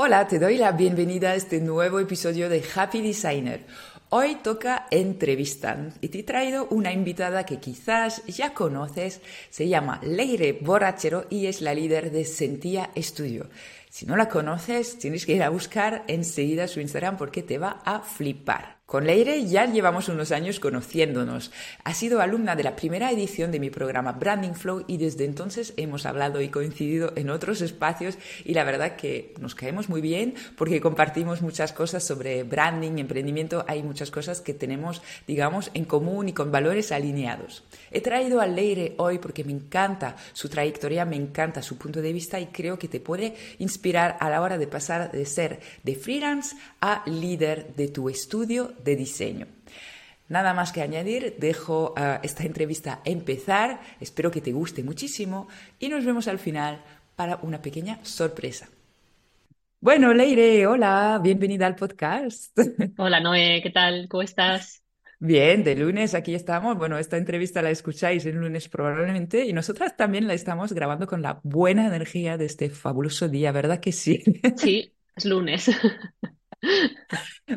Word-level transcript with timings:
Hola, 0.00 0.28
te 0.28 0.38
doy 0.38 0.58
la 0.58 0.70
bienvenida 0.70 1.30
a 1.30 1.34
este 1.34 1.60
nuevo 1.60 1.98
episodio 1.98 2.48
de 2.48 2.62
Happy 2.72 3.02
Designer. 3.02 3.66
Hoy 4.10 4.36
toca 4.36 4.86
entrevista 4.92 5.76
y 6.00 6.06
te 6.06 6.20
he 6.20 6.22
traído 6.22 6.68
una 6.70 6.92
invitada 6.92 7.44
que 7.44 7.58
quizás 7.58 8.24
ya 8.26 8.54
conoces, 8.54 9.20
se 9.50 9.66
llama 9.66 9.98
Leire 10.04 10.52
Borrachero 10.52 11.26
y 11.30 11.46
es 11.46 11.62
la 11.62 11.74
líder 11.74 12.12
de 12.12 12.24
Sentía 12.24 12.90
Studio. 12.96 13.48
Si 13.90 14.06
no 14.06 14.16
la 14.16 14.28
conoces, 14.28 15.00
tienes 15.00 15.26
que 15.26 15.32
ir 15.32 15.42
a 15.42 15.50
buscar 15.50 16.04
enseguida 16.06 16.68
su 16.68 16.78
Instagram 16.78 17.16
porque 17.16 17.42
te 17.42 17.58
va 17.58 17.82
a 17.84 17.98
flipar. 17.98 18.77
Con 18.88 19.06
Leire 19.06 19.44
ya 19.44 19.66
llevamos 19.66 20.08
unos 20.08 20.32
años 20.32 20.60
conociéndonos. 20.60 21.50
Ha 21.84 21.92
sido 21.92 22.22
alumna 22.22 22.56
de 22.56 22.62
la 22.62 22.74
primera 22.74 23.12
edición 23.12 23.52
de 23.52 23.60
mi 23.60 23.68
programa 23.68 24.12
Branding 24.12 24.54
Flow 24.54 24.84
y 24.86 24.96
desde 24.96 25.26
entonces 25.26 25.74
hemos 25.76 26.06
hablado 26.06 26.40
y 26.40 26.48
coincidido 26.48 27.12
en 27.14 27.28
otros 27.28 27.60
espacios 27.60 28.16
y 28.46 28.54
la 28.54 28.64
verdad 28.64 28.96
que 28.96 29.34
nos 29.40 29.54
caemos 29.54 29.90
muy 29.90 30.00
bien 30.00 30.36
porque 30.56 30.80
compartimos 30.80 31.42
muchas 31.42 31.74
cosas 31.74 32.02
sobre 32.02 32.44
branding, 32.44 32.96
emprendimiento, 32.96 33.62
hay 33.68 33.82
muchas 33.82 34.10
cosas 34.10 34.40
que 34.40 34.54
tenemos, 34.54 35.02
digamos, 35.26 35.70
en 35.74 35.84
común 35.84 36.30
y 36.30 36.32
con 36.32 36.50
valores 36.50 36.90
alineados. 36.90 37.64
He 37.90 38.00
traído 38.00 38.40
a 38.40 38.46
Leire 38.46 38.94
hoy 38.96 39.18
porque 39.18 39.44
me 39.44 39.52
encanta 39.52 40.16
su 40.32 40.48
trayectoria, 40.48 41.04
me 41.04 41.16
encanta 41.16 41.60
su 41.60 41.76
punto 41.76 42.00
de 42.00 42.14
vista 42.14 42.40
y 42.40 42.46
creo 42.46 42.78
que 42.78 42.88
te 42.88 43.00
puede 43.00 43.34
inspirar 43.58 44.16
a 44.18 44.30
la 44.30 44.40
hora 44.40 44.56
de 44.56 44.66
pasar 44.66 45.12
de 45.12 45.26
ser 45.26 45.60
de 45.82 45.94
freelance 45.94 46.56
a 46.80 47.02
líder 47.04 47.74
de 47.76 47.88
tu 47.88 48.08
estudio 48.08 48.77
de 48.82 48.96
diseño. 48.96 49.46
Nada 50.28 50.52
más 50.52 50.72
que 50.72 50.82
añadir, 50.82 51.36
dejo 51.38 51.94
uh, 51.96 52.20
esta 52.22 52.44
entrevista 52.44 53.00
empezar, 53.04 53.80
espero 53.98 54.30
que 54.30 54.42
te 54.42 54.52
guste 54.52 54.82
muchísimo 54.82 55.48
y 55.78 55.88
nos 55.88 56.04
vemos 56.04 56.28
al 56.28 56.38
final 56.38 56.82
para 57.16 57.36
una 57.42 57.62
pequeña 57.62 57.98
sorpresa. 58.04 58.68
Bueno, 59.80 60.12
Leire, 60.12 60.66
hola, 60.66 61.20
bienvenida 61.22 61.66
al 61.66 61.76
podcast. 61.76 62.58
Hola, 62.98 63.20
Noé, 63.20 63.60
¿qué 63.62 63.70
tal? 63.70 64.08
¿Cómo 64.08 64.22
estás? 64.22 64.82
Bien, 65.20 65.64
de 65.64 65.76
lunes 65.76 66.14
aquí 66.14 66.34
estamos. 66.34 66.76
Bueno, 66.76 66.98
esta 66.98 67.16
entrevista 67.16 67.62
la 67.62 67.70
escucháis 67.70 68.26
el 68.26 68.36
lunes 68.36 68.68
probablemente 68.68 69.46
y 69.46 69.52
nosotras 69.52 69.96
también 69.96 70.26
la 70.26 70.34
estamos 70.34 70.72
grabando 70.72 71.06
con 71.06 71.22
la 71.22 71.40
buena 71.42 71.86
energía 71.86 72.36
de 72.36 72.44
este 72.46 72.70
fabuloso 72.70 73.28
día, 73.28 73.50
¿verdad 73.52 73.80
que 73.80 73.92
sí? 73.92 74.22
Sí, 74.56 74.92
es 75.16 75.24
lunes. 75.24 75.70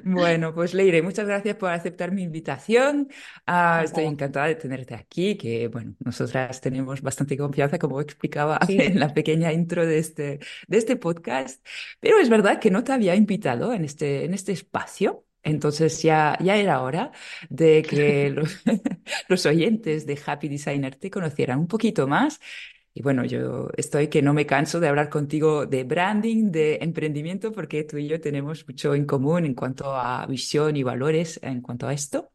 Bueno, 0.03 0.53
pues 0.53 0.73
Leire, 0.73 1.01
muchas 1.01 1.27
gracias 1.27 1.55
por 1.55 1.71
aceptar 1.71 2.11
mi 2.11 2.23
invitación. 2.23 3.09
Ah, 3.45 3.81
estoy 3.83 4.05
encantada 4.05 4.47
de 4.47 4.55
tenerte 4.55 4.95
aquí, 4.95 5.37
que 5.37 5.67
bueno, 5.67 5.95
nosotras 5.99 6.61
tenemos 6.61 7.01
bastante 7.01 7.37
confianza, 7.37 7.77
como 7.79 7.99
explicaba 7.99 8.59
en 8.67 8.99
la 8.99 9.13
pequeña 9.13 9.51
intro 9.51 9.85
de 9.85 9.97
este, 9.97 10.39
de 10.67 10.77
este 10.77 10.95
podcast, 10.95 11.65
pero 11.99 12.19
es 12.19 12.29
verdad 12.29 12.59
que 12.59 12.71
no 12.71 12.83
te 12.83 12.93
había 12.93 13.15
invitado 13.15 13.73
en 13.73 13.85
este, 13.85 14.25
en 14.25 14.33
este 14.33 14.51
espacio. 14.51 15.25
Entonces 15.43 16.03
ya, 16.03 16.37
ya 16.39 16.55
era 16.55 16.81
hora 16.81 17.11
de 17.49 17.81
que 17.81 18.29
los, 18.31 18.61
los 19.27 19.45
oyentes 19.45 20.05
de 20.05 20.19
Happy 20.23 20.47
Designer 20.47 20.95
te 20.95 21.09
conocieran 21.09 21.59
un 21.59 21.67
poquito 21.67 22.07
más 22.07 22.39
y 22.93 23.01
bueno, 23.01 23.23
yo 23.23 23.69
estoy 23.77 24.09
que 24.09 24.21
no 24.21 24.33
me 24.33 24.45
canso 24.45 24.79
de 24.81 24.89
hablar 24.89 25.09
contigo 25.09 25.65
de 25.65 25.85
branding, 25.85 26.51
de 26.51 26.79
emprendimiento, 26.81 27.53
porque 27.53 27.85
tú 27.85 27.97
y 27.97 28.07
yo 28.07 28.19
tenemos 28.19 28.67
mucho 28.67 28.93
en 28.93 29.05
común 29.05 29.45
en 29.45 29.53
cuanto 29.53 29.95
a 29.95 30.25
visión 30.25 30.75
y 30.75 30.83
valores 30.83 31.39
en 31.41 31.61
cuanto 31.61 31.87
a 31.87 31.93
esto. 31.93 32.31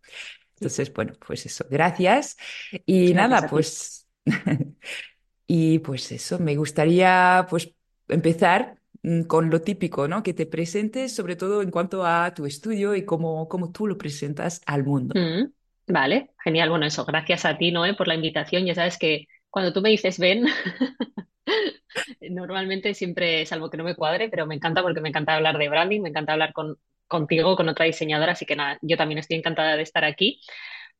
Entonces, 0.55 0.93
bueno, 0.95 1.13
pues 1.27 1.45
eso, 1.45 1.67
gracias. 1.69 2.39
Y 2.87 3.13
nada, 3.13 3.47
pues, 3.49 4.09
y 5.47 5.79
pues 5.81 6.11
eso, 6.13 6.39
me 6.39 6.57
gustaría 6.57 7.47
pues 7.51 7.75
empezar 8.09 8.79
mm, 9.03 9.23
con 9.23 9.51
lo 9.51 9.61
típico, 9.61 10.09
¿no? 10.09 10.23
Que 10.23 10.33
te 10.33 10.47
presentes, 10.47 11.15
sobre 11.15 11.37
todo 11.37 11.61
en 11.61 11.71
cuanto 11.71 12.07
a 12.07 12.33
tu 12.33 12.47
estudio 12.47 12.95
y 12.95 13.05
cómo, 13.05 13.47
cómo 13.47 13.73
tú 13.73 13.87
lo 13.87 13.99
presentas 13.99 14.63
al 14.65 14.85
mundo. 14.85 15.15
Mm, 15.21 15.53
vale, 15.93 16.31
genial. 16.43 16.71
Bueno, 16.71 16.87
eso, 16.87 17.05
gracias 17.05 17.45
a 17.45 17.59
ti, 17.59 17.73
Noé, 17.73 17.93
por 17.93 18.09
la 18.09 18.15
invitación. 18.15 18.65
Ya 18.65 18.75
sabes 18.75 18.97
que 18.97 19.27
cuando 19.57 19.73
tú 19.73 19.81
me 19.81 19.89
dices 19.89 20.19
ven, 20.19 20.45
normalmente 22.31 22.93
siempre, 22.93 23.47
salvo 23.47 23.71
que 23.71 23.79
no 23.79 23.85
me 23.85 23.95
cuadre, 23.95 24.29
pero 24.29 24.47
me 24.47 24.55
encanta 24.55 24.83
porque 24.83 25.01
me 25.01 25.09
encanta 25.09 25.35
hablar 25.35 25.57
de 25.57 25.71
branding, 25.71 26.03
me 26.03 26.11
encanta 26.11 26.35
hablar 26.35 26.53
con, 26.53 26.77
contigo, 27.07 27.57
con 27.57 27.67
otra 27.71 27.87
diseñadora, 27.87 28.33
así 28.33 28.45
que 28.45 28.55
nada, 28.55 28.79
yo 28.83 28.99
también 28.99 29.17
estoy 29.17 29.39
encantada 29.39 29.77
de 29.79 29.83
estar 29.83 30.05
aquí. 30.05 30.43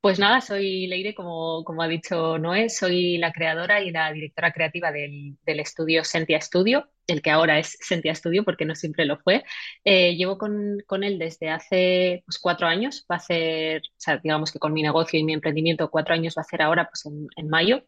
Pues 0.01 0.19
nada, 0.19 0.41
soy 0.41 0.87
Leire, 0.87 1.15
como, 1.15 1.65
como 1.65 1.83
ha 1.83 1.89
dicho 1.89 2.39
Noé, 2.39 2.71
soy 2.71 3.19
la 3.19 3.31
creadora 3.31 3.83
y 3.83 3.91
la 3.91 4.11
directora 4.11 4.53
creativa 4.53 4.91
del, 4.91 5.37
estudio 5.45 6.03
Sentia 6.03 6.41
Studio, 6.41 6.89
el 7.07 7.21
que 7.21 7.31
ahora 7.31 7.59
es 7.59 7.77
Sentia 7.83 8.15
Studio 8.15 8.43
porque 8.43 8.65
no 8.65 8.75
siempre 8.75 9.05
lo 9.05 9.19
fue. 9.19 9.45
Eh, 9.85 10.17
llevo 10.17 10.39
con, 10.39 10.79
con, 10.87 11.05
él 11.05 11.19
desde 11.19 11.51
hace 11.51 12.23
pues, 12.25 12.39
cuatro 12.39 12.67
años, 12.67 13.05
va 13.11 13.17
a 13.17 13.19
ser, 13.21 13.83
o 13.83 13.95
sea, 13.99 14.17
digamos 14.17 14.51
que 14.51 14.59
con 14.59 14.73
mi 14.73 14.83
negocio 14.83 15.19
y 15.21 15.25
mi 15.25 15.35
emprendimiento, 15.35 15.91
cuatro 15.91 16.15
años 16.15 16.35
va 16.39 16.41
a 16.41 16.45
ser 16.45 16.63
ahora 16.63 16.89
pues, 16.89 17.05
en 17.05 17.49
mayo, 17.51 17.85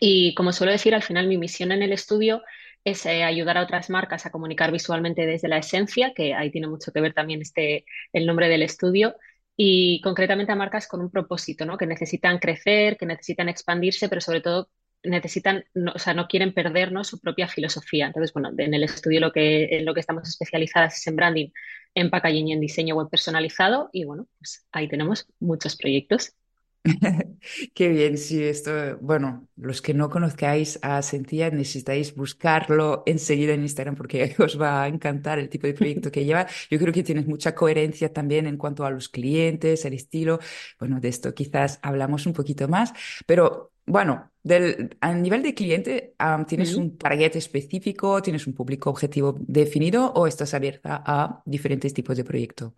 y 0.00 0.34
como 0.34 0.52
suelo 0.52 0.72
decir, 0.72 0.94
al 0.94 1.02
final 1.02 1.28
mi 1.28 1.38
misión 1.38 1.72
en 1.72 1.82
el 1.82 1.92
estudio 1.92 2.42
es 2.84 3.06
eh, 3.06 3.24
ayudar 3.24 3.58
a 3.58 3.62
otras 3.62 3.90
marcas 3.90 4.26
a 4.26 4.30
comunicar 4.30 4.70
visualmente 4.70 5.26
desde 5.26 5.48
la 5.48 5.58
esencia, 5.58 6.12
que 6.14 6.34
ahí 6.34 6.50
tiene 6.50 6.66
mucho 6.68 6.92
que 6.92 7.00
ver 7.00 7.14
también 7.14 7.40
este, 7.40 7.86
el 8.12 8.26
nombre 8.26 8.48
del 8.48 8.62
estudio, 8.62 9.16
y 9.56 10.00
concretamente 10.02 10.52
a 10.52 10.56
marcas 10.56 10.88
con 10.88 11.00
un 11.00 11.10
propósito, 11.10 11.64
¿no? 11.64 11.78
que 11.78 11.86
necesitan 11.86 12.38
crecer, 12.38 12.96
que 12.96 13.06
necesitan 13.06 13.48
expandirse, 13.48 14.08
pero 14.08 14.20
sobre 14.20 14.40
todo 14.40 14.68
necesitan, 15.04 15.64
no, 15.74 15.92
o 15.94 15.98
sea, 15.98 16.14
no 16.14 16.26
quieren 16.28 16.54
perdernos 16.54 17.08
su 17.08 17.20
propia 17.20 17.46
filosofía. 17.48 18.06
Entonces, 18.06 18.32
bueno, 18.32 18.50
en 18.56 18.74
el 18.74 18.82
estudio 18.84 19.20
lo 19.20 19.32
que, 19.32 19.76
en 19.76 19.84
lo 19.84 19.94
que 19.94 20.00
estamos 20.00 20.28
especializadas 20.28 20.98
es 20.98 21.06
en 21.06 21.16
branding, 21.16 21.48
en 21.94 22.10
packaging 22.10 22.48
y 22.48 22.52
en 22.52 22.60
diseño 22.60 22.96
web 22.96 23.08
personalizado, 23.10 23.90
y 23.92 24.04
bueno, 24.04 24.26
pues 24.38 24.66
ahí 24.72 24.88
tenemos 24.88 25.26
muchos 25.40 25.76
proyectos. 25.76 26.32
Qué 27.74 27.88
bien, 27.88 28.18
sí, 28.18 28.42
esto, 28.44 28.98
bueno, 29.00 29.48
los 29.56 29.80
que 29.80 29.94
no 29.94 30.10
conozcáis 30.10 30.78
a 30.82 31.00
Sentía 31.00 31.50
necesitáis 31.50 32.14
buscarlo 32.14 33.02
enseguida 33.06 33.54
en 33.54 33.62
Instagram 33.62 33.94
porque 33.96 34.34
os 34.38 34.60
va 34.60 34.82
a 34.82 34.88
encantar 34.88 35.38
el 35.38 35.48
tipo 35.48 35.66
de 35.66 35.72
proyecto 35.74 36.10
que 36.10 36.24
lleva. 36.24 36.46
Yo 36.70 36.78
creo 36.78 36.92
que 36.92 37.02
tienes 37.02 37.26
mucha 37.26 37.54
coherencia 37.54 38.12
también 38.12 38.46
en 38.46 38.58
cuanto 38.58 38.84
a 38.84 38.90
los 38.90 39.08
clientes, 39.08 39.84
el 39.86 39.94
estilo. 39.94 40.38
Bueno, 40.78 41.00
de 41.00 41.08
esto 41.08 41.32
quizás 41.34 41.78
hablamos 41.82 42.26
un 42.26 42.34
poquito 42.34 42.68
más, 42.68 42.92
pero 43.26 43.72
bueno, 43.86 44.30
del, 44.42 44.96
a 45.00 45.12
nivel 45.14 45.42
de 45.42 45.54
cliente, 45.54 46.14
¿tienes 46.46 46.74
un 46.76 46.98
target 46.98 47.36
específico? 47.36 48.20
¿Tienes 48.22 48.46
un 48.46 48.54
público 48.54 48.90
objetivo 48.90 49.36
definido 49.40 50.12
o 50.12 50.26
estás 50.26 50.52
abierta 50.54 51.02
a 51.06 51.42
diferentes 51.46 51.94
tipos 51.94 52.16
de 52.16 52.24
proyecto? 52.24 52.74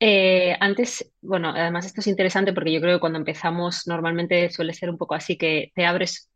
Eh, 0.00 0.56
antes, 0.60 1.12
bueno, 1.20 1.50
además 1.50 1.86
esto 1.86 2.00
es 2.00 2.06
interesante 2.06 2.52
porque 2.52 2.72
yo 2.72 2.80
creo 2.80 2.96
que 2.96 3.00
cuando 3.00 3.18
empezamos 3.18 3.86
normalmente 3.86 4.50
suele 4.50 4.72
ser 4.72 4.90
un 4.90 4.98
poco 4.98 5.14
así 5.14 5.36
que 5.36 5.72
te 5.74 5.86
abres 5.86 6.30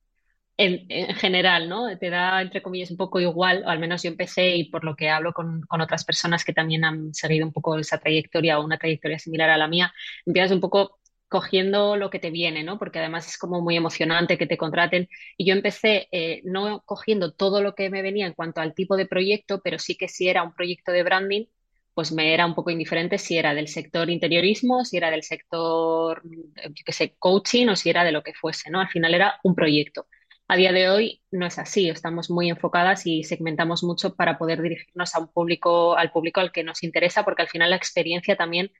en, 0.56 0.89
general, 1.17 1.69
¿no? 1.69 1.97
Te 1.99 2.11
da, 2.11 2.43
entre 2.43 2.62
comillas, 2.62 2.91
un 2.91 2.97
poco 2.97 3.21
igual, 3.21 3.65
o 3.67 3.69
al 3.71 3.78
menos 3.78 4.03
yo 4.03 4.11
empecé 4.11 4.56
y 4.56 4.71
por 4.71 4.84
lo 4.84 4.97
que 4.97 5.11
hablo 5.11 5.33
con, 5.33 5.62
con, 5.62 5.81
otras 5.81 6.05
personas 6.05 6.45
que 6.45 6.53
también 6.53 6.84
han 6.84 7.15
seguido 7.15 7.47
un 7.47 7.53
poco 7.53 7.78
esa 7.78 7.99
trayectoria 7.99 8.59
o 8.59 8.65
una 8.65 8.78
trayectoria 8.78 9.19
similar 9.19 9.50
a 9.50 9.56
la 9.56 9.69
mía, 9.69 9.93
empiezas 10.27 10.53
un 10.53 10.61
poco 10.61 11.00
cogiendo 11.33 11.97
lo 11.97 12.11
que 12.11 12.19
te 12.21 12.31
viene, 12.31 12.62
¿no? 12.62 12.79
Porque 12.79 12.99
además 12.99 13.27
es 13.27 13.39
como 13.39 13.62
muy 13.62 13.77
emocionante 13.77 14.39
que 14.39 14.47
te 14.47 14.59
contraten. 14.59 15.09
Y 15.39 15.47
yo 15.47 15.55
empecé 15.55 16.09
eh, 16.12 16.43
no 16.44 16.83
cogiendo 16.84 17.33
todo 17.33 17.62
lo 17.62 17.75
que 17.75 17.91
me 17.91 18.03
venía 18.03 18.27
en 18.27 18.34
cuanto 18.34 18.61
al 18.61 18.75
tipo 18.75 18.97
de 18.97 19.06
proyecto, 19.06 19.61
pero 19.65 19.79
sí 19.79 19.97
que 19.97 20.09
si 20.09 20.29
era 20.29 20.43
un 20.43 20.53
proyecto 20.55 20.93
de 20.93 21.03
branding, 21.03 21.47
pues 21.95 22.13
me 22.13 22.33
era 22.35 22.47
un 22.47 22.55
poco 22.55 22.71
indiferente 22.71 23.19
si 23.19 23.37
era 23.39 23.55
del 23.55 23.69
sector 23.69 24.09
interiorismo, 24.11 24.85
si 24.85 24.97
era 24.97 25.11
del 25.11 25.23
sector, 25.23 26.23
yo 26.25 26.85
qué 26.85 26.93
sé, 26.93 27.17
coaching 27.19 27.69
o 27.69 27.77
si 27.77 27.91
era 27.91 28.05
de 28.05 28.13
lo 28.13 28.23
que 28.23 28.35
fuese, 28.35 28.71
¿no? 28.71 28.81
Al 28.81 28.89
final 28.89 29.15
era 29.15 29.39
un 29.45 29.55
proyecto. 29.55 30.07
A 30.49 30.57
día 30.57 30.73
de 30.73 30.89
hoy 30.91 31.23
no 31.31 31.47
es 31.47 31.59
así, 31.59 31.89
estamos 31.89 32.31
muy 32.31 32.51
enfocadas 32.51 33.07
y 33.07 33.25
segmentamos 33.25 33.83
mucho 33.85 34.15
para 34.17 34.39
poder 34.39 34.61
dirigirnos 34.63 35.15
a 35.15 35.21
un 35.21 35.29
público, 35.33 35.97
al 35.97 36.11
público 36.12 36.41
al 36.41 36.53
que 36.53 36.65
nos 36.65 36.83
interesa, 36.83 37.25
porque 37.25 37.43
al 37.43 37.49
final 37.49 37.71
la 37.71 37.77
experiencia 37.77 38.37
también 38.37 38.71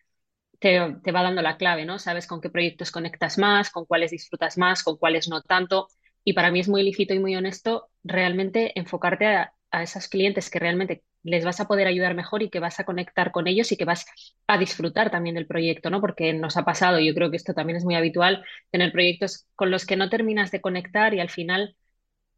te, 0.61 0.97
te 1.03 1.13
va 1.13 1.23
dando 1.23 1.43
la 1.43 1.57
clave, 1.57 1.85
¿no? 1.85 1.99
Sabes 1.99 2.27
con 2.27 2.41
qué 2.41 2.51
proyectos 2.51 2.91
conectas 2.91 3.39
más, 3.39 3.71
con 3.71 3.85
cuáles 3.87 4.11
disfrutas 4.13 4.59
más, 4.59 4.83
con 4.83 4.97
cuáles 4.97 5.29
no 5.29 5.43
tanto. 5.43 5.89
Y 6.25 6.35
para 6.35 6.51
mí 6.51 6.61
es 6.61 6.69
muy 6.69 6.83
lícito 6.85 7.15
y 7.15 7.19
muy 7.19 7.35
honesto 7.37 7.91
realmente 8.05 8.79
enfocarte 8.79 9.27
a, 9.27 9.55
a 9.71 9.83
esos 9.83 10.09
clientes 10.09 10.51
que 10.51 10.59
realmente 10.61 11.05
les 11.23 11.45
vas 11.45 11.61
a 11.61 11.69
poder 11.69 11.87
ayudar 11.87 12.15
mejor 12.15 12.43
y 12.43 12.51
que 12.51 12.61
vas 12.61 12.81
a 12.81 12.85
conectar 12.85 13.33
con 13.33 13.47
ellos 13.47 13.71
y 13.73 13.77
que 13.77 13.85
vas 13.85 14.07
a 14.47 14.59
disfrutar 14.59 15.11
también 15.11 15.35
del 15.37 15.47
proyecto, 15.47 15.91
¿no? 15.91 16.01
Porque 16.01 16.33
nos 16.33 16.57
ha 16.57 16.65
pasado, 16.65 16.99
yo 17.01 17.15
creo 17.15 17.31
que 17.31 17.37
esto 17.37 17.55
también 17.55 17.77
es 17.77 17.85
muy 17.85 17.95
habitual, 17.95 18.45
tener 18.71 18.93
proyectos 18.93 19.47
con 19.55 19.71
los 19.71 19.87
que 19.87 19.97
no 19.97 20.09
terminas 20.11 20.51
de 20.51 20.61
conectar 20.61 21.15
y 21.15 21.21
al 21.21 21.31
final 21.31 21.77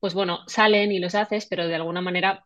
pues 0.05 0.13
bueno, 0.13 0.41
salen 0.47 0.93
y 0.93 0.99
los 0.99 1.15
haces, 1.15 1.47
pero 1.47 1.67
de 1.67 1.77
alguna 1.77 2.03
manera, 2.03 2.45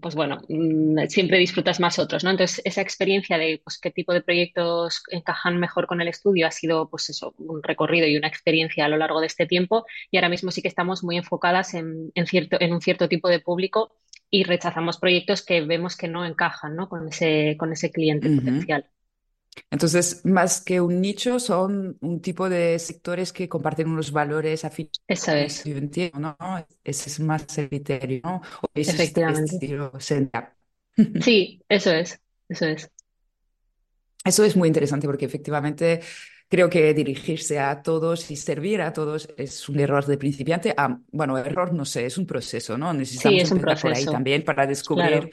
pues 0.00 0.16
bueno, 0.16 0.40
mm, 0.48 1.06
siempre 1.06 1.38
disfrutas 1.38 1.78
más 1.78 2.00
otros, 2.00 2.24
¿no? 2.24 2.30
Entonces, 2.30 2.60
esa 2.64 2.80
experiencia 2.80 3.38
de 3.38 3.60
pues, 3.62 3.78
qué 3.78 3.92
tipo 3.92 4.12
de 4.12 4.20
proyectos 4.20 5.04
encajan 5.12 5.60
mejor 5.60 5.86
con 5.86 6.00
el 6.00 6.08
estudio 6.08 6.48
ha 6.48 6.50
sido, 6.50 6.90
pues 6.90 7.08
eso, 7.08 7.34
un 7.38 7.62
recorrido 7.62 8.08
y 8.08 8.16
una 8.16 8.26
experiencia 8.26 8.84
a 8.84 8.88
lo 8.88 8.96
largo 8.96 9.20
de 9.20 9.28
este 9.28 9.46
tiempo. 9.46 9.86
Y 10.10 10.16
ahora 10.16 10.28
mismo 10.28 10.50
sí 10.50 10.60
que 10.60 10.66
estamos 10.66 11.04
muy 11.04 11.16
enfocadas 11.16 11.72
en 11.74 12.12
un 12.16 12.80
cierto 12.80 13.08
tipo 13.08 13.28
de 13.28 13.38
público 13.38 13.92
y 14.30 14.44
rechazamos 14.44 14.98
proyectos 14.98 15.44
que 15.44 15.62
vemos 15.62 15.96
que 15.96 16.08
no 16.08 16.24
encajan, 16.24 16.76
¿no? 16.76 16.88
Con 16.88 17.08
ese, 17.08 17.56
con 17.58 17.72
ese 17.72 17.90
cliente 17.90 18.28
potencial. 18.30 18.86
Entonces, 19.70 20.24
más 20.24 20.60
que 20.60 20.80
un 20.80 21.00
nicho, 21.00 21.40
son 21.40 21.96
un 22.00 22.20
tipo 22.20 22.48
de 22.48 22.78
sectores 22.78 23.32
que 23.32 23.48
comparten 23.48 23.88
unos 23.88 24.12
valores 24.12 24.64
afines. 24.64 24.92
Eso 25.06 25.32
es. 25.32 25.64
¿no? 26.14 26.36
Ese 26.84 27.10
es 27.10 27.20
más 27.20 27.58
el 27.58 27.68
criterio, 27.68 28.20
¿no? 28.24 28.42
Efectivamente. 28.74 29.58
sí, 31.20 31.62
eso 31.68 31.92
es, 31.92 32.20
eso 32.48 32.66
es. 32.66 32.90
Eso 34.24 34.44
es 34.44 34.56
muy 34.56 34.68
interesante 34.68 35.06
porque 35.06 35.24
efectivamente 35.24 36.00
creo 36.48 36.70
que 36.70 36.94
dirigirse 36.94 37.58
a 37.58 37.82
todos 37.82 38.30
y 38.30 38.36
servir 38.36 38.80
a 38.80 38.92
todos 38.92 39.28
es 39.36 39.68
un 39.68 39.80
error 39.80 40.06
de 40.06 40.18
principiante. 40.18 40.74
Ah, 40.76 40.98
bueno, 41.12 41.38
error 41.38 41.72
no 41.72 41.84
sé, 41.84 42.06
es 42.06 42.18
un 42.18 42.26
proceso, 42.26 42.76
¿no? 42.78 42.92
Necesitamos 42.92 43.38
sí, 43.38 43.42
es 43.42 43.50
un 43.50 43.60
proceso. 43.60 43.88
por 43.88 43.96
ahí 43.96 44.04
también 44.04 44.44
para 44.44 44.66
descubrir 44.66 45.30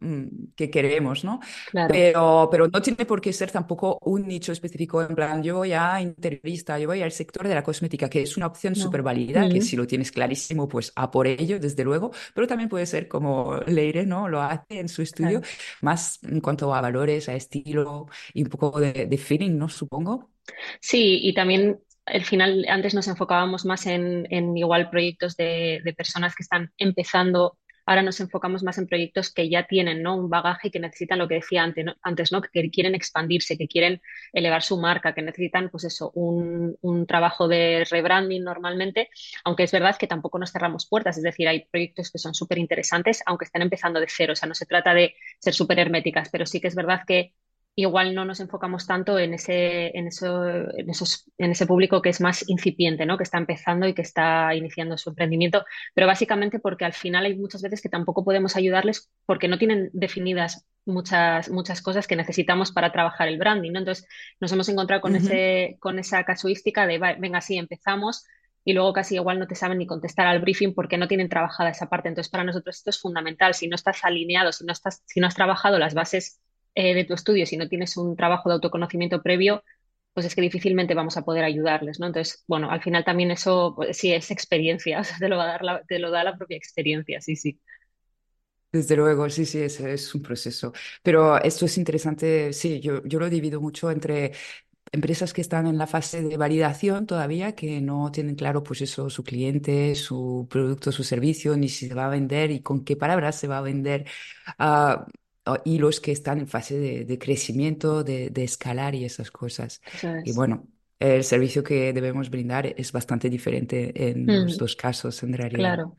Mm, 0.00 0.52
que 0.54 0.70
queremos, 0.70 1.24
¿no? 1.24 1.40
Pero, 1.72 2.48
pero 2.52 2.68
no 2.68 2.80
tiene 2.80 3.04
por 3.04 3.20
qué 3.20 3.32
ser 3.32 3.50
tampoco 3.50 3.98
un 4.02 4.28
nicho 4.28 4.52
específico, 4.52 5.02
en 5.02 5.12
plan, 5.12 5.42
yo 5.42 5.56
voy 5.56 5.72
a 5.72 6.00
interista, 6.00 6.78
yo 6.78 6.86
voy 6.86 7.02
al 7.02 7.10
sector 7.10 7.48
de 7.48 7.54
la 7.56 7.64
cosmética, 7.64 8.08
que 8.08 8.22
es 8.22 8.36
una 8.36 8.46
opción 8.46 8.76
súper 8.76 9.02
válida, 9.02 9.48
que 9.48 9.60
si 9.60 9.74
lo 9.74 9.88
tienes 9.88 10.12
clarísimo, 10.12 10.68
pues 10.68 10.92
a 10.94 11.10
por 11.10 11.26
ello, 11.26 11.58
desde 11.58 11.82
luego, 11.82 12.12
pero 12.32 12.46
también 12.46 12.68
puede 12.68 12.86
ser 12.86 13.08
como 13.08 13.56
Leire, 13.66 14.06
¿no? 14.06 14.28
Lo 14.28 14.40
hace 14.40 14.78
en 14.78 14.88
su 14.88 15.02
estudio, 15.02 15.42
más 15.80 16.20
en 16.22 16.40
cuanto 16.40 16.72
a 16.72 16.80
valores, 16.80 17.28
a 17.28 17.34
estilo 17.34 18.06
y 18.32 18.44
un 18.44 18.48
poco 18.50 18.78
de, 18.78 19.18
feeling, 19.18 19.58
¿no? 19.58 19.68
Supongo. 19.68 20.30
Sí, 20.80 21.20
y 21.22 21.34
también 21.34 21.78
al 22.06 22.24
final, 22.24 22.64
antes 22.68 22.94
nos 22.94 23.08
enfocábamos 23.08 23.64
más 23.64 23.86
en, 23.86 24.26
igual 24.56 24.90
proyectos 24.90 25.36
de, 25.36 25.82
personas 25.96 26.34
que 26.34 26.42
están 26.42 26.72
empezando 26.78 27.58
Ahora 27.88 28.02
nos 28.02 28.20
enfocamos 28.20 28.62
más 28.62 28.76
en 28.76 28.86
proyectos 28.86 29.32
que 29.32 29.48
ya 29.48 29.66
tienen 29.66 30.02
¿no? 30.02 30.14
un 30.14 30.28
bagaje 30.28 30.70
que 30.70 30.78
necesitan 30.78 31.18
lo 31.18 31.26
que 31.26 31.36
decía 31.36 31.62
antes, 31.62 31.86
¿no? 31.86 31.94
antes 32.02 32.32
¿no? 32.32 32.42
que 32.42 32.70
quieren 32.70 32.94
expandirse, 32.94 33.56
que 33.56 33.66
quieren 33.66 34.02
elevar 34.34 34.62
su 34.62 34.76
marca, 34.76 35.14
que 35.14 35.22
necesitan 35.22 35.70
pues 35.70 35.84
eso, 35.84 36.10
un, 36.14 36.76
un 36.82 37.06
trabajo 37.06 37.48
de 37.48 37.86
rebranding 37.90 38.44
normalmente, 38.44 39.08
aunque 39.42 39.62
es 39.62 39.72
verdad 39.72 39.96
que 39.96 40.06
tampoco 40.06 40.38
nos 40.38 40.52
cerramos 40.52 40.86
puertas, 40.86 41.16
es 41.16 41.22
decir, 41.22 41.48
hay 41.48 41.64
proyectos 41.64 42.10
que 42.10 42.18
son 42.18 42.34
súper 42.34 42.58
interesantes, 42.58 43.22
aunque 43.24 43.46
estén 43.46 43.62
empezando 43.62 44.00
de 44.00 44.06
cero, 44.06 44.34
o 44.34 44.36
sea, 44.36 44.50
no 44.50 44.54
se 44.54 44.66
trata 44.66 44.92
de 44.92 45.14
ser 45.38 45.54
súper 45.54 45.78
herméticas, 45.78 46.28
pero 46.30 46.44
sí 46.44 46.60
que 46.60 46.68
es 46.68 46.74
verdad 46.74 47.00
que 47.06 47.32
igual 47.78 48.12
no 48.12 48.24
nos 48.24 48.40
enfocamos 48.40 48.88
tanto 48.88 49.20
en 49.20 49.34
ese, 49.34 49.96
en, 49.96 50.08
eso, 50.08 50.48
en, 50.48 50.90
esos, 50.90 51.30
en 51.38 51.52
ese 51.52 51.64
público 51.64 52.02
que 52.02 52.08
es 52.08 52.20
más 52.20 52.44
incipiente, 52.48 53.06
¿no? 53.06 53.16
que 53.16 53.22
está 53.22 53.38
empezando 53.38 53.86
y 53.86 53.94
que 53.94 54.02
está 54.02 54.52
iniciando 54.56 54.98
su 54.98 55.10
emprendimiento, 55.10 55.64
pero 55.94 56.08
básicamente 56.08 56.58
porque 56.58 56.84
al 56.84 56.92
final 56.92 57.24
hay 57.24 57.36
muchas 57.36 57.62
veces 57.62 57.80
que 57.80 57.88
tampoco 57.88 58.24
podemos 58.24 58.56
ayudarles 58.56 59.08
porque 59.26 59.46
no 59.46 59.58
tienen 59.58 59.90
definidas 59.92 60.66
muchas, 60.86 61.50
muchas 61.50 61.80
cosas 61.80 62.08
que 62.08 62.16
necesitamos 62.16 62.72
para 62.72 62.90
trabajar 62.90 63.28
el 63.28 63.38
branding. 63.38 63.70
¿no? 63.70 63.78
Entonces 63.78 64.08
nos 64.40 64.50
hemos 64.50 64.68
encontrado 64.68 65.00
con, 65.00 65.14
ese, 65.14 65.76
con 65.78 66.00
esa 66.00 66.24
casuística 66.24 66.84
de, 66.84 66.98
venga, 66.98 67.40
sí, 67.40 67.58
empezamos, 67.58 68.24
y 68.64 68.72
luego 68.72 68.92
casi 68.92 69.14
igual 69.14 69.38
no 69.38 69.46
te 69.46 69.54
saben 69.54 69.78
ni 69.78 69.86
contestar 69.86 70.26
al 70.26 70.40
briefing 70.40 70.74
porque 70.74 70.98
no 70.98 71.06
tienen 71.06 71.28
trabajada 71.28 71.70
esa 71.70 71.88
parte. 71.88 72.08
Entonces, 72.08 72.28
para 72.28 72.42
nosotros 72.42 72.76
esto 72.76 72.90
es 72.90 73.00
fundamental. 73.00 73.54
Si 73.54 73.68
no 73.68 73.76
estás 73.76 74.04
alineado, 74.04 74.50
si 74.50 74.64
no, 74.64 74.72
estás, 74.72 75.04
si 75.06 75.20
no 75.20 75.28
has 75.28 75.36
trabajado 75.36 75.78
las 75.78 75.94
bases 75.94 76.40
eh, 76.78 76.94
de 76.94 77.04
tu 77.04 77.14
estudio, 77.14 77.44
si 77.44 77.56
no 77.56 77.68
tienes 77.68 77.96
un 77.96 78.14
trabajo 78.14 78.48
de 78.48 78.54
autoconocimiento 78.54 79.20
previo, 79.20 79.64
pues 80.12 80.26
es 80.26 80.36
que 80.36 80.40
difícilmente 80.40 80.94
vamos 80.94 81.16
a 81.16 81.22
poder 81.22 81.42
ayudarles, 81.42 81.98
¿no? 81.98 82.06
Entonces, 82.06 82.44
bueno, 82.46 82.70
al 82.70 82.80
final 82.80 83.04
también 83.04 83.32
eso, 83.32 83.72
pues, 83.74 83.96
sí, 83.96 84.12
es 84.12 84.30
experiencia, 84.30 85.02
te 85.18 85.28
lo, 85.28 85.38
va 85.38 85.56
a 85.56 85.58
dar 85.58 85.84
te 85.88 85.98
lo 85.98 86.12
da 86.12 86.22
la 86.22 86.36
propia 86.36 86.56
experiencia, 86.56 87.20
sí, 87.20 87.34
sí. 87.34 87.58
Desde 88.70 88.94
luego, 88.94 89.28
sí, 89.28 89.44
sí, 89.44 89.58
es, 89.58 90.14
un 90.14 90.22
proceso. 90.22 90.72
Pero 91.02 91.42
esto 91.42 91.64
es 91.64 91.76
interesante, 91.78 92.52
sí, 92.52 92.78
yo, 92.78 93.02
yo 93.04 93.18
lo 93.18 93.28
divido 93.28 93.60
mucho 93.60 93.90
entre 93.90 94.30
empresas 94.92 95.32
que 95.32 95.40
están 95.40 95.66
en 95.66 95.78
la 95.78 95.88
fase 95.88 96.22
de 96.22 96.36
validación 96.36 97.06
todavía, 97.08 97.56
que 97.56 97.80
no 97.80 98.12
tienen 98.12 98.36
claro, 98.36 98.62
pues 98.62 98.82
eso, 98.82 99.10
su 99.10 99.24
cliente, 99.24 99.96
su 99.96 100.46
producto, 100.48 100.92
su 100.92 101.02
servicio, 101.02 101.56
ni 101.56 101.68
si 101.68 101.88
se 101.88 101.94
va 101.94 102.06
a 102.06 102.10
vender 102.10 102.52
y 102.52 102.62
con 102.62 102.84
qué 102.84 102.96
palabras 102.96 103.34
se 103.34 103.48
va 103.48 103.58
a 103.58 103.62
vender. 103.62 104.06
Uh, 104.60 105.02
y 105.64 105.78
los 105.78 106.00
que 106.00 106.12
están 106.12 106.40
en 106.40 106.46
fase 106.46 107.04
de, 107.04 107.18
crecimiento, 107.18 108.04
de, 108.04 108.32
escalar 108.36 108.94
y 108.94 109.04
esas 109.04 109.30
cosas. 109.30 109.80
Y 110.24 110.32
bueno, 110.32 110.66
el 110.98 111.24
servicio 111.24 111.62
que 111.62 111.92
debemos 111.92 112.30
brindar 112.30 112.66
es 112.66 112.92
bastante 112.92 113.30
diferente 113.30 114.10
en 114.10 114.26
los 114.26 114.56
mm. 114.56 114.58
dos 114.58 114.76
casos, 114.76 115.22
en 115.22 115.32
realidad. 115.32 115.74
Claro. 115.74 115.96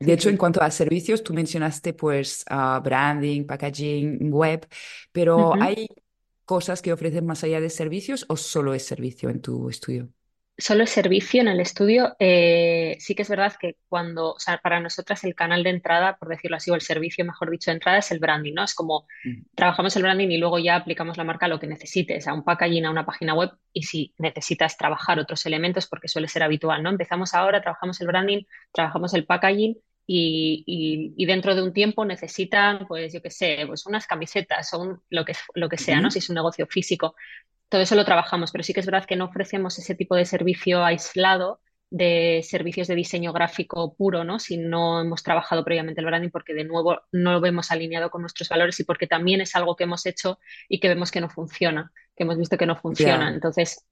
De 0.00 0.12
hecho, 0.12 0.28
en 0.28 0.36
cuanto 0.36 0.62
a 0.62 0.70
servicios, 0.70 1.24
tú 1.24 1.34
mencionaste 1.34 1.92
pues 1.92 2.44
branding, 2.84 3.44
packaging, 3.44 4.30
web, 4.32 4.66
pero 5.10 5.54
¿hay 5.60 5.88
cosas 6.44 6.80
que 6.82 6.92
ofrecen 6.92 7.26
más 7.26 7.42
allá 7.42 7.60
de 7.60 7.68
servicios 7.68 8.24
o 8.28 8.36
solo 8.36 8.74
es 8.74 8.84
servicio 8.84 9.28
en 9.28 9.40
tu 9.40 9.68
estudio? 9.68 10.08
Solo 10.58 10.82
es 10.82 10.90
servicio 10.90 11.40
en 11.40 11.48
el 11.48 11.60
estudio. 11.60 12.16
Eh, 12.18 12.96
sí 12.98 13.14
que 13.14 13.22
es 13.22 13.28
verdad 13.28 13.54
que 13.58 13.76
cuando, 13.88 14.34
o 14.34 14.40
sea, 14.40 14.58
para 14.58 14.80
nosotras 14.80 15.22
el 15.22 15.36
canal 15.36 15.62
de 15.62 15.70
entrada, 15.70 16.16
por 16.16 16.28
decirlo 16.28 16.56
así, 16.56 16.70
o 16.70 16.74
el 16.74 16.80
servicio, 16.80 17.24
mejor 17.24 17.50
dicho, 17.50 17.70
de 17.70 17.76
entrada 17.76 17.98
es 17.98 18.10
el 18.10 18.18
branding, 18.18 18.54
¿no? 18.54 18.64
Es 18.64 18.74
como 18.74 19.06
trabajamos 19.54 19.94
el 19.96 20.02
branding 20.02 20.28
y 20.28 20.38
luego 20.38 20.58
ya 20.58 20.74
aplicamos 20.74 21.16
la 21.16 21.24
marca 21.24 21.46
a 21.46 21.48
lo 21.48 21.60
que 21.60 21.68
necesites, 21.68 22.26
a 22.26 22.34
un 22.34 22.42
packaging, 22.42 22.86
a 22.86 22.90
una 22.90 23.06
página 23.06 23.34
web, 23.34 23.52
y 23.72 23.84
si 23.84 24.12
necesitas 24.18 24.76
trabajar 24.76 25.20
otros 25.20 25.46
elementos, 25.46 25.86
porque 25.86 26.08
suele 26.08 26.26
ser 26.26 26.42
habitual, 26.42 26.82
¿no? 26.82 26.90
Empezamos 26.90 27.34
ahora, 27.34 27.62
trabajamos 27.62 28.00
el 28.00 28.08
branding, 28.08 28.42
trabajamos 28.72 29.14
el 29.14 29.24
packaging 29.24 29.78
y, 30.10 31.14
y, 31.16 31.26
dentro 31.26 31.54
de 31.54 31.62
un 31.62 31.74
tiempo 31.74 32.04
necesitan, 32.04 32.86
pues 32.88 33.12
yo 33.12 33.20
qué 33.20 33.30
sé, 33.30 33.64
pues 33.66 33.84
unas 33.86 34.06
camisetas 34.06 34.72
o 34.72 35.02
lo, 35.10 35.24
que, 35.24 35.34
lo 35.54 35.68
que 35.68 35.76
sea, 35.76 36.00
¿no? 36.00 36.10
Si 36.10 36.18
es 36.18 36.28
un 36.30 36.36
negocio 36.36 36.66
físico 36.66 37.14
todo 37.68 37.80
eso 37.80 37.94
lo 37.94 38.04
trabajamos, 38.04 38.50
pero 38.52 38.64
sí 38.64 38.72
que 38.72 38.80
es 38.80 38.86
verdad 38.86 39.04
que 39.06 39.16
no 39.16 39.26
ofrecemos 39.26 39.78
ese 39.78 39.94
tipo 39.94 40.14
de 40.14 40.24
servicio 40.24 40.84
aislado 40.84 41.60
de 41.90 42.42
servicios 42.44 42.86
de 42.86 42.94
diseño 42.94 43.32
gráfico 43.32 43.94
puro, 43.94 44.24
¿no? 44.24 44.38
Si 44.38 44.58
no 44.58 45.00
hemos 45.00 45.22
trabajado 45.22 45.64
previamente 45.64 46.00
el 46.00 46.06
branding, 46.06 46.30
porque 46.30 46.52
de 46.52 46.64
nuevo 46.64 47.00
no 47.12 47.32
lo 47.32 47.40
vemos 47.40 47.70
alineado 47.70 48.10
con 48.10 48.20
nuestros 48.20 48.48
valores 48.48 48.78
y 48.80 48.84
porque 48.84 49.06
también 49.06 49.40
es 49.40 49.56
algo 49.56 49.74
que 49.74 49.84
hemos 49.84 50.04
hecho 50.04 50.38
y 50.68 50.80
que 50.80 50.88
vemos 50.88 51.10
que 51.10 51.20
no 51.20 51.30
funciona, 51.30 51.90
que 52.14 52.24
hemos 52.24 52.36
visto 52.36 52.58
que 52.58 52.66
no 52.66 52.76
funciona. 52.76 53.32
Entonces, 53.32 53.86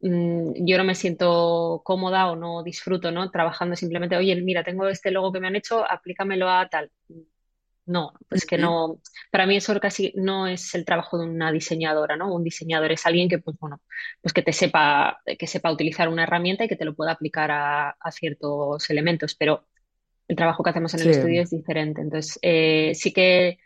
mm, 0.00 0.64
yo 0.66 0.78
no 0.78 0.84
me 0.84 0.94
siento 0.94 1.82
cómoda 1.84 2.30
o 2.30 2.36
no 2.36 2.62
disfruto, 2.62 3.10
¿no? 3.10 3.30
Trabajando 3.30 3.76
simplemente, 3.76 4.16
oye, 4.16 4.34
mira, 4.40 4.64
tengo 4.64 4.88
este 4.88 5.10
logo 5.10 5.32
que 5.32 5.40
me 5.40 5.48
han 5.48 5.56
hecho, 5.56 5.84
aplícamelo 5.88 6.48
a 6.48 6.68
tal. 6.70 6.90
No, 7.84 8.12
es 8.30 8.46
que 8.46 8.58
no, 8.58 9.00
para 9.32 9.44
mí 9.46 9.56
eso 9.56 9.78
casi 9.80 10.12
no 10.14 10.46
es 10.46 10.74
el 10.74 10.84
trabajo 10.84 11.18
de 11.18 11.26
una 11.26 11.50
diseñadora, 11.50 12.16
¿no? 12.16 12.32
Un 12.32 12.44
diseñador 12.44 12.92
es 12.92 13.04
alguien 13.06 13.28
que, 13.28 13.38
pues 13.38 13.58
bueno, 13.58 13.80
pues 14.20 14.32
que 14.32 14.42
te 14.42 14.52
sepa, 14.52 15.20
que 15.38 15.46
sepa 15.48 15.72
utilizar 15.72 16.08
una 16.08 16.22
herramienta 16.22 16.64
y 16.64 16.68
que 16.68 16.76
te 16.76 16.84
lo 16.84 16.94
pueda 16.94 17.12
aplicar 17.12 17.50
a, 17.50 17.96
ciertos 18.12 18.88
elementos, 18.88 19.34
pero 19.34 19.66
el 20.28 20.36
trabajo 20.36 20.62
que 20.62 20.70
hacemos 20.70 20.94
en 20.94 21.00
el 21.00 21.10
estudio 21.10 21.42
es 21.42 21.50
diferente. 21.50 22.02
Entonces, 22.02 22.38
eh, 22.42 22.92
sí 22.94 23.12
que 23.12 23.58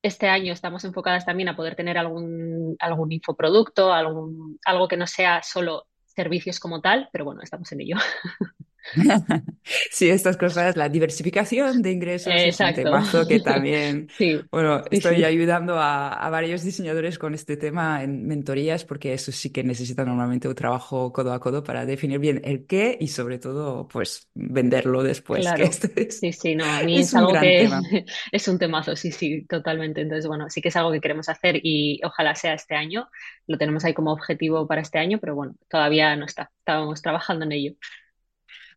este 0.00 0.28
año 0.28 0.52
estamos 0.52 0.84
enfocadas 0.84 1.26
también 1.26 1.48
a 1.48 1.56
poder 1.56 1.74
tener 1.74 1.98
algún, 1.98 2.76
algún 2.78 3.10
infoproducto, 3.10 3.92
algún, 3.92 4.60
algo 4.64 4.86
que 4.86 4.96
no 4.96 5.08
sea 5.08 5.42
solo 5.42 5.88
servicios 6.04 6.60
como 6.60 6.80
tal, 6.80 7.08
pero 7.12 7.24
bueno, 7.24 7.42
estamos 7.42 7.70
en 7.72 7.80
ello. 7.80 7.96
Sí, 9.90 10.08
estas 10.08 10.36
cosas, 10.36 10.76
la 10.76 10.88
diversificación 10.88 11.82
de 11.82 11.90
ingresos 11.90 12.32
es 12.36 12.60
un 12.60 12.74
temazo 12.74 13.26
que 13.26 13.40
también, 13.40 14.08
bueno, 14.50 14.82
estoy 14.90 15.24
ayudando 15.24 15.76
a, 15.78 16.28
varios 16.30 16.62
diseñadores 16.62 17.18
con 17.18 17.34
este 17.34 17.56
tema 17.56 18.02
en 18.02 18.26
mentorías 18.26 18.84
porque 18.84 19.14
eso 19.14 19.32
sí 19.32 19.50
que 19.50 19.64
necesita 19.64 20.04
normalmente 20.04 20.48
un 20.48 20.54
trabajo 20.54 21.12
codo 21.12 21.32
a 21.32 21.40
codo 21.40 21.64
para 21.64 21.86
definir 21.86 22.18
bien 22.18 22.40
el 22.44 22.66
qué 22.66 22.96
y 23.00 23.08
sobre 23.08 23.38
todo, 23.38 23.88
pues, 23.88 24.28
venderlo 24.34 25.02
después. 25.02 25.40
Claro. 25.40 25.66
sí, 26.10 26.32
sí, 26.32 26.54
no, 26.54 26.64
a 26.64 26.82
mí 26.82 26.98
es, 26.98 27.14
algo 27.14 27.32
que 27.32 27.68
es 28.32 28.48
un 28.48 28.58
temazo, 28.58 28.96
sí, 28.96 29.10
sí, 29.10 29.46
totalmente. 29.46 30.02
Entonces, 30.02 30.26
bueno, 30.26 30.50
sí 30.50 30.60
que 30.60 30.68
es 30.68 30.76
algo 30.76 30.92
que 30.92 31.00
queremos 31.00 31.28
hacer 31.28 31.60
y 31.62 32.00
ojalá 32.04 32.34
sea 32.34 32.54
este 32.54 32.74
año. 32.74 33.08
Lo 33.46 33.58
tenemos 33.58 33.84
ahí 33.84 33.94
como 33.94 34.12
objetivo 34.12 34.66
para 34.66 34.82
este 34.82 34.98
año, 34.98 35.18
pero 35.20 35.34
bueno, 35.34 35.54
todavía 35.68 36.14
no 36.16 36.26
está. 36.26 36.50
Estábamos 36.58 37.00
trabajando 37.02 37.44
en 37.44 37.52
ello. 37.52 37.72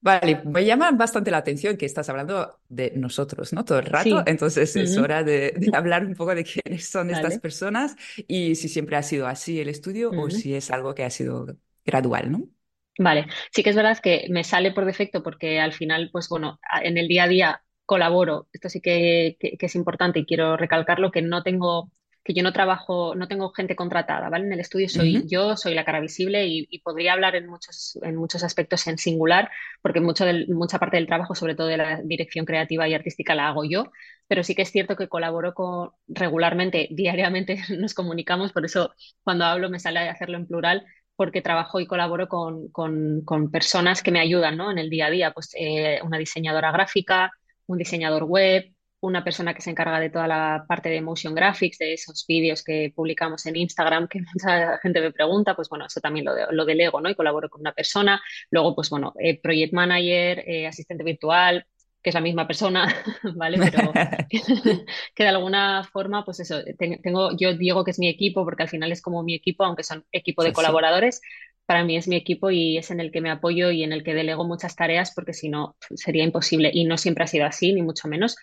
Vale, 0.02 0.42
me 0.46 0.64
llama 0.64 0.92
bastante 0.92 1.30
la 1.30 1.38
atención 1.38 1.76
que 1.76 1.86
estás 1.86 2.08
hablando 2.10 2.60
de 2.70 2.94
nosotros, 2.96 3.52
¿no? 3.52 3.66
Todo 3.66 3.80
el 3.80 3.86
rato. 3.86 4.24
Entonces 4.26 4.76
es 4.76 4.98
hora 4.98 5.24
de, 5.24 5.54
hablar 5.74 6.06
un 6.06 6.16
poco 6.16 6.34
de 6.34 6.44
quiénes 6.44 6.88
son 6.88 7.10
estas 7.10 7.40
personas 7.40 7.96
y 8.28 8.56
si 8.56 8.70
siempre 8.70 8.96
ha 8.96 9.04
sido 9.04 9.28
así 9.28 9.60
el 9.60 9.70
estudio 9.70 10.12
o 10.12 10.30
si 10.30 10.56
es 10.56 10.72
algo 10.72 10.96
que 10.96 11.04
ha 11.04 11.10
sido 11.10 11.48
gradual, 11.86 12.32
¿no? 12.32 12.50
Vale, 12.98 13.28
sí 13.52 13.64
que 13.64 13.70
es 13.70 13.76
verdad 13.78 13.98
que 14.00 14.28
me 14.30 14.44
sale 14.44 14.74
por 14.74 14.86
defecto 14.86 15.24
porque 15.24 15.60
al 15.60 15.72
final, 15.72 16.10
pues 16.12 16.28
bueno, 16.28 16.60
en 16.84 16.98
el 16.98 17.08
día 17.08 17.24
a 17.24 17.28
día 17.30 17.62
colaboro. 17.90 18.48
Esto 18.54 18.70
sí 18.70 18.82
que, 18.82 19.36
que, 19.40 19.58
es 19.60 19.76
importante 19.76 20.20
y 20.20 20.26
quiero 20.26 20.56
recalcarlo, 20.58 21.10
que 21.10 21.24
no 21.24 21.42
tengo, 21.42 21.92
que 22.24 22.34
yo 22.34 22.44
no 22.44 22.54
trabajo, 22.54 23.16
no 23.16 23.28
tengo 23.28 23.50
gente 23.52 23.76
contratada, 23.76 24.30
¿vale? 24.30 24.46
En 24.46 24.54
el 24.54 24.60
estudio 24.60 24.90
soy 24.90 25.24
yo, 25.28 25.56
soy 25.56 25.74
la 25.74 25.86
cara 25.86 26.00
visible 26.00 26.46
y, 26.48 26.80
podría 26.80 27.14
hablar 27.14 27.36
en 27.36 27.48
muchos, 27.48 27.98
en 28.02 28.16
muchos 28.16 28.44
aspectos 28.44 28.88
en 28.88 28.98
singular, 28.98 29.50
porque 29.82 30.02
mucho 30.02 30.26
mucha 30.50 30.80
parte 30.80 30.98
del 30.98 31.08
trabajo, 31.08 31.36
sobre 31.36 31.56
todo 31.56 31.68
de 31.68 31.78
la 31.78 32.02
dirección 32.04 32.46
creativa 32.46 32.88
y 32.88 32.94
artística, 32.94 33.36
la 33.36 33.48
hago 33.48 33.64
yo, 33.64 33.92
pero 34.28 34.44
sí 34.44 34.56
que 34.56 34.64
es 34.64 34.72
cierto 34.72 34.96
que 34.96 35.08
colaboro 35.08 35.54
con, 35.54 35.92
regularmente, 36.08 36.88
diariamente 36.92 37.62
nos 37.78 37.94
comunicamos, 37.94 38.52
por 38.52 38.66
eso 38.66 38.94
cuando 39.24 39.46
hablo 39.46 39.70
me 39.70 39.80
sale 39.80 40.00
a 40.00 40.12
hacerlo 40.12 40.38
en 40.38 40.48
plural, 40.48 40.86
porque 41.16 41.42
trabajo 41.42 41.80
y 41.80 41.88
colaboro 41.88 42.28
con, 42.30 42.70
con, 42.70 43.22
con, 43.26 43.52
personas 43.52 44.02
que 44.02 44.12
me 44.12 44.22
ayudan 44.22 44.56
¿no? 44.56 44.72
en 44.72 44.78
el 44.78 44.90
día 44.90 45.08
a 45.08 45.10
día, 45.10 45.32
pues 45.34 45.52
eh, 45.60 46.00
una 46.02 46.18
diseñadora 46.18 46.72
gráfica, 46.72 47.32
un 47.66 47.78
diseñador 47.78 48.24
web, 48.24 48.74
una 49.02 49.24
persona 49.24 49.54
que 49.54 49.62
se 49.62 49.70
encarga 49.70 50.00
de 50.00 50.10
toda 50.10 50.28
la 50.28 50.66
parte 50.68 50.90
de 50.90 51.02
motion 51.02 51.34
graphics, 51.34 51.78
de 51.78 51.94
esos 51.94 52.26
vídeos 52.28 52.64
que 52.64 52.92
publicamos 52.96 53.46
en 53.46 53.56
Instagram, 53.56 54.08
que 54.08 54.20
mucha 54.34 54.78
gente 54.80 55.02
me 55.02 55.12
pregunta, 55.12 55.56
pues 55.56 55.70
bueno, 55.70 55.86
eso 55.86 56.02
también 56.02 56.26
lo, 56.26 56.34
de, 56.34 56.46
lo 56.52 56.66
delego, 56.66 57.02
¿no? 57.02 57.10
Y 57.10 57.16
colaboro 57.16 57.50
con 57.50 57.62
una 57.62 57.74
persona. 57.74 58.22
Luego, 58.52 58.76
pues 58.76 58.90
bueno, 58.90 59.14
eh, 59.20 59.40
project 59.42 59.74
manager, 59.74 60.44
eh, 60.48 60.68
asistente 60.68 61.04
virtual, 61.04 61.66
que 62.02 62.10
es 62.10 62.14
la 62.14 62.22
misma 62.22 62.48
persona, 62.48 62.94
¿vale? 63.36 63.58
Pero 63.58 63.92
que 65.16 65.24
de 65.24 65.30
alguna 65.30 65.84
forma, 65.84 66.24
pues 66.26 66.40
eso, 66.40 66.62
tengo, 66.78 67.32
yo 67.38 67.54
digo 67.54 67.84
que 67.84 67.92
es 67.92 68.00
mi 68.00 68.08
equipo 68.08 68.44
porque 68.44 68.64
al 68.64 68.70
final 68.70 68.92
es 68.92 69.02
como 69.02 69.24
mi 69.24 69.36
equipo, 69.36 69.64
aunque 69.64 69.84
son 69.84 70.06
equipo 70.12 70.44
de 70.44 70.54
colaboradores, 70.54 71.22
para 71.66 71.84
mí 71.84 71.96
es 71.96 72.08
mi 72.08 72.16
equipo 72.16 72.50
y 72.50 72.78
es 72.78 72.90
en 72.90 73.00
el 73.00 73.12
que 73.12 73.22
me 73.22 73.30
apoyo 73.30 73.70
y 73.70 73.84
en 73.84 73.94
el 73.94 74.04
que 74.04 74.16
delego 74.16 74.44
muchas 74.44 74.76
tareas 74.76 75.14
porque 75.14 75.34
si 75.34 75.50
no 75.50 75.78
sería 75.94 76.24
imposible 76.24 76.72
y 76.74 76.86
no 76.86 76.98
siempre 76.98 77.24
ha 77.24 77.28
sido 77.28 77.46
así, 77.46 77.74
ni 77.74 77.84
mucho 77.84 78.08
menos. 78.08 78.36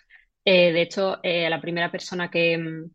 Eh, 0.49 0.71
de 0.71 0.81
hecho, 0.81 1.19
eh, 1.23 1.49
la 1.49 1.59
primera 1.59 1.91
persona 1.91 2.27
mm, 2.27 2.89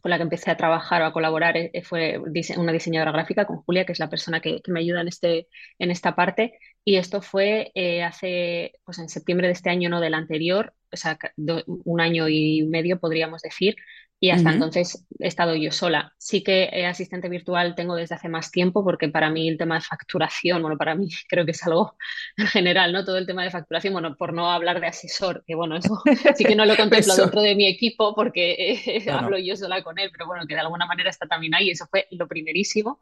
con 0.00 0.10
la 0.10 0.16
que 0.16 0.22
empecé 0.22 0.50
a 0.50 0.56
trabajar 0.56 1.02
o 1.02 1.04
a 1.04 1.12
colaborar 1.12 1.54
eh, 1.58 1.82
fue 1.82 2.18
una 2.56 2.72
diseñadora 2.72 3.12
gráfica 3.12 3.44
con 3.46 3.58
Julia, 3.58 3.84
que 3.84 3.92
es 3.92 3.98
la 3.98 4.08
persona 4.08 4.40
que, 4.40 4.62
me 4.68 4.80
ayuda 4.80 5.02
en, 5.02 5.08
este, 5.08 5.48
en 5.78 5.90
esta 5.90 6.16
parte. 6.16 6.58
Y 6.84 6.96
esto 6.96 7.20
fue 7.20 7.70
hace, 8.02 8.72
pues 8.84 8.98
en 8.98 9.10
septiembre 9.10 9.48
de 9.48 9.52
este 9.52 9.68
año, 9.68 9.90
no 9.90 10.00
del 10.00 10.14
anterior, 10.14 10.72
o 10.90 10.96
sea, 10.96 11.18
un 11.66 12.00
año 12.00 12.28
y 12.28 12.62
medio 12.62 12.98
podríamos 12.98 13.42
decir, 13.42 13.76
y 14.18 14.30
hasta 14.30 14.50
entonces 14.50 15.06
he 15.18 15.26
estado 15.26 15.54
yo 15.54 15.70
sola. 15.70 16.14
Sí 16.18 16.42
que 16.42 16.70
eh, 16.72 16.86
asistente 16.86 17.28
virtual 17.28 17.74
tengo 17.74 17.94
desde 17.94 18.14
hace 18.14 18.30
más 18.30 18.50
tiempo 18.50 18.82
porque 18.82 19.08
para 19.08 19.28
mí 19.28 19.46
el 19.46 19.58
tema 19.58 19.74
de 19.74 19.82
facturación, 19.82 20.62
bueno, 20.62 20.78
para 20.78 20.94
mí 20.94 21.08
creo 21.28 21.44
que 21.44 21.50
es 21.50 21.62
algo 21.66 21.96
general, 22.52 22.92
¿no? 22.92 23.04
Todo 23.04 23.18
el 23.18 23.26
tema 23.26 23.44
de 23.44 23.50
facturación, 23.50 23.92
bueno, 23.92 24.16
por 24.16 24.32
no 24.32 24.50
hablar 24.50 24.80
de 24.80 24.86
asesor, 24.86 25.44
que 25.46 25.54
bueno, 25.54 25.76
eso 25.76 26.00
sí 26.36 26.44
que 26.44 26.56
no 26.56 26.64
lo 26.64 26.76
contemplo 26.76 27.14
dentro 27.14 27.42
de 27.42 27.54
mi 27.54 27.66
equipo 27.66 28.14
porque 28.14 28.72
eh, 28.86 29.10
hablo 29.10 29.38
yo 29.38 29.54
sola 29.54 29.82
con 29.82 29.98
él, 29.98 30.10
pero 30.10 30.26
bueno, 30.26 30.46
que 30.46 30.54
de 30.54 30.60
alguna 30.60 30.86
manera 30.86 31.10
está 31.10 31.26
también 31.26 31.54
ahí, 31.54 31.70
eso 31.70 31.86
fue 31.90 32.06
lo 32.10 32.26
primerísimo. 32.26 33.00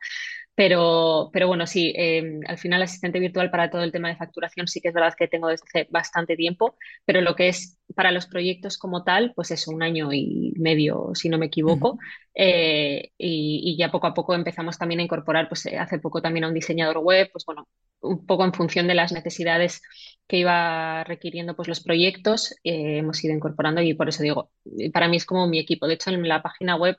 Pero, 0.56 1.30
pero 1.33 1.49
bueno, 1.49 1.66
sí, 1.66 1.92
em, 1.97 2.40
al 2.47 2.59
final 2.59 2.80
asistente 2.83 3.18
virtual 3.18 3.50
para 3.50 3.71
todo 3.71 3.83
el 3.83 3.90
tema 3.90 4.09
de 4.09 4.16
facturación 4.16 4.68
sí 4.68 4.80
que 4.80 4.88
es 4.88 4.94
verdad 4.94 5.12
que 5.18 5.26
tengo 5.26 5.49
desde 5.49 5.64
hace 5.66 5.88
bastante 5.90 6.37
tiempo, 6.37 6.76
pero 7.04 7.21
lo 7.21 7.35
que 7.35 7.49
es 7.49 7.76
para 7.97 8.12
los 8.12 8.26
proyectos 8.26 8.78
como 8.78 9.02
tal, 9.02 9.33
pues 9.35 9.50
es 9.50 9.66
un 9.66 9.83
año 9.83 10.12
y 10.12 10.54
medio, 10.56 11.03
si 11.14 11.28
no 11.28 11.38
me 11.38 11.46
equivoco, 11.46 11.99
eh, 12.34 13.12
y, 13.18 13.76
ya 13.76 13.90
poco 13.90 14.06
a 14.06 14.14
poco 14.14 14.34
empezamos 14.34 14.78
también 14.78 15.00
a 15.00 15.02
incorporar, 15.04 15.49
pues 15.49 15.66
eh, 15.66 15.78
hace 15.78 15.99
poco 15.99 16.23
también 16.23 16.44
a 16.44 16.49
un 16.49 16.54
diseñador 16.54 16.99
web, 16.99 17.28
pues 17.32 17.44
bueno, 17.44 17.68
un 18.00 18.26
poco 18.26 18.44
en 18.44 18.52
función 18.52 18.87
de 18.87 18.94
las 18.94 19.12
necesidades 19.12 19.82
que 20.26 20.38
iba 20.38 21.04
requiriendo 21.04 21.54
pues 21.56 21.68
los 21.68 21.82
proyectos, 21.82 22.52
eh, 22.64 22.99
hemos 22.99 23.23
ido 23.25 23.34
incorporando 23.34 23.82
y 23.82 23.94
por 23.94 24.08
eso 24.08 24.23
digo, 24.23 24.50
para 24.92 25.08
mí 25.08 25.16
es 25.16 25.26
como 25.26 25.46
mi 25.49 25.58
equipo. 25.58 25.87
De 25.87 25.94
hecho, 25.94 26.11
en 26.11 26.26
la 26.28 26.42
página 26.42 26.76
web 26.76 26.96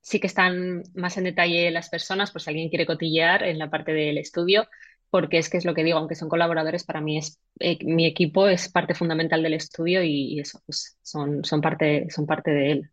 sí 0.00 0.20
que 0.20 0.26
están 0.26 0.82
más 0.94 1.16
en 1.18 1.24
detalle 1.24 1.70
las 1.70 1.88
personas, 1.90 2.30
pues 2.32 2.44
si 2.44 2.50
alguien 2.50 2.68
quiere 2.68 2.86
cotillear 2.86 3.42
en 3.42 3.58
la 3.58 3.70
parte 3.70 3.92
del 3.92 4.18
estudio, 4.18 4.68
porque 5.10 5.38
es 5.38 5.48
que 5.48 5.56
es 5.58 5.64
lo 5.64 5.74
que 5.74 5.84
digo, 5.84 5.98
aunque 5.98 6.14
son 6.14 6.28
colaboradores, 6.28 6.84
para 6.84 7.00
mí 7.00 7.18
es 7.18 7.40
eh, 7.60 7.78
mi 7.84 8.06
equipo 8.06 8.48
es 8.48 8.68
parte 8.70 8.94
fundamental 8.94 9.42
del 9.42 9.54
estudio 9.54 10.02
y, 10.02 10.38
eso, 10.40 10.60
pues 10.66 10.98
son, 11.02 11.44
son, 11.44 11.60
parte, 11.60 12.06
son 12.10 12.26
parte 12.26 12.50
de 12.50 12.72
él. 12.72 12.90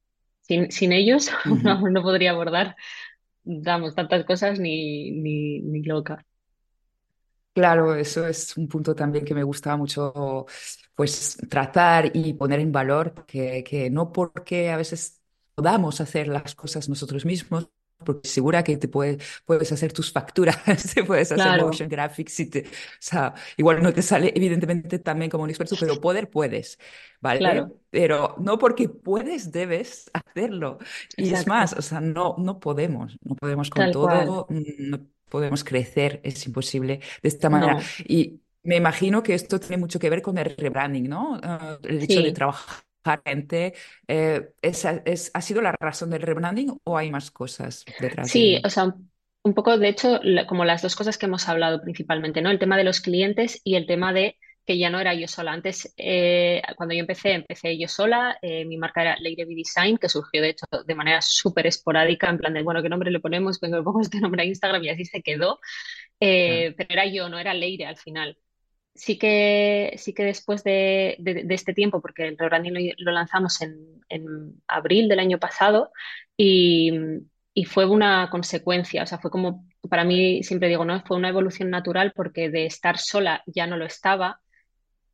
Sin, 0.47 0.71
sin 0.71 0.91
ellos 0.91 1.29
no, 1.91 2.01
podría 2.01 2.31
abordar, 2.31 2.75
damos 3.43 3.95
tantas 3.95 4.25
cosas 4.25 4.59
ni, 4.59 5.11
ni, 5.11 5.59
ni 5.61 5.83
loca. 5.83 6.25
Claro, 7.53 7.95
eso 7.95 8.27
es 8.27 8.57
un 8.57 8.67
punto 8.67 8.93
también 8.93 9.23
que 9.23 9.33
me 9.33 9.43
gustaba 9.43 9.77
mucho, 9.77 10.45
pues 10.93 11.37
tratar 11.49 12.11
y 12.13 12.33
poner 12.33 12.59
en 12.59 12.71
valor, 12.71 13.25
que, 13.25 13.63
que 13.63 13.89
no 13.89 14.11
porque 14.11 14.71
a 14.71 14.77
veces 14.77 15.21
podamos 15.55 16.01
hacer 16.01 16.27
las 16.27 16.53
cosas 16.53 16.89
nosotros 16.89 17.23
mismos, 17.25 17.69
porque 18.05 18.29
segura 18.29 18.63
que 18.63 18.77
te 18.77 18.87
puedes, 18.87 19.21
puedes 19.45 19.71
hacer 19.71 19.91
tus 19.91 20.11
facturas, 20.11 20.57
te 20.93 21.03
puedes 21.03 21.31
hacer 21.31 21.61
motion 21.61 21.89
graphics, 21.89 22.39
y 22.39 22.45
te, 22.49 22.59
o 22.61 22.99
sea, 22.99 23.33
igual 23.57 23.83
no 23.83 23.91
te 23.93 24.01
sale 24.01 24.31
evidentemente 24.35 24.99
también 24.99 25.29
como 25.29 25.43
un 25.43 25.49
experto, 25.49 25.75
pero 25.79 25.99
poder 25.99 26.29
puedes, 26.29 26.79
¿vale? 27.19 27.39
Claro. 27.39 27.75
Pero 27.89 28.35
no 28.39 28.57
porque 28.57 28.87
puedes, 28.87 29.51
debes 29.51 30.09
hacerlo. 30.13 30.77
Y 31.17 31.33
es 31.33 31.47
más, 31.47 31.73
o 31.73 31.81
sea, 31.81 31.99
no, 31.99 32.35
no 32.37 32.59
podemos, 32.59 33.17
no 33.23 33.35
podemos 33.35 33.69
con 33.69 33.91
todo, 33.91 34.47
no 34.49 34.99
podemos 35.29 35.63
crecer, 35.63 36.21
es 36.23 36.45
imposible 36.45 37.01
de 37.21 37.29
esta 37.29 37.49
manera. 37.49 37.81
Y 38.07 38.39
me 38.63 38.77
imagino 38.77 39.21
que 39.23 39.33
esto 39.33 39.59
tiene 39.59 39.77
mucho 39.77 39.99
que 39.99 40.09
ver 40.09 40.21
con 40.21 40.37
el 40.37 40.55
rebranding, 40.55 41.09
¿no? 41.09 41.39
Ah, 41.41 41.77
el 41.83 42.01
hecho 42.01 42.21
de 42.21 42.31
trabajar 42.31 42.84
gente. 43.25 43.73
Eh, 44.07 44.49
es, 44.61 45.31
¿Ha 45.33 45.41
sido 45.41 45.61
la 45.61 45.71
razón 45.79 46.09
del 46.09 46.21
rebranding 46.21 46.77
o 46.83 46.97
hay 46.97 47.11
más 47.11 47.31
cosas 47.31 47.85
detrás? 47.99 48.29
Sí, 48.29 48.59
o 48.63 48.69
sea, 48.69 48.95
un 49.43 49.53
poco, 49.53 49.77
de 49.77 49.89
hecho, 49.89 50.19
como 50.47 50.65
las 50.65 50.81
dos 50.81 50.95
cosas 50.95 51.17
que 51.17 51.27
hemos 51.27 51.47
hablado 51.47 51.81
principalmente, 51.81 52.41
¿no? 52.41 52.49
El 52.49 52.59
tema 52.59 52.77
de 52.77 52.83
los 52.83 53.01
clientes 53.01 53.61
y 53.63 53.75
el 53.75 53.85
tema 53.85 54.13
de 54.13 54.37
que 54.65 54.79
ya 54.79 54.89
no 54.89 54.99
era 54.99 55.13
yo 55.13 55.27
sola. 55.27 55.51
Antes, 55.51 55.93
eh, 55.97 56.61
cuando 56.75 56.95
yo 56.95 57.01
empecé, 57.01 57.33
empecé 57.33 57.77
yo 57.77 57.87
sola. 57.87 58.37
Eh, 58.41 58.65
mi 58.65 58.77
marca 58.77 59.01
era 59.01 59.15
Leire 59.19 59.45
Design, 59.45 59.97
que 59.97 60.09
surgió 60.09 60.41
de 60.41 60.49
hecho 60.49 60.65
de 60.85 60.95
manera 60.95 61.21
súper 61.21 61.67
esporádica, 61.67 62.29
en 62.29 62.39
plan 62.39 62.53
de, 62.53 62.63
bueno, 62.63 62.81
¿qué 62.81 62.89
nombre 62.89 63.11
le 63.11 63.19
ponemos? 63.19 63.59
Venga, 63.59 63.77
le 63.77 63.83
pongo 63.83 64.01
este 64.01 64.19
nombre 64.19 64.41
a 64.41 64.45
Instagram 64.45 64.83
y 64.83 64.89
así 64.89 65.05
se 65.05 65.21
quedó. 65.21 65.59
Pero 66.17 66.75
era 66.89 67.05
yo, 67.05 67.29
no 67.29 67.37
era 67.37 67.53
Leire 67.53 67.85
al 67.85 67.97
final 67.97 68.37
sí 68.95 69.17
que, 69.19 69.93
sí 69.97 70.13
que 70.13 70.23
después 70.23 70.63
de, 70.63 71.17
este 71.49 71.73
tiempo, 71.73 72.01
porque 72.01 72.27
el 72.27 72.37
rebranding 72.37 72.93
lo, 72.97 73.11
lanzamos 73.11 73.61
en, 73.61 73.93
abril 74.67 75.09
del 75.09 75.19
año 75.19 75.37
pasado 75.39 75.91
y, 76.37 76.91
fue 77.67 77.85
una 77.85 78.29
consecuencia, 78.29 79.03
o 79.03 79.05
sea, 79.05 79.19
fue 79.19 79.31
como, 79.31 79.65
para 79.89 80.03
mí 80.03 80.43
siempre 80.43 80.67
digo, 80.69 80.85
no, 80.85 81.01
fue 81.05 81.17
una 81.17 81.29
evolución 81.29 81.69
natural 81.69 82.13
porque 82.15 82.49
de 82.49 82.65
estar 82.65 82.97
sola 82.97 83.43
ya 83.45 83.67
no 83.67 83.77
lo 83.77 83.85
estaba. 83.85 84.41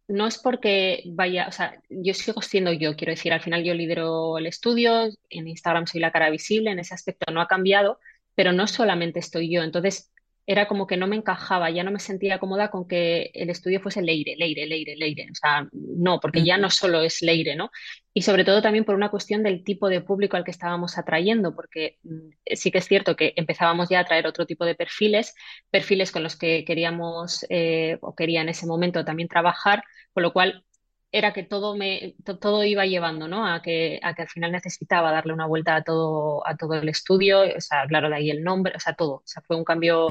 No 0.07 0.27
es 0.27 0.39
porque 0.39 1.03
vaya, 1.05 1.47
o 1.47 1.51
sea, 1.51 1.79
yo 1.89 2.13
sigo 2.13 2.41
siendo 2.41 2.73
yo, 2.73 2.95
quiero 2.95 3.11
decir, 3.11 3.31
al 3.31 3.41
final 3.41 3.63
yo 3.63 3.73
lidero 3.73 4.37
el 4.37 4.47
estudio, 4.47 5.09
en 5.29 5.47
Instagram 5.47 5.87
soy 5.87 6.01
la 6.01 6.11
cara 6.11 6.29
visible, 6.29 6.71
en 6.71 6.79
ese 6.79 6.93
aspecto 6.93 7.31
no 7.31 7.41
ha 7.41 7.47
cambiado, 7.47 7.99
pero 8.35 8.51
no 8.53 8.67
solamente 8.67 9.19
estoy 9.19 9.53
yo. 9.53 9.63
Entonces, 9.63 10.11
era 10.51 10.67
como 10.67 10.85
que 10.87 10.97
no 10.97 11.07
me 11.07 11.15
encajaba, 11.15 11.69
ya 11.69 11.83
no 11.83 11.91
me 11.91 11.99
sentía 11.99 12.39
cómoda 12.39 12.69
con 12.69 12.87
que 12.87 13.31
el 13.33 13.49
estudio 13.49 13.79
fuese 13.79 14.01
Leire, 14.01 14.35
Leire, 14.37 14.65
Leire, 14.65 14.95
Leire. 14.95 15.27
O 15.31 15.35
sea, 15.35 15.67
no, 15.71 16.19
porque 16.19 16.43
ya 16.43 16.57
no 16.57 16.69
solo 16.69 17.01
es 17.01 17.21
Leire, 17.21 17.55
¿no? 17.55 17.71
Y 18.13 18.23
sobre 18.23 18.43
todo 18.43 18.61
también 18.61 18.83
por 18.83 18.95
una 18.95 19.09
cuestión 19.09 19.43
del 19.43 19.63
tipo 19.63 19.87
de 19.87 20.01
público 20.01 20.35
al 20.35 20.43
que 20.43 20.51
estábamos 20.51 20.97
atrayendo, 20.97 21.55
porque 21.55 21.99
mm, 22.03 22.29
sí 22.55 22.71
que 22.71 22.79
es 22.79 22.87
cierto 22.87 23.15
que 23.15 23.33
empezábamos 23.37 23.89
ya 23.89 23.99
a 23.99 24.01
atraer 24.01 24.27
otro 24.27 24.45
tipo 24.45 24.65
de 24.65 24.75
perfiles, 24.75 25.33
perfiles 25.69 26.11
con 26.11 26.23
los 26.23 26.35
que 26.35 26.65
queríamos 26.65 27.45
eh, 27.49 27.97
o 28.01 28.13
quería 28.15 28.41
en 28.41 28.49
ese 28.49 28.65
momento 28.65 29.05
también 29.05 29.29
trabajar, 29.29 29.83
con 30.13 30.23
lo 30.23 30.33
cual 30.33 30.65
era 31.11 31.33
que 31.33 31.43
todo 31.43 31.75
me 31.75 32.15
todo 32.39 32.63
iba 32.63 32.85
llevando 32.85 33.27
¿no? 33.27 33.45
a 33.45 33.61
que 33.61 33.99
a 34.01 34.13
que 34.13 34.21
al 34.23 34.29
final 34.29 34.51
necesitaba 34.51 35.11
darle 35.11 35.33
una 35.33 35.45
vuelta 35.45 35.75
a 35.75 35.83
todo 35.83 36.47
a 36.47 36.55
todo 36.55 36.75
el 36.75 36.89
estudio 36.89 37.41
o 37.41 37.61
sea 37.61 37.85
claro 37.87 38.09
de 38.09 38.15
ahí 38.15 38.29
el 38.29 38.43
nombre 38.43 38.73
o 38.75 38.79
sea 38.79 38.93
todo. 38.93 39.15
O 39.15 39.23
sea 39.25 39.41
fue 39.45 39.57
un 39.57 39.65
cambio 39.65 40.07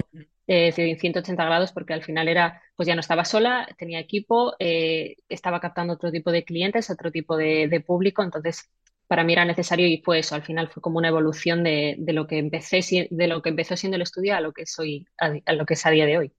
eh, 0.47 0.73
de 0.77 0.97
180 0.99 1.45
grados 1.45 1.73
porque 1.73 1.95
al 1.95 2.03
final 2.03 2.29
era 2.29 2.63
pues 2.77 2.87
ya 2.87 2.95
no 2.95 3.01
estaba 3.01 3.25
sola 3.25 3.67
tenía 3.79 3.99
equipo 4.01 4.55
eh, 4.59 5.17
estaba 5.29 5.61
captando 5.61 5.95
otro 5.95 6.11
tipo 6.13 6.33
de 6.33 6.45
clientes 6.45 6.91
otro 6.91 7.11
tipo 7.11 7.37
de, 7.37 7.83
público 7.87 8.23
entonces 8.23 8.71
para 9.07 9.25
mí 9.25 9.33
era 9.33 9.45
necesario 9.45 9.87
y 9.87 10.03
fue 10.05 10.19
eso 10.21 10.35
al 10.35 10.43
final 10.43 10.69
fue 10.69 10.83
como 10.83 10.99
una 10.99 11.09
evolución 11.09 11.65
de, 11.65 11.97
de 11.99 12.13
lo 12.13 12.27
que 12.27 12.39
empecé 12.39 13.09
de 13.11 13.27
lo 13.27 13.43
que 13.43 13.51
empezó 13.51 13.77
siendo 13.77 13.97
el 13.97 14.03
estudio 14.03 14.37
a 14.37 14.41
lo 14.41 14.53
que 14.53 14.67
soy 14.67 15.07
a 15.19 15.53
lo 15.55 15.67
que 15.67 15.75
es 15.75 15.87
a 15.87 15.91
día 15.91 16.07
de 16.07 16.19
hoy 16.19 16.33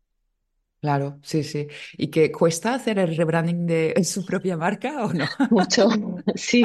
Claro, 0.82 1.20
sí, 1.22 1.44
sí. 1.44 1.68
¿Y 1.96 2.08
que 2.10 2.32
cuesta 2.32 2.74
hacer 2.74 2.98
el 2.98 3.16
rebranding 3.16 3.68
de 3.68 4.04
su 4.04 4.26
propia 4.26 4.58
marca 4.58 5.06
o 5.06 5.14
no? 5.14 5.26
Mucho, 5.52 5.88
sí, 6.36 6.64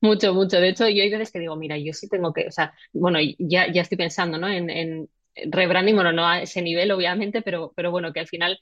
mucho, 0.00 0.32
mucho. 0.32 0.58
De 0.58 0.70
hecho, 0.70 0.88
yo 0.88 1.02
hay 1.02 1.10
veces 1.10 1.30
que 1.30 1.38
digo, 1.38 1.54
mira, 1.56 1.76
yo 1.76 1.92
sí 1.92 2.08
tengo 2.08 2.32
que, 2.32 2.48
o 2.48 2.50
sea, 2.50 2.72
bueno, 2.94 3.18
ya, 3.38 3.70
ya 3.70 3.82
estoy 3.82 3.98
pensando, 3.98 4.38
¿no? 4.38 4.48
En, 4.48 5.08
rebranding, 5.50 5.94
bueno, 5.94 6.12
no 6.12 6.26
a 6.26 6.42
ese 6.42 6.62
nivel, 6.62 6.90
obviamente, 6.92 7.42
pero, 7.42 7.72
pero 7.76 7.90
bueno, 7.90 8.12
que 8.12 8.20
al 8.20 8.26
final 8.28 8.58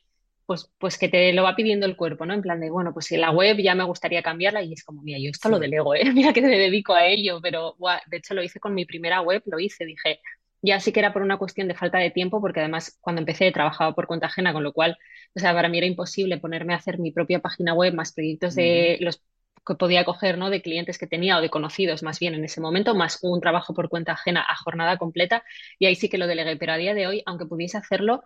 pues, 0.51 0.69
pues 0.79 0.99
que 0.99 1.09
te 1.09 1.33
lo 1.33 1.45
va 1.45 1.55
pidiendo 1.55 1.87
el 1.87 1.97
cuerpo, 1.97 2.27
¿no? 2.27 2.35
En 2.35 2.43
plan 2.43 2.59
de, 2.59 2.71
bueno, 2.71 2.93
pues 2.93 3.07
si 3.07 3.17
la 3.17 3.31
web 3.31 3.59
ya 3.59 3.77
me 3.77 3.85
gustaría 3.85 4.21
cambiarla 4.21 4.63
y 4.65 4.73
es 4.73 4.83
como, 4.83 5.01
mira, 5.03 5.19
yo 5.21 5.31
esto 5.31 5.49
lo 5.49 5.61
delego, 5.61 5.95
¿eh? 5.95 6.03
Mira 6.13 6.33
que 6.33 6.43
me 6.43 6.59
dedico 6.59 6.93
a 6.93 7.07
ello, 7.07 7.39
pero 7.41 7.77
de 8.09 8.17
hecho 8.17 8.35
lo 8.35 8.43
hice 8.43 8.59
con 8.59 8.75
mi 8.75 8.85
primera 8.85 9.21
web, 9.21 9.43
lo 9.47 9.61
hice, 9.61 9.85
dije, 9.85 10.21
ya 10.63 10.81
sí 10.81 10.93
que 10.93 11.01
era 11.01 11.13
por 11.13 11.23
una 11.23 11.39
cuestión 11.39 11.69
de 11.69 11.75
falta 11.75 11.99
de 11.99 12.11
tiempo, 12.11 12.41
porque 12.41 12.61
además 12.61 12.99
cuando 13.01 13.21
empecé 13.21 13.51
trabajaba 13.53 13.95
por 13.95 14.07
cuenta 14.07 14.27
ajena, 14.27 14.53
con 14.53 14.63
lo 14.63 14.73
cual, 14.73 14.99
o 15.35 15.39
sea, 15.41 15.53
para 15.55 15.69
mí 15.69 15.79
era 15.79 15.87
imposible 15.87 16.39
ponerme 16.39 16.75
a 16.75 16.77
hacer 16.77 16.99
mi 16.99 17.11
propia 17.13 17.41
página 17.41 17.75
web, 17.75 17.95
más 17.95 18.13
proyectos 18.13 18.55
de 18.55 18.99
los 19.01 19.23
que 19.67 19.75
podía 19.75 20.05
coger, 20.05 20.39
¿no? 20.39 20.51
De 20.51 20.63
clientes 20.63 20.99
que 20.99 21.07
tenía 21.07 21.39
o 21.39 21.41
de 21.41 21.51
conocidos 21.51 22.03
más 22.03 22.19
bien 22.19 22.35
en 22.35 22.45
ese 22.45 22.61
momento, 22.61 22.95
más 22.95 23.19
un 23.23 23.41
trabajo 23.41 23.75
por 23.75 23.89
cuenta 23.89 24.13
ajena 24.13 24.45
a 24.49 24.57
jornada 24.57 24.97
completa, 24.99 25.45
y 25.79 25.87
ahí 25.87 25.95
sí 25.95 26.09
que 26.09 26.19
lo 26.19 26.27
delegué, 26.27 26.57
pero 26.57 26.73
a 26.73 26.77
día 26.77 26.95
de 26.95 27.07
hoy, 27.07 27.23
aunque 27.27 27.47
pudiese 27.47 27.79
hacerlo, 27.79 28.25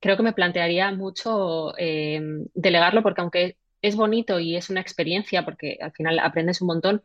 creo 0.00 0.16
que 0.16 0.22
me 0.22 0.32
plantearía 0.32 0.90
mucho 0.92 1.74
eh, 1.78 2.20
delegarlo 2.54 3.02
porque 3.02 3.20
aunque 3.20 3.56
es 3.82 3.96
bonito 3.96 4.40
y 4.40 4.56
es 4.56 4.70
una 4.70 4.80
experiencia, 4.80 5.44
porque 5.44 5.78
al 5.80 5.92
final 5.92 6.18
aprendes 6.18 6.60
un 6.60 6.68
montón, 6.68 7.02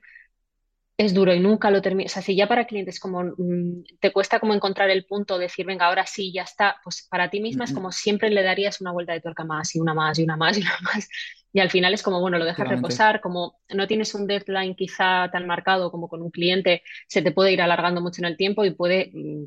es 0.98 1.14
duro 1.14 1.34
y 1.34 1.40
nunca 1.40 1.72
lo 1.72 1.82
terminas. 1.82 2.12
O 2.12 2.14
sea, 2.14 2.22
si 2.22 2.36
ya 2.36 2.48
para 2.48 2.66
clientes 2.68 3.00
como 3.00 3.24
mm, 3.24 3.84
te 4.00 4.12
cuesta 4.12 4.40
como 4.40 4.54
encontrar 4.54 4.90
el 4.90 5.06
punto, 5.06 5.38
decir, 5.38 5.66
venga, 5.66 5.88
ahora 5.88 6.06
sí, 6.06 6.32
ya 6.32 6.44
está, 6.44 6.78
pues 6.84 7.08
para 7.10 7.30
ti 7.30 7.42
misma 7.42 7.66
es 7.66 7.74
como 7.74 7.92
siempre 7.92 8.30
le 8.30 8.44
darías 8.44 8.82
una 8.82 8.92
vuelta 8.92 9.14
de 9.14 9.22
tuerca 9.22 9.44
más 9.44 9.76
y 9.76 9.80
una 9.80 9.94
más 9.94 10.20
y 10.20 10.24
una 10.24 10.38
más 10.38 10.58
y 10.58 10.62
una 10.62 10.78
más. 10.94 11.10
Y 11.54 11.60
al 11.60 11.70
final 11.70 11.94
es 11.94 12.02
como, 12.02 12.22
bueno, 12.22 12.38
lo 12.38 12.46
dejas 12.46 12.68
reposar, 12.68 13.20
como 13.20 13.60
no 13.74 13.86
tienes 13.86 14.16
un 14.16 14.26
deadline 14.26 14.74
quizá 14.74 15.30
tan 15.32 15.48
marcado 15.48 15.92
como 15.92 16.08
con 16.08 16.22
un 16.22 16.32
cliente, 16.32 16.82
se 17.08 17.22
te 17.22 17.32
puede 17.32 17.52
ir 17.52 17.62
alargando 17.62 18.00
mucho 18.00 18.22
en 18.22 18.26
el 18.26 18.38
tiempo 18.38 18.64
y 18.64 18.72
puede, 18.72 19.12
mm, 19.14 19.46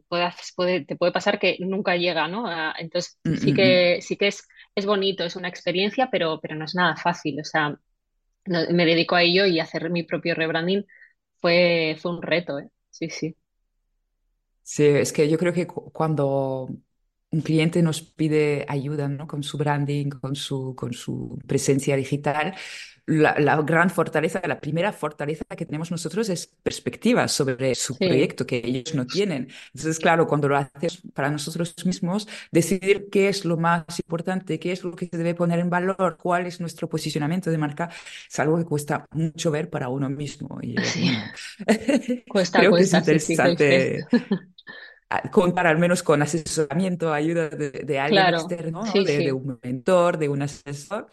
puede, 0.56 0.84
te 0.84 0.96
puede 0.96 1.12
pasar 1.12 1.38
que 1.38 1.56
nunca 1.60 1.96
llega, 1.96 2.28
¿no? 2.28 2.46
Entonces 2.76 3.18
sí 3.40 3.54
que, 3.54 4.00
sí 4.02 4.16
que 4.16 4.26
es, 4.28 4.46
es 4.74 4.84
bonito, 4.86 5.24
es 5.24 5.36
una 5.36 5.48
experiencia, 5.48 6.08
pero, 6.10 6.40
pero 6.42 6.56
no 6.56 6.64
es 6.66 6.74
nada 6.74 6.96
fácil. 6.96 7.40
O 7.40 7.44
sea, 7.44 7.78
me 8.46 8.84
dedico 8.84 9.14
a 9.14 9.22
ello 9.22 9.46
y 9.46 9.60
hacer 9.60 9.88
mi 9.88 10.02
propio 10.02 10.34
rebranding 10.34 10.84
fue, 11.44 11.98
fue 12.00 12.12
un 12.12 12.22
reto, 12.22 12.58
¿eh? 12.58 12.70
Sí, 12.90 13.10
sí. 13.10 13.36
Sí, 14.62 14.84
es 14.86 15.12
que 15.12 15.28
yo 15.28 15.36
creo 15.38 15.52
que 15.52 15.66
cuando 15.66 16.68
un 17.34 17.40
cliente 17.40 17.82
nos 17.82 18.00
pide 18.00 18.64
ayuda 18.68 19.08
¿no? 19.08 19.26
con 19.26 19.42
su 19.42 19.58
branding, 19.58 20.08
con 20.10 20.36
su, 20.36 20.74
con 20.76 20.92
su 20.92 21.38
presencia 21.46 21.96
digital, 21.96 22.54
la, 23.06 23.60
gran 23.62 23.90
fortaleza, 23.90 24.40
la 24.46 24.60
primera 24.60 24.92
fortaleza 24.92 25.44
que 25.56 25.66
tenemos 25.66 25.90
nosotros 25.90 26.28
es 26.28 26.46
perspectiva 26.62 27.28
sobre 27.28 27.74
su 27.74 27.96
proyecto 27.96 28.46
que 28.46 28.62
ellos 28.64 28.94
no 28.94 29.06
tienen. 29.06 29.48
Entonces, 29.74 29.98
claro, 29.98 30.26
cuando 30.26 30.48
lo 30.48 30.56
haces 30.56 31.02
para 31.12 31.30
nosotros 31.30 31.74
mismos, 31.84 32.26
decidir 32.50 33.08
qué 33.10 33.28
es 33.28 33.44
lo 33.44 33.56
más 33.56 33.84
importante, 33.98 34.58
qué 34.58 34.72
es 34.72 34.84
lo 34.84 34.96
que 34.96 35.06
se 35.06 35.18
debe 35.18 35.34
poner 35.34 35.58
en 35.58 35.68
valor, 35.68 36.16
cuál 36.20 36.46
es 36.46 36.60
nuestro 36.60 36.88
posicionamiento 36.88 37.50
de 37.50 37.58
marca, 37.58 37.90
es 38.30 38.38
algo 38.38 38.56
que 38.56 38.64
cuesta 38.64 39.06
mucho 39.10 39.50
ver 39.50 39.68
para 39.68 39.88
uno 39.88 40.08
mismo. 40.08 40.58
Y, 40.62 40.74
cuesta, 42.28 42.60
creo 42.60 42.74
que 42.74 42.82
es 42.82 42.94
interesante. 42.94 44.06
Contar 45.30 45.66
al 45.66 45.78
menos 45.78 46.02
con 46.02 46.22
asesoramiento, 46.22 47.12
ayuda 47.12 47.48
de, 47.48 47.98
alguien 47.98 48.34
externo, 48.34 48.84
de, 48.84 49.32
un 49.32 49.58
mentor, 49.62 50.18
de 50.18 50.28
un 50.28 50.42
asesor, 50.42 51.08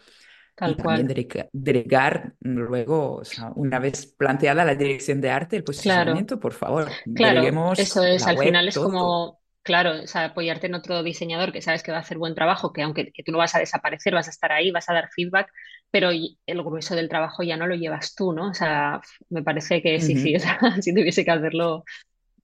y 0.60 0.74
también 0.74 1.08
delegar, 1.52 2.34
luego, 2.40 3.16
o 3.16 3.24
sea, 3.24 3.52
una 3.54 3.78
vez 3.78 4.06
planteada 4.06 4.64
la 4.64 4.74
dirección 4.74 5.20
de 5.20 5.30
arte, 5.30 5.56
el 5.56 5.64
posicionamiento, 5.64 6.38
por 6.38 6.52
favor, 6.52 6.88
claro, 7.14 7.72
eso 7.72 8.04
es, 8.04 8.26
al 8.26 8.38
final 8.38 8.68
es 8.68 8.78
como, 8.78 9.40
claro, 9.62 10.02
o 10.02 10.06
sea, 10.06 10.26
apoyarte 10.26 10.66
en 10.66 10.74
otro 10.74 11.02
diseñador 11.02 11.52
que 11.52 11.62
sabes 11.62 11.82
que 11.82 11.90
va 11.90 11.98
a 11.98 12.02
hacer 12.02 12.18
buen 12.18 12.34
trabajo, 12.34 12.72
que 12.72 12.82
aunque 12.82 13.12
que 13.12 13.22
tú 13.22 13.32
no 13.32 13.38
vas 13.38 13.54
a 13.54 13.58
desaparecer, 13.60 14.14
vas 14.14 14.28
a 14.28 14.30
estar 14.30 14.52
ahí, 14.52 14.70
vas 14.70 14.88
a 14.88 14.94
dar 14.94 15.08
feedback, 15.10 15.50
pero 15.90 16.10
el 16.10 16.62
grueso 16.62 16.94
del 16.94 17.08
trabajo 17.08 17.42
ya 17.42 17.56
no 17.56 17.66
lo 17.66 17.74
llevas 17.74 18.14
tú, 18.14 18.32
¿no? 18.32 18.50
O 18.50 18.54
sea, 18.54 19.00
me 19.30 19.42
parece 19.42 19.82
que 19.82 20.00
sí, 20.00 20.16
sí, 20.16 20.36
o 20.36 20.40
sea, 20.40 20.58
si 20.80 20.94
tuviese 20.94 21.24
que 21.24 21.30
hacerlo, 21.30 21.84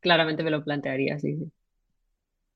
claramente 0.01 0.43
me 0.43 0.51
lo 0.51 0.65
plantearía, 0.65 1.19
sí, 1.19 1.37
sí. 1.37 1.53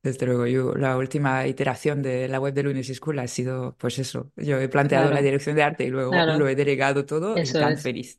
Desde 0.03 0.27
luego, 0.27 0.47
yo, 0.49 0.75
la 0.75 0.97
última 0.97 1.47
iteración 1.47 2.03
de 2.03 2.27
la 2.27 2.41
web 2.41 2.53
de 2.55 2.65
Lunes 2.65 2.89
School 2.93 3.21
ha 3.21 3.29
sido, 3.29 3.77
pues 3.79 4.01
eso, 4.01 4.33
yo 4.35 4.59
he 4.61 4.69
planteado 4.69 5.13
la 5.13 5.23
dirección 5.23 5.55
de 5.55 5.63
arte 5.63 5.85
y 5.85 5.91
luego 5.91 6.25
lo 6.27 6.49
he 6.49 6.57
delegado 6.57 7.07
todo 7.07 7.41
y 7.41 7.55
tan 7.55 7.77
feliz. 7.77 8.19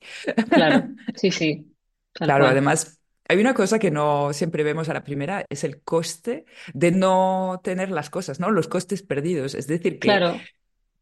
Claro, 0.52 0.90
sí, 1.16 1.32
sí. 1.32 1.74
Claro, 2.22 2.48
además, 2.48 3.00
hay 3.28 3.38
una 3.40 3.54
cosa 3.54 3.80
que 3.80 3.92
no 3.92 4.32
siempre 4.34 4.64
vemos 4.64 4.88
a 4.90 4.94
la 4.94 5.04
primera, 5.04 5.46
es 5.50 5.64
el 5.66 5.82
coste 5.82 6.46
de 6.74 6.92
no 6.92 7.60
tener 7.64 7.92
las 7.92 8.10
cosas, 8.10 8.40
¿no? 8.40 8.50
Los 8.52 8.68
costes 8.70 9.04
perdidos. 9.04 9.56
Es 9.56 9.68
decir, 9.68 10.00
que 10.00 10.22
claro. 10.22 10.48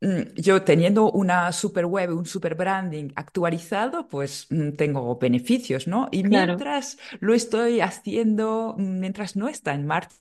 Mm, 0.02 0.34
yo 0.36 0.64
teniendo 0.64 1.12
una 1.12 1.52
super 1.52 1.86
web, 1.86 2.18
un 2.18 2.26
super 2.26 2.56
branding 2.56 3.10
actualizado, 3.16 4.08
pues 4.08 4.48
mm, 4.50 4.72
tengo 4.72 5.16
beneficios, 5.20 5.88
¿no? 5.88 6.10
Y 6.12 6.24
mientras 6.24 6.98
lo 7.20 7.36
estoy 7.36 7.82
haciendo, 7.82 8.76
mm, 8.78 9.00
mientras 9.00 9.36
no 9.36 9.48
está 9.48 9.76
en 9.76 9.86
marcha, 9.86 10.16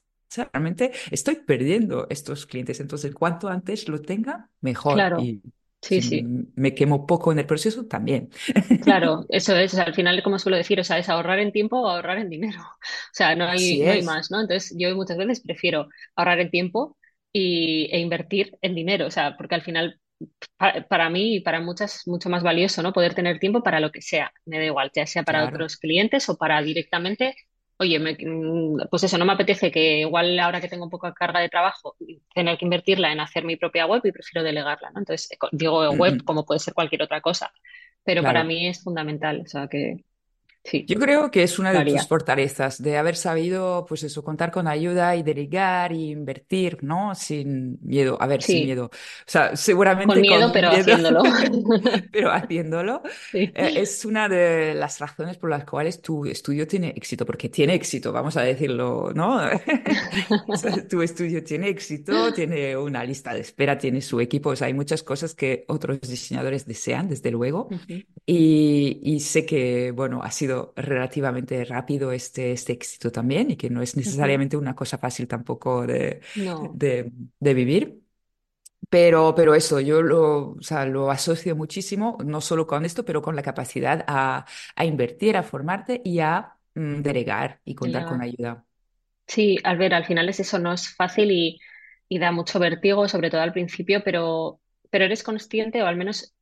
realmente 0.53 0.93
estoy 1.11 1.37
perdiendo 1.37 2.07
estos 2.11 2.45
clientes. 2.45 2.79
Entonces, 2.81 3.15
cuanto 3.15 3.49
antes 3.49 3.89
lo 3.89 4.03
tenga, 4.03 4.51
mejor. 4.61 4.95
Claro. 4.95 5.19
Y 5.23 5.41
sí, 5.81 6.03
sí. 6.03 6.27
me 6.57 6.75
quemo 6.75 7.07
poco 7.07 7.33
en 7.33 7.39
el 7.39 7.47
proceso, 7.47 7.87
también. 7.87 8.29
Claro, 8.83 9.25
eso 9.31 9.57
es. 9.57 9.75
al 9.79 9.95
final, 9.95 10.23
como 10.23 10.39
suelo 10.39 10.59
decir, 10.59 10.79
o 10.79 10.85
sea, 10.85 10.99
es 10.99 11.09
ahorrar 11.09 11.39
en 11.39 11.53
tiempo 11.53 11.81
o 11.81 11.89
ahorrar 11.89 12.19
en 12.19 12.29
dinero. 12.29 12.61
O 13.13 13.15
sea, 13.15 13.35
no 13.35 13.47
hay, 13.47 13.81
no 13.81 13.91
hay 13.91 14.03
más, 14.03 14.31
¿no? 14.31 14.41
Entonces, 14.41 14.75
yo 14.79 14.95
muchas 14.95 15.17
veces 15.17 15.41
prefiero 15.41 15.89
ahorrar 16.17 16.39
en 16.41 16.51
tiempo 16.51 16.97
y, 17.33 17.89
e 17.93 17.99
invertir 17.99 18.57
en 18.63 18.75
dinero. 18.75 19.07
O 19.07 19.11
sea, 19.11 19.37
porque 19.37 19.55
al 19.55 19.63
final 19.63 20.01
para, 20.89 21.09
mí 21.11 21.37
y 21.37 21.41
para 21.41 21.61
muchas 21.61 22.07
mucho 22.07 22.29
más 22.29 22.43
valioso, 22.43 22.83
¿no? 22.83 22.93
Poder 22.93 23.15
tener 23.15 23.39
tiempo 23.39 23.63
para 23.63 23.81
lo 23.81 23.91
que 23.91 24.03
sea, 24.03 24.33
me 24.45 24.59
da 24.59 24.65
igual, 24.65 24.91
ya 24.95 25.07
sea 25.07 25.23
para 25.23 25.47
otros 25.47 25.77
clientes 25.77 26.29
o 26.29 26.37
para 26.37 26.61
directamente 26.63 27.35
oye, 27.81 27.99
mm, 27.99 28.89
pues 28.91 29.05
eso, 29.05 29.17
no 29.17 29.25
me 29.25 29.33
apetece 29.33 29.71
que 29.71 30.01
igual 30.01 30.39
ahora 30.39 30.61
que 30.61 30.69
tengo 30.69 30.89
de 30.91 31.13
carga 31.15 31.41
de 31.41 31.49
trabajo, 31.49 31.97
tener 32.35 32.59
que 32.59 32.67
invertirla 32.67 33.11
en 33.11 33.21
hacer 33.21 33.45
mi 33.45 33.57
propia 33.57 33.87
web 33.87 34.03
y 34.05 34.13
prefiero 34.13 34.45
delegarla, 34.45 34.91
¿no? 34.91 35.01
Entonces, 35.01 35.31
digo 35.53 35.91
web 35.93 36.23
como 36.25 36.45
puede 36.45 36.61
ser 36.61 36.75
cualquier 36.75 37.03
otra 37.03 37.23
cosa, 37.23 37.51
pero 38.05 38.23
para 38.23 38.45
mí 38.45 38.69
es 38.69 38.83
fundamental, 38.83 39.43
o 39.45 39.49
sea 39.49 39.67
que 39.67 40.05
yo 40.63 40.99
creo 40.99 41.31
que 41.31 41.43
es 41.43 41.59
una 41.59 41.73
de 41.73 41.91
tus 41.93 42.07
fortalezas, 42.07 42.83
de 42.83 42.99
haber 42.99 43.17
sabido, 43.17 43.87
pues 43.89 44.03
eso, 44.03 44.23
contar 44.23 44.51
con 44.51 44.69
ayuda 44.69 45.17
y 45.17 45.23
delegar 45.23 45.93
y 45.93 46.11
invertir, 46.11 46.79
¿no? 46.83 47.15
Sin 47.15 47.79
miedo, 47.83 48.19
a 48.21 48.27
ver, 48.27 48.43
sin 48.43 48.67
miedo. 48.67 48.87
O 48.87 48.91
sea, 49.27 49.57
seguramente 49.57 50.13
con 50.13 50.21
miedo, 50.21 50.51
pero 50.53 50.69
haciéndolo. 50.71 51.23
pero 52.13 52.33
haciéndolo. 52.33 53.03
Eh, 53.33 53.75
es 53.77 54.05
una 54.05 54.29
de 54.29 54.75
las 54.75 54.99
razones 54.99 55.37
por 55.37 55.51
las 55.51 55.65
cuales 55.65 56.03
tu 56.03 56.25
estudio 56.27 56.67
tiene 56.67 56.89
éxito, 56.89 57.25
porque 57.25 57.49
tiene 57.49 57.75
éxito, 57.75 58.13
vamos 58.13 58.37
a 58.37 58.43
decirlo, 58.43 59.13
¿no? 59.15 59.41
tu 60.91 61.01
estudio 61.03 61.43
tiene 61.43 61.69
éxito, 61.69 62.33
tiene 62.33 62.77
una 62.77 63.03
lista 63.05 63.33
de 63.33 63.41
espera, 63.41 63.79
tiene 63.79 64.01
su 64.03 64.21
equipo, 64.21 64.51
o 64.51 64.57
sea, 64.57 64.67
hay 64.67 64.75
muchas 64.75 65.03
cosas 65.03 65.35
que 65.35 65.65
otros 65.69 66.01
diseñadores 66.01 66.67
desean, 66.67 67.09
desde 67.09 67.31
luego. 67.31 67.69
y, 68.27 69.01
y 69.03 69.21
sé 69.21 69.47
que, 69.47 69.93
bueno, 69.93 70.21
ha 70.23 70.31
sido 70.31 70.50
relativamente 70.77 71.65
rápido 71.65 72.13
este, 72.13 72.53
este 72.53 72.73
éxito 72.73 73.11
también 73.11 73.51
y 73.51 73.57
que 73.57 73.71
no 73.71 73.83
es 73.83 73.97
necesariamente 73.97 74.57
una 74.57 74.75
cosa 74.75 74.99
fácil 74.99 75.27
tampoco 75.29 75.87
de, 75.87 76.21
de, 76.35 77.55
vivir. 77.55 78.01
Pero, 78.89 79.35
pero 79.35 79.55
eso, 79.55 79.79
yo 79.81 80.03
lo, 80.03 80.53
o 80.53 80.63
sea, 80.63 80.85
lo 80.85 81.11
asocio 81.11 81.55
muchísimo, 81.55 82.19
no 82.25 82.41
solo 82.41 82.67
con 82.67 82.85
esto, 82.85 83.05
pero 83.05 83.23
con 83.23 83.37
la 83.37 83.43
capacidad 83.43 84.05
a, 84.09 84.45
a 84.75 84.85
invertir, 84.85 85.37
a 85.37 85.43
formarte 85.43 86.01
y 86.05 86.21
a 86.21 86.55
mm, 86.75 87.03
delegar 87.03 87.61
y 87.65 87.75
contar 87.75 88.07
con 88.07 88.21
ayuda. 88.21 88.65
Sí, 89.27 89.59
al 89.63 89.79
ver, 89.79 89.95
al 89.95 90.05
final 90.07 90.29
es 90.29 90.41
eso, 90.41 90.59
no 90.59 90.73
es 90.73 90.95
fácil 90.95 91.31
y, 91.31 91.61
y 92.09 92.19
da 92.19 92.33
mucho 92.33 92.59
vértigo, 92.59 93.07
sobre 93.09 93.31
todo 93.31 93.41
al 93.43 93.53
principio, 93.53 94.03
pero, 94.05 94.61
pero 94.91 95.05
eres 95.05 95.23
consciente, 95.23 95.83
o 95.83 95.87
al 95.87 95.97
menos, 95.97 96.35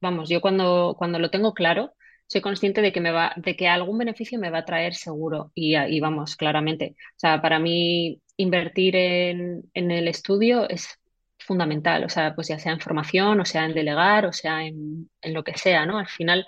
vamos, 0.00 0.28
yo 0.28 0.40
cuando, 0.40 0.96
cuando 0.98 1.20
lo 1.20 1.30
tengo 1.30 1.54
claro, 1.54 1.94
soy 2.26 2.40
consciente 2.40 2.82
de 2.82 2.92
que 2.92 3.00
me 3.00 3.12
va, 3.12 3.32
de 3.36 3.56
que 3.56 3.68
algún 3.68 3.98
beneficio 3.98 4.38
me 4.38 4.50
va 4.50 4.58
a 4.58 4.64
traer 4.64 4.94
seguro 4.94 5.52
y, 5.54 6.00
vamos, 6.00 6.36
claramente. 6.36 6.96
O 7.16 7.18
sea, 7.18 7.42
para 7.42 7.58
mí 7.58 8.20
invertir 8.36 8.96
en, 8.96 9.70
el 9.74 10.08
estudio 10.08 10.68
es 10.68 10.98
fundamental, 11.38 12.04
o 12.04 12.08
sea, 12.08 12.34
pues 12.34 12.48
ya 12.48 12.58
sea 12.58 12.72
en 12.72 12.80
formación, 12.80 13.40
o 13.40 13.44
sea 13.44 13.64
en 13.66 13.74
delegar, 13.74 14.26
o 14.26 14.32
sea 14.32 14.64
en, 14.64 15.10
lo 15.22 15.44
que 15.44 15.56
sea, 15.58 15.86
¿no? 15.86 15.98
Al 15.98 16.08
final 16.08 16.46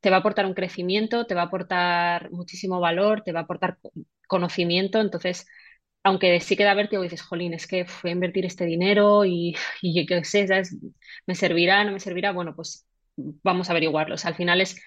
te 0.00 0.10
va 0.10 0.16
a 0.16 0.20
aportar 0.20 0.46
un 0.46 0.54
crecimiento, 0.54 1.26
te 1.26 1.34
va 1.34 1.42
a 1.42 1.44
aportar 1.46 2.30
muchísimo 2.32 2.80
valor, 2.80 3.22
te 3.22 3.32
va 3.32 3.40
a 3.40 3.42
aportar 3.44 3.78
conocimiento, 4.26 5.00
entonces 5.00 5.46
aunque 6.04 6.40
sí 6.40 6.56
queda 6.56 6.74
vértigo 6.74 7.02
y 7.04 7.06
dices, 7.06 7.22
jolín, 7.22 7.54
es 7.54 7.66
que 7.66 7.84
fui 7.84 8.10
a 8.10 8.12
invertir 8.14 8.44
este 8.44 8.64
dinero 8.64 9.24
y, 9.24 9.56
y 9.82 10.06
qué 10.06 10.24
sé, 10.24 10.46
¿me 11.26 11.34
servirá, 11.34 11.84
no 11.84 11.92
me 11.92 12.00
servirá? 12.00 12.32
Bueno, 12.32 12.54
pues 12.54 12.86
vamos 13.16 13.68
a 13.68 13.72
averiguarlo. 13.72 14.14
O 14.14 14.18
sea, 14.18 14.30
al 14.30 14.36
final 14.36 14.60
es 14.60 14.80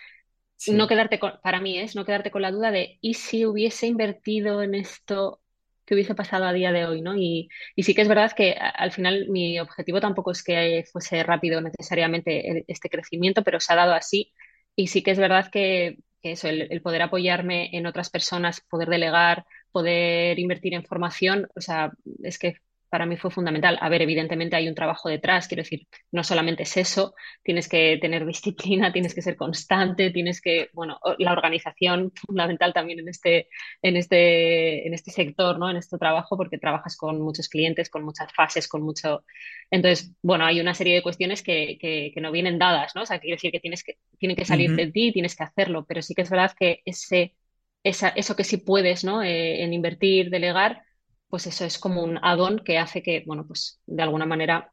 no 0.68 0.88
quedarte 0.88 1.20
con, 1.20 1.34
para 1.44 1.60
mí 1.62 1.78
es 1.78 1.96
no 1.96 2.06
quedarte 2.06 2.32
con 2.32 2.42
la 2.42 2.52
duda 2.52 2.72
de, 2.72 2.98
¿y 3.02 3.16
si 3.16 3.46
hubiese 3.46 3.88
invertido 3.88 4.64
en 4.64 4.76
esto 4.76 5.42
que 5.86 5.94
hubiese 5.94 6.16
pasado 6.16 6.46
a 6.46 6.54
día 6.54 6.72
de 6.72 6.86
hoy, 6.86 7.02
¿no? 7.02 7.16
Y, 7.16 7.50
y 7.76 7.84
sí 7.84 7.94
que 7.94 8.02
es 8.02 8.08
verdad 8.08 8.32
que 8.36 8.54
al 8.54 8.92
final 8.92 9.28
mi 9.30 9.60
objetivo 9.60 10.02
tampoco 10.02 10.32
es 10.32 10.44
que 10.44 10.84
fuese 10.92 11.24
rápido 11.24 11.62
necesariamente 11.62 12.66
este 12.68 12.90
crecimiento, 12.90 13.44
pero 13.44 13.60
se 13.60 13.74
ha 13.74 13.76
dado 13.76 13.94
así. 13.94 14.34
Y 14.76 14.88
sí 14.88 15.04
que 15.04 15.12
es 15.12 15.20
verdad 15.20 15.50
que, 15.52 16.00
que 16.22 16.32
eso, 16.32 16.48
el, 16.48 16.82
poder 16.82 17.04
apoyarme 17.04 17.70
en 17.74 17.86
otras 17.86 18.10
personas, 18.10 18.62
poder 18.62 18.90
delegar, 18.90 19.46
poder 19.72 20.40
invertir 20.40 20.74
en 20.74 20.84
formación, 20.86 21.48
o 21.56 21.62
sea, 21.62 21.92
es 22.24 22.40
que 22.40 22.56
para 22.90 23.06
mí 23.06 23.18
fue 23.18 23.32
fundamental. 23.32 23.78
A 23.82 23.90
ver, 23.90 24.02
evidentemente 24.02 24.56
hay 24.56 24.68
un 24.68 24.76
trabajo 24.76 25.10
detrás, 25.10 25.48
quiero 25.48 25.64
decir, 25.64 25.88
no 26.12 26.24
solamente 26.24 26.64
es 26.64 26.78
eso, 26.78 27.16
tienes 27.44 27.68
que 27.68 27.98
tener 28.00 28.26
disciplina, 28.26 28.94
tienes 28.94 29.14
que 29.14 29.22
ser 29.22 29.36
constante, 29.36 30.12
tienes 30.12 30.42
que, 30.42 30.70
bueno, 30.74 31.00
la 31.18 31.32
organización 31.32 32.12
fundamental 32.26 32.74
también 32.74 33.00
en 33.00 33.10
este, 33.10 33.50
en 33.82 33.98
este, 33.98 34.88
en 34.88 34.94
este 34.94 35.12
sector, 35.12 35.60
¿no? 35.60 35.70
En 35.70 35.78
este 35.78 35.98
trabajo, 35.98 36.38
porque 36.38 36.58
trabajas 36.58 36.96
con 36.98 37.22
muchos 37.22 37.50
clientes, 37.50 37.90
con 37.90 38.04
muchas 38.04 38.32
fases, 38.34 38.68
con 38.68 38.82
mucho. 38.82 39.24
Entonces, 39.72 40.14
bueno, 40.22 40.46
hay 40.46 40.60
una 40.62 40.74
serie 40.74 40.96
de 40.96 41.04
cuestiones 41.04 41.44
que, 41.44 41.78
que, 41.80 42.14
no 42.22 42.32
vienen 42.32 42.58
dadas, 42.58 42.94
¿no? 42.96 43.02
O 43.02 43.06
sea, 43.06 43.20
quiero 43.20 43.36
decir 43.36 43.52
que 43.52 43.60
tienes 43.60 43.84
que, 43.84 43.98
tienen 44.18 44.38
que 44.38 44.46
salir 44.46 44.76
de 44.76 44.92
ti, 44.92 45.12
tienes 45.12 45.36
que 45.36 45.44
hacerlo, 45.44 45.86
pero 45.88 46.02
sí 46.02 46.16
que 46.16 46.22
es 46.22 46.30
verdad 46.30 46.54
que 46.58 46.82
ese, 46.86 47.36
esa, 47.84 48.10
eso 48.10 48.36
que 48.36 48.44
sí 48.44 48.58
puedes, 48.58 49.04
¿no? 49.04 49.22
Eh, 49.24 49.64
en 49.64 49.74
invertir, 49.74 50.30
delegar, 50.30 50.85
pues 51.30 51.48
eso 51.48 51.66
es 51.66 51.78
como 51.78 52.04
un 52.04 52.20
add-on 52.22 52.60
que 52.60 52.78
hace 52.78 53.02
que, 53.04 53.24
bueno, 53.26 53.46
pues 53.46 53.82
de 53.86 54.04
alguna 54.04 54.26
manera 54.26 54.72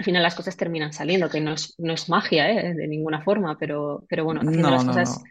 al 0.00 0.04
final 0.04 0.22
las 0.22 0.34
cosas 0.34 0.56
terminan 0.56 0.94
saliendo, 0.94 1.28
que 1.28 1.42
no 1.42 1.52
es, 1.52 1.74
no 1.78 1.92
es 1.92 2.08
magia 2.08 2.50
¿eh? 2.50 2.74
de 2.74 2.88
ninguna 2.88 3.22
forma, 3.22 3.58
pero, 3.58 4.06
pero 4.08 4.24
bueno, 4.24 4.40
haciendo 4.40 4.70
las 4.70 4.84
cosas 4.84 5.22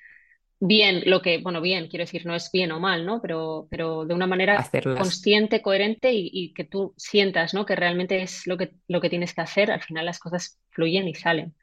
bien, 0.59 1.03
lo 1.05 1.21
que, 1.21 1.39
bueno, 1.39 1.59
bien, 1.59 1.87
quiero 1.87 2.03
decir, 2.03 2.25
no 2.25 2.35
es 2.35 2.51
bien 2.51 2.71
o 2.71 2.79
mal, 2.79 3.05
¿no? 3.05 3.21
Pero, 3.21 3.67
pero 3.71 4.05
de 4.05 4.13
una 4.13 4.27
manera 4.27 4.69
consciente, 4.95 5.61
coherente 5.61 6.11
y, 6.13 6.53
que 6.53 6.65
tú 6.65 6.93
sientas, 6.97 7.53
¿no? 7.53 7.65
Que 7.65 7.75
realmente 7.75 8.21
es 8.21 8.45
lo 8.45 8.57
que, 8.57 8.73
lo 8.87 9.01
que 9.01 9.09
tienes 9.09 9.33
que 9.33 9.41
hacer, 9.41 9.71
al 9.71 9.81
final 9.81 10.05
las 10.05 10.19
cosas 10.19 10.59
fluyen 10.69 11.07
y 11.07 11.15
salen. 11.15 11.55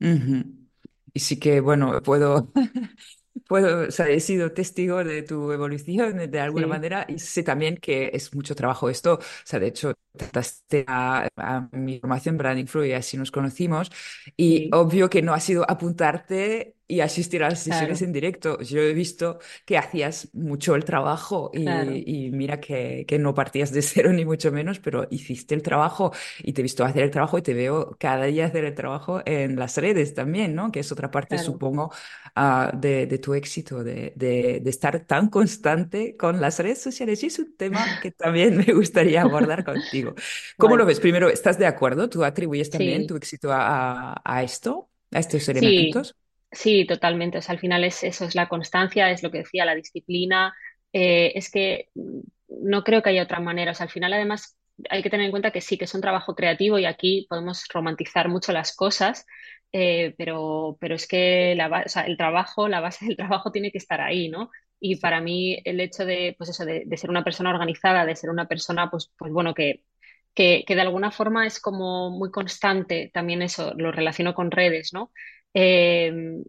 Y 0.00 1.20
sí 1.20 1.38
que, 1.38 1.60
bueno, 1.60 2.02
puedo 2.02 2.50
Puedo, 3.52 3.86
o 3.88 3.90
sea, 3.90 4.08
he 4.08 4.18
sido 4.20 4.52
testigo 4.52 5.04
de 5.04 5.22
tu 5.22 5.52
evolución 5.52 6.30
de 6.30 6.40
alguna 6.40 6.66
manera 6.66 7.04
y 7.06 7.18
sé 7.18 7.42
también 7.42 7.76
que 7.76 8.10
es 8.14 8.34
mucho 8.34 8.54
trabajo 8.54 8.88
esto. 8.88 9.16
O 9.16 9.20
sea, 9.44 9.60
de 9.60 9.66
hecho, 9.66 9.92
trataste 10.16 10.84
a, 10.86 11.28
mi 11.72 11.98
formación 12.00 12.36
Branding 12.36 12.66
Flow 12.66 12.84
y 12.84 12.92
así 12.92 13.16
nos 13.16 13.30
conocimos. 13.30 13.90
Y 14.36 14.70
obvio 14.74 15.08
que 15.10 15.22
no 15.22 15.34
ha 15.34 15.40
sido 15.40 15.68
apuntarte 15.68 16.76
y 16.92 17.00
asistir 17.00 17.42
a 17.42 17.48
las 17.48 17.60
sesiones 17.60 18.02
en 18.02 18.12
directo. 18.12 18.60
Yo 18.60 18.80
he 18.80 18.92
visto 18.92 19.38
que 19.64 19.78
hacías 19.78 20.28
mucho 20.34 20.74
el 20.74 20.84
trabajo 20.84 21.50
y, 21.54 22.30
mira 22.30 22.60
que, 22.60 23.06
que, 23.08 23.18
no 23.18 23.32
partías 23.32 23.72
de 23.72 23.80
cero 23.82 24.12
ni 24.12 24.26
mucho 24.26 24.52
menos, 24.52 24.78
pero 24.78 25.06
hiciste 25.10 25.54
el 25.54 25.62
trabajo 25.62 26.12
y 26.42 26.52
te 26.52 26.60
he 26.60 26.62
visto 26.62 26.84
hacer 26.84 27.04
el 27.04 27.10
trabajo 27.10 27.38
y 27.38 27.42
te 27.42 27.54
veo 27.54 27.96
cada 27.98 28.24
día 28.24 28.44
hacer 28.44 28.64
el 28.64 28.74
trabajo 28.74 29.22
en 29.24 29.58
las 29.58 29.78
redes 29.78 30.12
también, 30.12 30.54
¿no? 30.54 30.70
Que 30.70 30.80
es 30.80 30.92
otra 30.92 31.10
parte, 31.10 31.38
supongo, 31.38 31.90
uh, 32.36 32.76
de, 32.76 33.06
de, 33.06 33.18
tu 33.18 33.32
éxito, 33.32 33.82
de, 33.82 34.12
de, 34.16 34.60
de, 34.62 34.70
estar 34.70 35.00
tan 35.06 35.28
constante 35.28 36.16
con 36.16 36.42
las 36.42 36.58
redes 36.58 36.82
sociales. 36.82 37.22
Y 37.22 37.26
es 37.28 37.38
un 37.38 37.56
tema 37.56 38.00
que 38.02 38.10
también 38.10 38.56
me 38.66 38.72
gustaría 38.74 39.22
abordar 39.22 39.64
contigo. 39.64 40.01
¿Cómo 40.56 40.76
lo 40.76 40.86
ves? 40.86 41.00
Primero, 41.00 41.28
¿estás 41.28 41.58
de 41.58 41.66
acuerdo? 41.66 42.08
¿Tú 42.08 42.24
atribuyes 42.24 42.70
también 42.70 43.06
tu 43.06 43.16
éxito 43.16 43.52
a, 43.52 44.20
a, 44.24 44.42
esto, 44.42 44.90
a 45.10 45.18
estos 45.18 45.48
elementos? 45.48 46.14
Sí, 46.50 46.86
totalmente. 46.86 47.38
O 47.38 47.42
sea, 47.42 47.54
al 47.54 47.58
final 47.58 47.82
es, 47.84 48.04
eso 48.04 48.26
es 48.26 48.34
la 48.34 48.48
constancia, 48.48 49.10
es 49.10 49.22
lo 49.22 49.30
que 49.30 49.38
decía, 49.38 49.64
la 49.64 49.74
disciplina. 49.74 50.54
Eh, 50.92 51.32
es 51.34 51.50
que 51.50 51.88
mm, 51.94 52.20
no 52.64 52.84
creo 52.84 53.02
que 53.02 53.10
haya 53.10 53.22
otra 53.22 53.40
manera. 53.40 53.72
O 53.72 53.74
sea, 53.74 53.84
al 53.84 53.92
final, 53.92 54.12
además, 54.12 54.56
hay 54.90 55.02
que 55.02 55.10
tener 55.10 55.26
en 55.26 55.30
cuenta 55.30 55.50
que 55.50 55.60
sí, 55.60 55.78
que 55.78 55.84
es 55.84 55.94
un 55.94 56.00
trabajo 56.00 56.34
creativo 56.34 56.78
y 56.78 56.84
aquí 56.84 57.26
podemos 57.28 57.64
romantizar 57.72 58.28
mucho 58.28 58.52
las 58.52 58.74
cosas, 58.74 59.26
eh, 59.72 60.14
pero, 60.18 60.76
pero 60.80 60.94
es 60.94 61.06
que 61.06 61.54
la, 61.56 61.84
o 61.86 61.88
sea, 61.88 62.02
el 62.02 62.16
trabajo, 62.16 62.68
la 62.68 62.80
base 62.80 63.06
del 63.06 63.16
trabajo 63.16 63.50
tiene 63.50 63.70
que 63.72 63.78
estar 63.78 64.00
ahí, 64.00 64.28
¿no? 64.28 64.50
Y 64.80 64.96
para 64.96 65.20
mí 65.20 65.60
el 65.64 65.80
hecho 65.80 66.04
de, 66.04 66.34
pues 66.36 66.50
eso, 66.50 66.64
de, 66.64 66.82
de 66.84 66.96
ser 66.96 67.08
una 67.10 67.24
persona 67.24 67.50
organizada, 67.50 68.04
de 68.04 68.16
ser 68.16 68.30
una 68.30 68.46
persona, 68.48 68.90
pues, 68.90 69.10
pues 69.16 69.32
bueno, 69.32 69.54
que, 69.54 69.84
que, 70.34 70.64
que, 70.66 70.74
de 70.74 70.80
alguna 70.80 71.10
forma 71.10 71.46
es 71.46 71.60
como 71.60 72.10
muy 72.10 72.30
constante, 72.30 73.10
también 73.12 73.42
eso, 73.42 73.74
lo 73.76 73.92
relaciono 73.92 74.34
con 74.34 74.50
redes, 74.50 74.92
¿no? 74.92 75.12
Eh, 75.54 76.42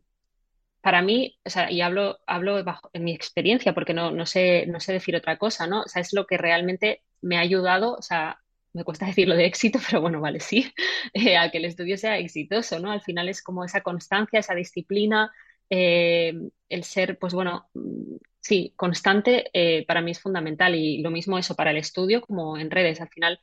para 0.81 1.01
mí, 1.01 1.39
o 1.45 1.49
sea, 1.49 1.71
y 1.71 1.81
hablo, 1.81 2.19
hablo 2.27 2.61
en 2.93 3.03
mi 3.03 3.13
experiencia, 3.13 3.73
porque 3.73 3.93
no, 3.93 4.11
no, 4.11 4.25
sé, 4.25 4.65
no 4.67 4.79
sé 4.79 4.93
decir 4.93 5.15
otra 5.15 5.37
cosa, 5.37 5.65
¿no? 5.65 5.83
O 5.83 5.87
sea, 5.87 6.01
es 6.01 6.13
lo 6.13 6.27
que 6.27 6.37
realmente 6.37 7.03
me 7.21 7.37
ha 7.37 7.41
ayudado, 7.41 7.93
o 7.95 8.01
sea, 8.01 8.39
me 8.73 8.83
cuesta 8.83 9.05
decirlo 9.05 9.35
de 9.35 9.45
éxito, 9.45 9.79
pero 9.87 10.01
bueno, 10.01 10.19
vale, 10.21 10.39
sí, 10.39 10.73
eh, 11.13 11.37
a 11.37 11.51
que 11.51 11.59
el 11.59 11.65
estudio 11.65 11.97
sea 11.97 12.17
exitoso, 12.17 12.79
¿no? 12.79 12.91
Al 12.91 13.01
final 13.01 13.29
es 13.29 13.41
como 13.41 13.63
esa 13.63 13.81
constancia, 13.81 14.39
esa 14.39 14.55
disciplina, 14.55 15.31
eh, 15.69 16.33
el 16.69 16.83
ser, 16.83 17.17
pues 17.17 17.33
bueno, 17.33 17.69
mm, 17.73 18.15
sí, 18.41 18.73
constante, 18.75 19.85
para 19.87 20.01
mí 20.01 20.11
es 20.11 20.19
fundamental 20.19 20.75
y 20.75 21.01
lo 21.01 21.11
mismo 21.11 21.37
eso 21.37 21.55
para 21.55 21.71
el 21.71 21.77
estudio 21.77 22.21
como 22.21 22.57
en 22.57 22.71
redes. 22.71 22.99
Al 22.99 23.09
final, 23.09 23.39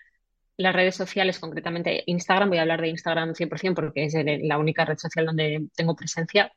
las 0.61 0.75
redes 0.75 0.95
sociales, 0.95 1.39
concretamente 1.39 2.03
Instagram, 2.07 2.49
voy 2.51 2.59
a 2.59 2.63
hablar 2.63 2.81
de 2.81 2.89
Instagram 2.89 3.35
100% 3.35 3.75
porque 3.75 4.05
es 4.05 4.15
la 4.43 4.59
única 4.59 4.85
red 4.85 4.99
social 4.99 5.27
donde 5.27 5.69
tengo 5.75 5.97
presencia, 5.97 6.53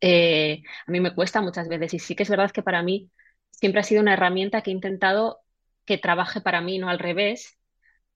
eh, 0.00 0.62
a 0.86 0.90
mí 0.90 1.00
me 1.00 1.14
cuesta 1.14 1.40
muchas 1.40 1.68
veces 1.68 1.94
y 1.94 1.98
sí 1.98 2.14
que 2.14 2.24
es 2.24 2.30
verdad 2.30 2.50
que 2.50 2.62
para 2.62 2.82
mí 2.82 3.10
siempre 3.50 3.80
ha 3.80 3.84
sido 3.84 4.02
una 4.02 4.12
herramienta 4.12 4.60
que 4.62 4.70
he 4.70 4.74
intentado 4.74 5.40
que 5.84 5.98
trabaje 5.98 6.40
para 6.40 6.60
mí, 6.60 6.78
no 6.78 6.88
al 6.88 6.98
revés, 6.98 7.58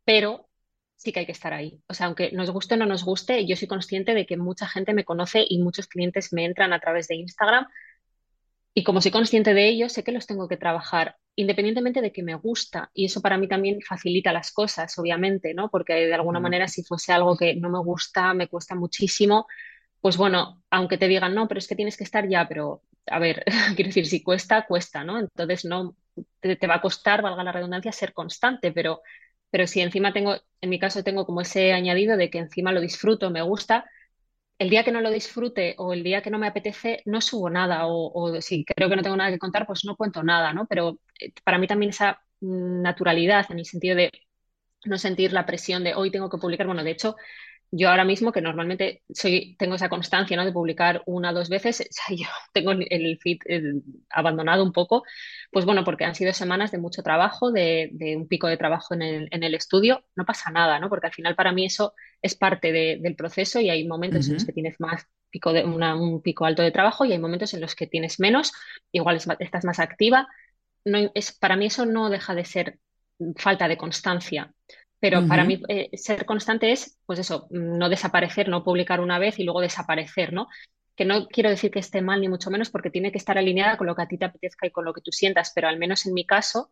pero 0.05 0.49
sí 0.97 1.13
que 1.13 1.21
hay 1.21 1.27
que 1.27 1.33
estar 1.33 1.55
ahí. 1.55 1.81
O 1.89 1.95
sea, 1.95 2.07
aunque 2.07 2.33
nos 2.33 2.51
guste 2.51 2.75
o 2.75 2.77
no 2.77 2.87
nos 2.87 3.05
guste, 3.05 3.47
yo 3.47 3.57
soy 3.57 3.69
consciente 3.69 4.15
de 4.15 4.27
que 4.27 4.37
mucha 4.37 4.67
gente 4.69 4.93
me 4.93 5.05
conoce 5.05 5.45
y 5.49 5.61
muchos 5.63 5.87
clientes 5.87 6.33
me 6.33 6.45
entran 6.45 6.73
a 6.73 6.81
través 6.81 7.09
de 7.09 7.17
Instagram 7.17 7.67
y 8.75 8.85
como 8.85 9.01
soy 9.01 9.11
consciente 9.11 9.55
de 9.55 9.69
ello, 9.69 9.89
sé 9.89 10.05
que 10.05 10.13
los 10.13 10.27
tengo 10.27 10.49
que 10.49 10.57
trabajar 10.57 11.17
independientemente 11.41 12.01
de 12.01 12.13
que 12.13 12.23
me 12.23 12.35
gusta. 12.35 12.91
Y 12.95 13.07
eso 13.07 13.21
para 13.21 13.39
mí 13.39 13.49
también 13.49 13.81
facilita 13.83 14.33
las 14.33 14.53
cosas, 14.53 14.99
obviamente, 14.99 15.55
¿no? 15.55 15.71
Porque 15.71 15.95
de 15.95 16.15
alguna 16.15 16.41
manera 16.41 16.69
si 16.69 16.83
fuese 16.83 17.13
algo 17.13 17.37
que 17.37 17.55
no 17.57 17.71
me 17.71 17.79
gusta, 17.81 18.35
me 18.35 18.49
cuesta 18.49 18.75
muchísimo, 18.75 19.47
pues 20.01 20.17
bueno, 20.17 20.63
aunque 20.71 20.99
te 20.99 21.09
digan, 21.09 21.35
no, 21.35 21.49
pero 21.49 21.59
es 21.59 21.69
que 21.69 21.77
tienes 21.77 21.97
que 21.97 22.05
estar 22.05 22.29
ya, 22.29 22.49
pero 22.49 22.83
a 23.07 23.19
ver, 23.19 23.45
quiero 23.77 23.89
decir, 23.89 24.07
si 24.07 24.23
cuesta, 24.23 24.67
cuesta, 24.67 25.05
¿no? 25.05 25.19
Entonces 25.19 25.65
no 25.65 25.97
te, 26.41 26.57
te, 26.57 26.67
va 26.67 26.77
a 26.77 26.81
costar, 26.81 27.23
valga 27.23 27.45
la 27.45 27.53
redundancia, 27.53 27.93
ser 27.93 28.13
constante, 28.13 28.73
pero, 28.73 29.03
pero 29.51 29.67
si 29.67 29.81
encima 29.81 30.13
tengo, 30.13 30.37
en 30.61 30.71
mi 30.71 30.79
caso 30.79 31.03
tengo 31.05 31.27
como 31.27 31.41
ese 31.41 31.73
añadido 31.73 32.17
de 32.17 32.31
que 32.31 32.39
encima 32.39 32.73
lo 32.73 32.81
disfruto, 32.81 33.31
me 33.31 33.43
gusta, 33.43 33.85
el 34.61 34.69
día 34.69 34.85
que 34.85 34.93
no 34.93 35.01
lo 35.01 35.11
disfrute 35.11 35.75
o 35.79 35.95
el 35.95 36.05
día 36.05 36.21
que 36.21 36.29
no 36.31 36.39
me 36.39 36.47
apetece, 36.47 37.03
no 37.07 37.23
subo 37.23 37.49
nada 37.49 37.87
o, 37.87 38.41
si 38.43 38.63
creo 38.67 38.91
que 38.91 38.97
no 38.97 39.03
tengo 39.03 39.17
nada 39.17 39.31
que 39.31 39.39
contar, 39.39 39.67
pues 39.67 39.87
no 39.87 39.97
cuento 39.97 40.23
nada, 40.23 40.53
¿no? 40.53 40.67
Pero 40.67 40.99
eh, 41.19 41.33
para 41.43 41.57
mí 41.57 41.67
también 41.67 41.91
esa 41.91 42.21
naturalidad 42.41 43.47
en 43.51 43.59
el 43.61 43.65
sentido 43.65 43.97
de 43.97 44.13
no 44.85 44.99
sentir 44.99 45.33
la 45.33 45.47
presión 45.47 45.83
de 45.83 45.95
hoy 45.95 46.11
tengo 46.11 46.29
que 46.29 46.37
publicar, 46.37 46.67
bueno, 46.67 46.85
de 46.85 46.91
hecho, 46.91 47.17
yo 47.73 47.89
ahora 47.89 48.05
mismo, 48.05 48.33
que 48.33 48.41
normalmente 48.41 49.03
soy, 49.15 49.55
tengo 49.59 49.77
esa 49.77 49.89
constancia 49.89 50.37
¿no? 50.37 50.45
de 50.45 50.53
publicar 50.53 51.03
una 51.07 51.31
o 51.31 51.35
dos 51.35 51.49
veces, 51.49 51.89
yo 52.11 52.27
tengo 52.53 52.73
el 52.73 53.19
feed 53.19 53.39
abandonado 54.11 54.65
un 54.65 54.73
poco, 54.73 55.05
pues 55.53 55.65
bueno, 55.65 55.85
porque 55.85 56.05
han 56.05 56.15
sido 56.15 56.33
semanas 56.33 56.73
de 56.73 56.79
mucho 56.79 57.03
trabajo, 57.03 57.53
de, 57.53 57.91
un 58.17 58.27
pico 58.27 58.49
de 58.49 58.57
trabajo 58.57 58.95
en 58.95 59.03
el, 59.03 59.29
en 59.31 59.43
el, 59.45 59.55
estudio, 59.55 60.05
no 60.17 60.25
pasa 60.25 60.51
nada, 60.51 60.79
¿no? 60.81 60.89
Porque 60.89 61.07
al 61.07 61.15
final 61.15 61.37
para 61.37 61.53
mí 61.53 61.65
eso 61.65 61.95
es 62.21 62.35
parte 62.35 62.73
del 62.73 63.17
proceso 63.17 63.61
y 63.61 63.71
hay 63.71 63.87
momentos 63.87 64.27
en 64.27 64.35
los 64.35 64.45
que 64.45 64.53
tienes 64.53 64.81
más 64.81 65.07
pico 65.31 65.53
de, 65.53 65.65
un 65.65 66.23
pico 66.23 66.45
alto 66.45 66.63
de 66.63 66.73
trabajo 66.73 67.05
y 67.05 67.13
hay 67.13 67.19
momentos 67.19 67.55
en 67.55 67.61
los 67.61 67.75
que 67.75 67.87
tienes 67.87 68.19
menos, 68.19 68.53
igual 68.91 69.21
estás 69.39 69.65
más 69.65 69.79
activa. 69.79 70.29
No, 70.85 71.11
es, 71.15 71.33
para 71.33 71.57
mí 71.57 71.67
eso 71.67 71.87
no 71.87 72.11
deja 72.11 72.35
de 72.35 72.45
ser 72.45 72.79
falta 73.37 73.69
de 73.69 73.77
constancia. 73.77 74.53
Pero 75.01 75.27
para 75.27 75.45
mí 75.45 75.63
eh, 75.69 75.89
ser 75.95 76.27
constante 76.27 76.73
es, 76.73 76.99
pues 77.07 77.19
eso, 77.19 77.49
no 77.51 77.89
desaparecer, 77.89 78.49
no 78.49 78.63
publicar 78.63 79.01
una 79.01 79.19
vez 79.19 79.39
y 79.39 79.45
luego 79.45 79.63
desaparecer, 79.63 80.35
¿no? 80.35 80.49
Que 80.95 81.07
no 81.07 81.27
quiero 81.27 81.49
decir 81.49 81.71
que 81.71 81.79
esté 81.79 82.03
mal 82.03 82.21
ni 82.21 82.29
mucho 82.29 82.51
menos 82.51 82.69
porque 82.69 82.91
tiene 82.91 83.11
que 83.11 83.17
estar 83.17 83.39
alineada 83.39 83.79
con 83.79 83.87
lo 83.87 83.97
que 83.97 84.03
a 84.03 84.09
ti 84.09 84.19
te 84.19 84.27
apetezca 84.27 84.67
y 84.67 84.71
con 84.71 84.85
lo 84.85 84.93
que 84.93 85.01
tú 85.01 85.11
sientas, 85.11 85.53
pero 85.55 85.69
al 85.69 85.79
menos 85.79 86.05
en 86.05 86.13
mi 86.13 86.27
caso, 86.27 86.71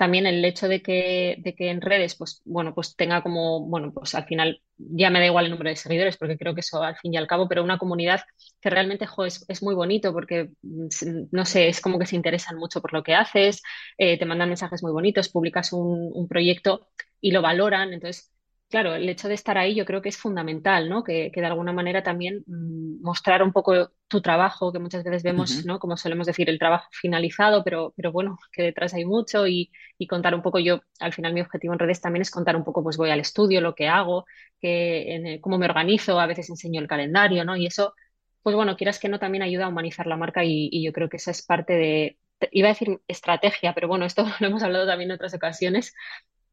también 0.00 0.26
el 0.26 0.42
hecho 0.46 0.66
de 0.66 0.80
que, 0.80 1.36
de 1.40 1.54
que 1.54 1.68
en 1.68 1.82
redes, 1.82 2.14
pues 2.16 2.40
bueno, 2.46 2.74
pues 2.74 2.96
tenga 2.96 3.22
como, 3.22 3.66
bueno, 3.66 3.92
pues 3.92 4.14
al 4.14 4.24
final 4.24 4.62
ya 4.78 5.10
me 5.10 5.18
da 5.18 5.26
igual 5.26 5.44
el 5.44 5.50
número 5.50 5.68
de 5.68 5.76
seguidores 5.76 6.16
porque 6.16 6.38
creo 6.38 6.54
que 6.54 6.60
eso 6.62 6.82
al 6.82 6.96
fin 6.96 7.12
y 7.12 7.18
al 7.18 7.26
cabo, 7.26 7.46
pero 7.46 7.62
una 7.62 7.76
comunidad 7.76 8.22
que 8.62 8.70
realmente 8.70 9.06
es, 9.26 9.44
es, 9.46 9.62
muy 9.62 9.74
bonito 9.74 10.14
porque, 10.14 10.52
mm, 10.62 10.88
no 11.32 11.44
sé, 11.44 11.68
es 11.68 11.82
como 11.82 11.98
que 11.98 12.06
se 12.06 12.16
interesan 12.16 12.56
mucho 12.56 12.80
por 12.80 12.94
lo 12.94 13.02
que 13.02 13.14
haces, 13.14 13.60
eh, 13.98 14.18
te 14.18 14.24
mandan 14.24 14.48
mensajes 14.48 14.82
muy 14.82 14.90
bonitos, 14.90 15.28
publicas 15.28 15.70
un, 15.74 16.10
un 16.14 16.28
proyecto 16.28 16.88
y 17.20 17.32
lo 17.32 17.42
valoran. 17.42 17.92
Entonces, 17.92 18.32
claro, 18.70 18.94
el 18.94 19.08
hecho 19.08 19.28
de 19.28 19.34
estar 19.34 19.58
ahí 19.58 19.74
yo 19.74 19.84
creo 19.84 20.00
que 20.00 20.08
es 20.08 20.16
fundamental, 20.16 20.88
¿no? 20.88 21.04
Que, 21.04 21.30
de 21.34 21.46
alguna 21.46 21.72
manera 21.72 22.02
también 22.02 22.44
mm, 22.46 23.02
mostrar 23.02 23.42
un 23.42 23.52
poco 23.52 23.90
tu 24.08 24.22
trabajo, 24.22 24.72
que 24.72 24.78
muchas 24.78 25.04
veces 25.04 25.22
vemos, 25.22 25.64
¿no? 25.66 25.78
Como 25.78 25.96
solemos 25.96 26.26
decir, 26.26 26.48
el 26.48 26.58
trabajo 26.58 26.88
finalizado, 26.92 27.62
pero, 27.64 27.92
pero 27.96 28.12
bueno, 28.12 28.38
que 28.52 28.62
detrás 28.62 28.94
hay 28.94 29.04
mucho 29.04 29.46
y, 29.46 29.70
contar 30.08 30.34
un 30.34 30.42
poco 30.42 30.58
yo, 30.58 30.80
al 31.00 31.12
final 31.12 31.34
mi 31.34 31.40
objetivo 31.40 31.72
en 31.74 31.78
redes 31.78 32.00
también 32.00 32.22
es 32.22 32.30
contar 32.30 32.56
un 32.56 32.64
poco, 32.64 32.82
pues 32.82 32.96
voy 32.96 33.10
al 33.10 33.20
estudio, 33.20 33.60
lo 33.60 33.74
que 33.74 33.88
hago, 33.88 34.24
que, 34.60 35.38
cómo 35.42 35.58
me 35.58 35.66
organizo, 35.66 36.18
a 36.18 36.26
veces 36.26 36.48
enseño 36.48 36.80
el 36.80 36.88
calendario, 36.88 37.44
¿no? 37.44 37.56
Y 37.56 37.66
eso, 37.66 37.94
pues 38.42 38.56
bueno, 38.56 38.76
quieras 38.76 38.98
que 38.98 39.08
no, 39.08 39.18
también 39.18 39.42
ayuda 39.42 39.66
a 39.66 39.68
humanizar 39.68 40.06
la 40.06 40.16
marca 40.16 40.44
y 40.44 40.82
yo 40.84 40.92
creo 40.92 41.08
que 41.08 41.18
esa 41.18 41.32
es 41.32 41.42
parte 41.42 41.74
de, 41.74 42.18
iba 42.50 42.68
a 42.68 42.72
decir 42.72 43.00
estrategia, 43.08 43.74
pero 43.74 43.88
bueno, 43.88 44.04
esto 44.04 44.24
lo 44.40 44.46
hemos 44.46 44.62
hablado 44.62 44.86
también 44.86 45.10
en 45.10 45.16
otras 45.16 45.34
ocasiones, 45.34 45.94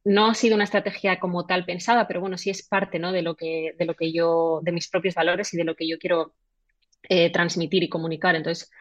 no 0.08 0.28
ha 0.28 0.34
sido 0.34 0.56
una 0.56 0.64
estrategia 0.64 1.20
como 1.20 1.46
tal 1.46 1.66
pensada, 1.66 2.08
pero 2.08 2.22
bueno, 2.22 2.38
sí 2.38 2.50
es 2.50 2.66
parte 2.66 2.98
¿no? 2.98 3.12
de, 3.12 3.22
lo 3.22 3.36
que, 3.36 3.74
de 3.78 3.86
lo 3.86 3.94
que 3.94 4.14
yo, 4.14 4.62
de 4.64 4.72
mis 4.72 4.90
propios 4.90 5.16
valores 5.16 5.54
y 5.54 5.58
de 5.58 5.66
lo 5.66 5.76
que 5.76 5.88
yo 5.88 6.00
quiero 6.00 6.34
eh, 7.10 7.30
transmitir 7.32 7.84
y 7.84 7.90
comunicar. 7.90 8.36
Entonces, 8.36 8.72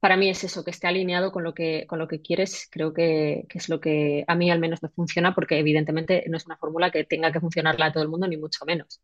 para 0.00 0.16
mí 0.16 0.28
es 0.28 0.42
eso, 0.42 0.64
que 0.64 0.72
esté 0.72 0.88
alineado 0.88 1.30
con 1.30 1.44
lo 1.44 1.54
que, 1.54 1.86
con 1.86 2.00
lo 2.00 2.08
que 2.08 2.20
quieres, 2.20 2.68
creo 2.72 2.92
que, 2.92 3.46
que, 3.48 3.58
es 3.58 3.68
lo 3.68 3.80
que 3.80 4.24
a 4.26 4.34
mí 4.34 4.50
al 4.50 4.58
menos 4.58 4.82
me 4.82 4.88
funciona, 4.88 5.32
porque 5.34 5.58
evidentemente 5.60 6.24
no 6.28 6.36
es 6.36 6.46
una 6.46 6.56
fórmula 6.56 6.90
que 6.90 7.04
tenga 7.04 7.30
que 7.32 7.40
funcionarla 7.40 7.86
a 7.86 7.92
todo 7.92 8.02
el 8.02 8.08
mundo, 8.08 8.26
ni 8.26 8.36
mucho 8.36 8.64
menos. 8.66 9.00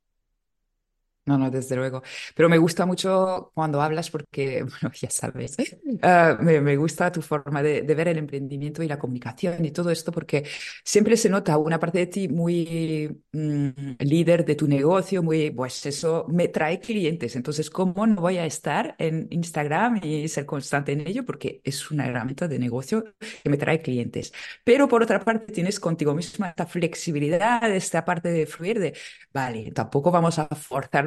No, 1.26 1.36
no, 1.36 1.50
desde 1.50 1.76
luego. 1.76 2.02
Pero 2.34 2.48
me 2.48 2.56
gusta 2.56 2.86
mucho 2.86 3.52
cuando 3.54 3.82
hablas 3.82 4.10
porque, 4.10 4.62
bueno, 4.80 4.90
ya 4.98 5.10
sabes, 5.10 5.56
uh, 5.84 6.42
me, 6.42 6.60
me, 6.60 6.76
gusta 6.76 7.12
tu 7.12 7.20
forma 7.20 7.62
de, 7.62 7.82
ver 7.82 8.08
el 8.08 8.18
emprendimiento 8.18 8.82
y 8.82 8.88
la 8.88 8.98
comunicación 8.98 9.64
y 9.64 9.70
todo 9.70 9.90
esto 9.90 10.12
porque 10.12 10.46
siempre 10.82 11.16
se 11.16 11.28
nota 11.28 11.58
una 11.58 11.78
parte 11.78 11.98
de 11.98 12.06
ti 12.06 12.28
muy 12.28 13.22
mm, 13.32 13.68
líder 14.00 14.44
de 14.46 14.54
tu 14.54 14.66
negocio, 14.66 15.22
muy, 15.22 15.50
pues 15.50 15.84
eso 15.86 16.26
me 16.28 16.48
trae 16.48 16.80
clientes. 16.80 17.36
Entonces, 17.36 17.68
¿cómo 17.70 18.06
no 18.06 18.22
voy 18.22 18.38
a 18.38 18.46
estar 18.46 18.96
en 18.98 19.28
Instagram 19.30 20.00
y 20.02 20.26
ser 20.28 20.46
constante 20.46 20.92
en 20.92 21.06
ello? 21.06 21.24
Porque 21.26 21.60
es 21.64 21.90
una 21.90 22.06
herramienta 22.06 22.48
de 22.48 22.58
negocio 22.58 23.04
que 23.42 23.50
me 23.50 23.58
trae 23.58 23.82
clientes. 23.82 24.32
Pero 24.64 24.88
por 24.88 25.02
otra 25.02 25.20
parte, 25.20 25.52
tienes 25.52 25.78
contigo 25.78 26.14
misma 26.14 26.50
esta 26.50 26.66
flexibilidad, 26.66 27.70
esta 27.70 28.04
parte 28.04 28.30
de 28.30 28.46
fluir 28.46 28.80
de, 28.80 28.94
vale, 29.32 29.70
tampoco 29.72 30.10
vamos 30.10 30.38
a 30.38 30.48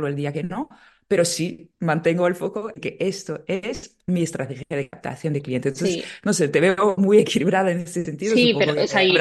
el 0.08 0.16
día 0.16 0.34
que 0.34 0.44
no, 0.44 0.70
pero 1.08 1.26
sí 1.26 1.72
mantengo 1.80 2.28
el 2.28 2.36
foco 2.36 2.72
que 2.82 2.98
esto 3.00 3.44
es 3.48 3.98
mi 4.08 4.24
estrategia 4.24 4.66
de 4.70 4.90
captación 4.90 5.34
de 5.34 5.42
clientes. 5.42 5.74
Entonces, 5.74 6.06
no 6.24 6.34
sé, 6.34 6.48
te 6.48 6.60
veo 6.60 6.96
muy 6.98 7.20
equilibrada 7.20 7.72
en 7.72 7.82
ese 7.82 8.04
sentido. 8.04 8.34
Sí, 8.34 8.56
pero 8.58 8.74
es 8.74 8.96
ahí. 8.96 9.14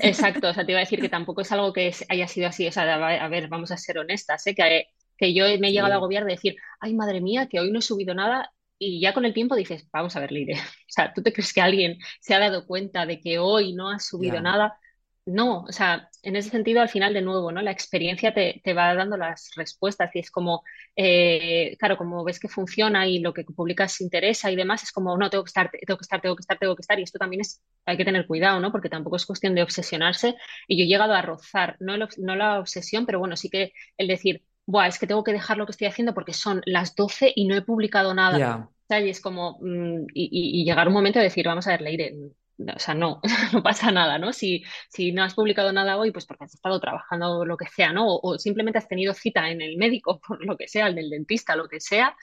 Exacto, 0.00 0.48
o 0.48 0.54
sea, 0.54 0.64
te 0.64 0.72
iba 0.72 0.80
a 0.80 0.84
decir 0.84 1.00
que 1.00 1.08
tampoco 1.08 1.42
es 1.42 1.52
algo 1.52 1.72
que 1.72 1.94
haya 2.08 2.28
sido 2.28 2.48
así. 2.48 2.66
O 2.66 2.72
sea, 2.72 2.94
a 2.94 3.28
ver, 3.28 3.48
vamos 3.48 3.70
a 3.70 3.76
ser 3.76 3.98
honestas, 3.98 4.46
¿eh? 4.46 4.54
que, 4.54 4.86
que 5.16 5.34
yo 5.34 5.44
me 5.58 5.68
he 5.68 5.72
llegado 5.72 5.92
a 5.92 5.96
agobiar 5.96 6.24
de 6.24 6.32
decir, 6.32 6.56
ay, 6.80 6.94
madre 6.94 7.20
mía, 7.20 7.48
que 7.48 7.60
hoy 7.60 7.70
no 7.70 7.78
he 7.78 7.82
subido 7.82 8.14
nada. 8.14 8.52
Y 8.78 9.00
ya 9.00 9.14
con 9.14 9.24
el 9.24 9.32
tiempo 9.32 9.54
dices, 9.54 9.88
vamos 9.92 10.16
a 10.16 10.20
ver, 10.20 10.32
Lide, 10.32 10.54
o 10.54 10.88
sea, 10.88 11.12
¿tú 11.14 11.22
te 11.22 11.32
crees 11.32 11.52
que 11.52 11.60
alguien 11.60 11.98
se 12.20 12.34
ha 12.34 12.38
dado 12.38 12.66
cuenta 12.66 13.06
de 13.06 13.20
que 13.20 13.38
hoy 13.38 13.74
no 13.74 13.90
has 13.90 14.06
subido 14.06 14.40
nada? 14.40 14.78
no, 15.26 15.62
o 15.62 15.72
sea, 15.72 16.08
en 16.26 16.34
ese 16.34 16.50
sentido, 16.50 16.80
al 16.80 16.88
final, 16.88 17.14
de 17.14 17.22
nuevo, 17.22 17.52
¿no? 17.52 17.62
La 17.62 17.70
experiencia 17.70 18.34
te, 18.34 18.60
va 18.74 18.94
dando 18.94 19.16
las 19.16 19.52
respuestas 19.54 20.10
y 20.14 20.18
es 20.18 20.30
como, 20.32 20.64
eh, 20.96 21.76
claro, 21.78 21.96
como 21.96 22.24
ves 22.24 22.40
que 22.40 22.48
funciona 22.48 23.06
y 23.06 23.20
lo 23.20 23.32
que 23.32 23.44
publicas 23.44 24.00
interesa 24.00 24.50
y 24.50 24.56
demás, 24.56 24.82
es 24.82 24.90
como, 24.90 25.16
no, 25.16 25.30
tengo 25.30 25.44
que 25.44 25.50
estar, 25.50 25.70
tengo 25.70 25.96
que 25.96 26.02
estar, 26.02 26.20
tengo 26.20 26.34
que 26.34 26.40
estar, 26.40 26.58
tengo 26.58 26.74
que 26.74 26.80
estar. 26.80 26.98
Y 26.98 27.04
esto 27.04 27.20
también 27.20 27.42
es, 27.42 27.62
hay 27.84 27.96
que 27.96 28.04
tener 28.04 28.26
cuidado, 28.26 28.58
¿no? 28.58 28.72
Porque 28.72 28.88
tampoco 28.88 29.14
es 29.14 29.24
cuestión 29.24 29.54
de 29.54 29.62
obsesionarse. 29.62 30.34
Y 30.66 30.76
yo 30.76 30.84
he 30.84 30.88
llegado 30.88 31.14
a 31.14 31.22
rozar, 31.22 31.76
no, 31.78 31.96
no 31.96 32.34
la 32.34 32.58
obsesión, 32.58 33.06
pero 33.06 33.20
bueno, 33.20 33.36
sí 33.36 33.48
que 33.48 33.72
el 33.96 34.08
decir, 34.08 34.42
Buah, 34.66 34.88
es 34.88 34.98
que 34.98 35.06
tengo 35.06 35.22
que 35.22 35.32
dejar 35.32 35.58
lo 35.58 35.66
que 35.66 35.72
estoy 35.72 35.86
haciendo 35.86 36.12
porque 36.12 36.32
son 36.32 36.60
las 36.66 36.96
12 36.96 37.32
y 37.36 37.46
no 37.46 37.54
he 37.54 37.62
publicado 37.62 38.14
nada. 38.14 38.68
Y 38.88 39.08
es 39.08 39.20
como, 39.20 39.58
mm, 39.60 40.06
y, 40.12 40.64
llegar 40.64 40.88
un 40.88 40.94
momento 40.94 41.20
de 41.20 41.26
decir, 41.26 41.46
vamos 41.46 41.68
a 41.68 41.70
ver, 41.70 41.82
Leire, 41.82 42.16
o 42.58 42.78
sea, 42.78 42.94
no, 42.94 43.20
no 43.52 43.62
pasa 43.62 43.90
nada, 43.92 44.18
¿no? 44.18 44.32
Si, 44.32 44.64
si 44.88 45.12
no 45.12 45.22
has 45.24 45.34
publicado 45.34 45.72
nada 45.72 45.96
hoy, 45.98 46.10
pues 46.10 46.26
porque 46.26 46.44
has 46.44 46.54
estado 46.54 46.80
trabajando 46.80 47.44
lo 47.44 47.56
que 47.56 47.66
sea, 47.66 47.92
¿no? 47.92 48.16
O, 48.16 48.38
simplemente 48.38 48.78
has 48.78 48.88
tenido 48.88 49.14
cita 49.14 49.50
en 49.50 49.60
el 49.62 49.76
médico, 49.76 50.20
por 50.26 50.44
lo 50.44 50.56
que 50.56 50.68
sea, 50.68 50.88
el 50.88 50.94
del 50.94 51.10
dentista, 51.10 51.56
lo 51.56 51.68
que 51.68 51.80
sea, 51.80 52.16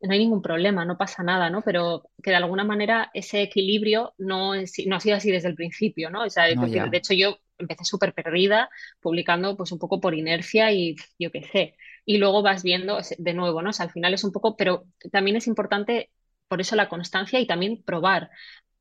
no 0.00 0.12
hay 0.12 0.18
ningún 0.18 0.42
problema, 0.42 0.84
no 0.84 0.98
pasa 0.98 1.22
nada, 1.22 1.50
¿no? 1.50 1.62
Pero 1.62 2.10
que 2.22 2.30
de 2.30 2.36
alguna 2.36 2.64
manera 2.64 3.10
ese 3.14 3.42
equilibrio 3.42 4.14
no, 4.18 4.52
no 4.54 4.96
ha 4.96 5.00
sido 5.00 5.16
así 5.16 5.30
desde 5.30 5.48
el 5.48 5.54
principio, 5.54 6.10
¿no? 6.10 6.24
O 6.24 6.30
sea, 6.30 6.44
de 6.44 6.96
hecho 6.98 7.14
yo 7.14 7.38
empecé 7.58 7.84
súper 7.84 8.12
perdida, 8.12 8.68
publicando 9.00 9.56
pues 9.56 9.72
un 9.72 9.78
poco 9.78 10.00
por 10.00 10.14
inercia 10.14 10.72
y 10.72 10.96
yo 11.18 11.30
qué 11.32 11.42
sé. 11.42 11.76
Y 12.04 12.18
luego 12.18 12.42
vas 12.42 12.62
viendo 12.62 12.98
de 13.18 13.34
nuevo, 13.34 13.62
¿no? 13.62 13.70
O 13.70 13.72
sea, 13.72 13.86
al 13.86 13.92
final 13.92 14.14
es 14.14 14.22
un 14.24 14.32
poco, 14.32 14.56
pero 14.56 14.84
también 15.10 15.36
es 15.36 15.46
importante 15.46 16.10
por 16.48 16.60
eso 16.60 16.76
la 16.76 16.88
constancia 16.88 17.40
y 17.40 17.46
también 17.46 17.82
probar 17.82 18.30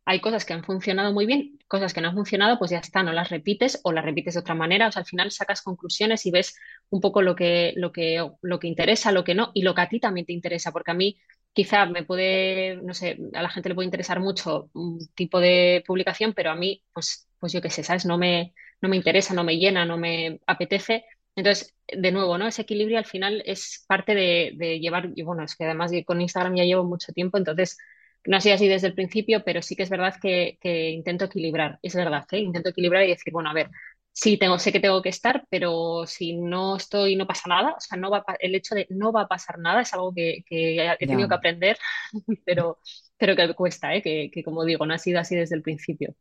hay 0.05 0.21
cosas 0.21 0.45
que 0.45 0.53
han 0.53 0.63
funcionado 0.63 1.11
muy 1.13 1.25
bien, 1.25 1.57
cosas 1.67 1.93
que 1.93 1.99
no 2.01 2.09
han 2.09 2.15
funcionado, 2.15 2.59
pues 2.59 2.71
ya 2.71 2.77
está, 2.77 3.01
no 3.01 3.11
las 3.11 3.29
repites 3.29 3.79
o 3.83 3.91
las 3.91 4.05
repites 4.05 4.35
de 4.35 4.39
otra 4.41 4.53
manera. 4.53 4.87
O 4.87 4.91
sea, 4.91 5.01
al 5.01 5.07
final 5.07 5.31
sacas 5.31 5.61
conclusiones 5.63 6.25
y 6.27 6.31
ves 6.31 6.55
un 6.89 7.01
poco 7.01 7.21
lo 7.23 7.35
que, 7.35 7.73
lo 7.75 7.91
que, 7.91 8.27
lo 8.41 8.59
que 8.59 8.67
interesa, 8.67 9.11
lo 9.11 9.23
que 9.23 9.33
no, 9.35 9.51
y 9.55 9.63
lo 9.63 9.73
que 9.73 9.81
a 9.81 9.89
ti 9.89 9.99
también 9.99 10.25
te 10.27 10.33
interesa, 10.33 10.71
porque 10.71 10.91
a 10.91 10.93
mí 10.93 11.17
quizá 11.53 11.85
me 11.87 12.03
puede, 12.03 12.75
no 12.83 12.93
sé, 12.93 13.17
a 13.33 13.41
la 13.41 13.49
gente 13.49 13.69
le 13.69 13.75
puede 13.75 13.85
interesar 13.87 14.19
mucho 14.19 14.69
un 14.73 14.99
tipo 15.15 15.39
de 15.39 15.83
publicación, 15.87 16.33
pero 16.33 16.51
a 16.51 16.55
mí, 16.55 16.83
pues, 16.93 17.27
pues 17.39 17.53
yo 17.53 17.61
qué 17.61 17.69
sé, 17.71 17.81
¿sabes? 17.83 18.05
No 18.05 18.17
me, 18.17 18.53
no 18.81 18.89
me 18.89 18.97
interesa, 18.97 19.33
no 19.33 19.43
me 19.43 19.57
llena, 19.57 19.85
no 19.85 19.97
me 19.97 20.39
apetece. 20.45 21.05
Entonces, 21.35 21.73
de 21.87 22.11
nuevo, 22.11 22.37
¿no? 22.37 22.47
Ese 22.47 22.61
equilibrio 22.61 22.97
al 22.97 23.05
final 23.05 23.41
es 23.45 23.83
parte 23.87 24.13
de, 24.15 24.53
de 24.55 24.79
llevar, 24.79 25.09
y 25.15 25.23
bueno, 25.23 25.43
es 25.43 25.55
que 25.55 25.65
además 25.65 25.91
con 26.05 26.21
Instagram 26.21 26.55
ya 26.55 26.63
llevo 26.63 26.83
mucho 26.83 27.11
tiempo, 27.13 27.37
entonces 27.37 27.77
no 28.25 28.37
ha 28.37 28.41
sido 28.41 28.55
así 28.55 28.67
desde 28.67 28.87
el 28.87 28.93
principio, 28.95 29.43
pero 29.43 29.61
sí 29.61 29.75
que 29.75 29.83
es 29.83 29.89
verdad 29.89 30.15
que, 30.21 30.57
intento 30.91 31.25
equilibrar. 31.25 31.79
Es 31.81 31.95
verdad, 31.95 32.25
¿eh? 32.31 32.39
intento 32.39 32.69
equilibrar 32.69 33.03
y 33.03 33.09
decir, 33.09 33.33
bueno, 33.33 33.49
a 33.49 33.53
ver, 33.53 33.69
sí 34.11 34.37
tengo, 34.37 34.59
sé 34.59 34.71
que 34.71 34.79
tengo 34.79 35.01
que 35.01 35.09
estar, 35.09 35.45
pero 35.49 36.05
si 36.07 36.33
no 36.37 36.77
estoy, 36.77 37.15
no 37.15 37.27
pasa 37.27 37.49
nada. 37.49 37.73
O 37.77 37.79
sea, 37.79 37.97
no 37.97 38.09
va 38.09 38.23
el 38.39 38.55
hecho 38.55 38.75
de 38.75 38.87
no 38.89 39.11
va 39.11 39.23
a 39.23 39.27
pasar 39.27 39.59
nada 39.59 39.81
es 39.81 39.93
algo 39.93 40.13
que, 40.13 40.43
he 40.49 40.97
tenido 41.07 41.29
que 41.29 41.35
aprender, 41.35 41.77
pero, 42.45 42.79
pero 43.17 43.35
que 43.35 43.53
cuesta, 43.53 43.93
¿eh? 43.95 44.01
que, 44.01 44.29
que 44.31 44.43
como 44.43 44.65
digo, 44.65 44.85
no 44.85 44.93
ha 44.93 44.97
sido 44.99 45.19
así 45.19 45.35
desde 45.35 45.55
el 45.55 45.61
principio 45.61 46.15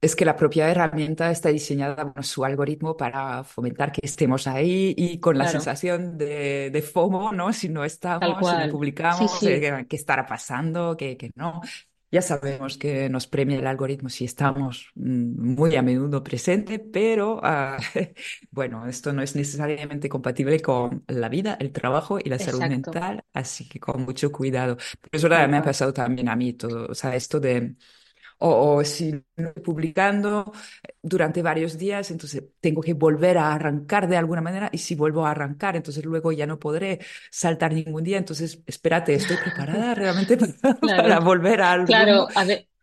es 0.00 0.16
que 0.16 0.24
la 0.24 0.34
propia 0.34 0.70
herramienta 0.70 1.30
está 1.30 1.50
diseñada, 1.50 2.12
su 2.22 2.44
algoritmo 2.44 2.96
para 2.96 3.44
fomentar 3.44 3.92
que 3.92 4.00
estemos 4.02 4.46
ahí 4.46 4.94
y 4.96 5.18
con 5.18 5.36
la 5.36 5.46
sensación 5.48 6.16
de, 6.16 6.70
de, 6.70 6.82
FOMO, 6.82 7.32
¿no? 7.32 7.52
Si 7.52 7.68
no 7.68 7.84
estamos, 7.84 8.48
si 8.48 8.66
no 8.66 8.72
publicamos, 8.72 9.38
¿qué, 9.40 9.86
estará 9.90 10.26
pasando? 10.26 10.96
¿Qué, 10.96 11.32
no? 11.34 11.60
Ya 12.12 12.22
sabemos 12.22 12.76
que 12.76 13.08
nos 13.08 13.28
premia 13.28 13.58
el 13.58 13.66
algoritmo 13.68 14.08
si 14.08 14.24
estamos 14.24 14.90
mm, 14.96 15.54
muy 15.54 15.76
a 15.76 15.82
menudo 15.82 16.24
presentes, 16.24 16.80
pero 16.92 17.38
ah, 17.44 17.76
bueno, 18.50 18.86
esto 18.88 19.12
no 19.12 19.22
es 19.22 19.36
necesariamente 19.36 20.08
compatible 20.08 20.60
con 20.60 21.04
la 21.06 21.28
vida, 21.28 21.56
el 21.60 21.70
trabajo 21.70 22.18
y 22.18 22.28
la 22.28 22.38
salud 22.38 22.62
mental, 22.62 23.24
así 23.32 23.68
que 23.68 23.78
con 23.78 24.02
mucho 24.02 24.32
cuidado. 24.32 24.76
Pero 25.00 25.10
eso 25.12 25.28
me 25.28 25.58
ha 25.58 25.62
pasado 25.62 25.92
también 25.92 26.28
a 26.28 26.34
mí 26.34 26.54
todo, 26.54 26.86
o 26.90 26.94
sea, 26.94 27.14
esto 27.14 27.38
de 27.38 27.76
o, 28.40 28.82
si 28.84 29.12
no 29.12 29.48
estoy 29.48 29.62
publicando 29.62 30.52
durante 31.02 31.42
varios 31.42 31.76
días, 31.76 32.10
entonces 32.10 32.42
tengo 32.60 32.80
que 32.80 32.94
volver 32.94 33.36
a 33.38 33.52
arrancar 33.52 34.08
de 34.08 34.16
alguna 34.16 34.40
manera 34.40 34.70
y 34.72 34.78
si 34.78 34.94
vuelvo 34.94 35.26
a 35.26 35.30
arrancar, 35.30 35.76
entonces 35.76 36.04
luego 36.04 36.32
ya 36.32 36.46
no 36.46 36.58
podré 36.58 37.00
saltar 37.30 37.72
ningún 37.72 38.02
día, 38.02 38.16
entonces 38.16 38.62
espérate, 38.66 39.14
estoy 39.14 39.36
preparada 39.36 39.94
realmente 39.94 40.38
para, 40.80 41.20
volver 41.20 41.60
al 41.60 41.84
Claro, 41.84 42.28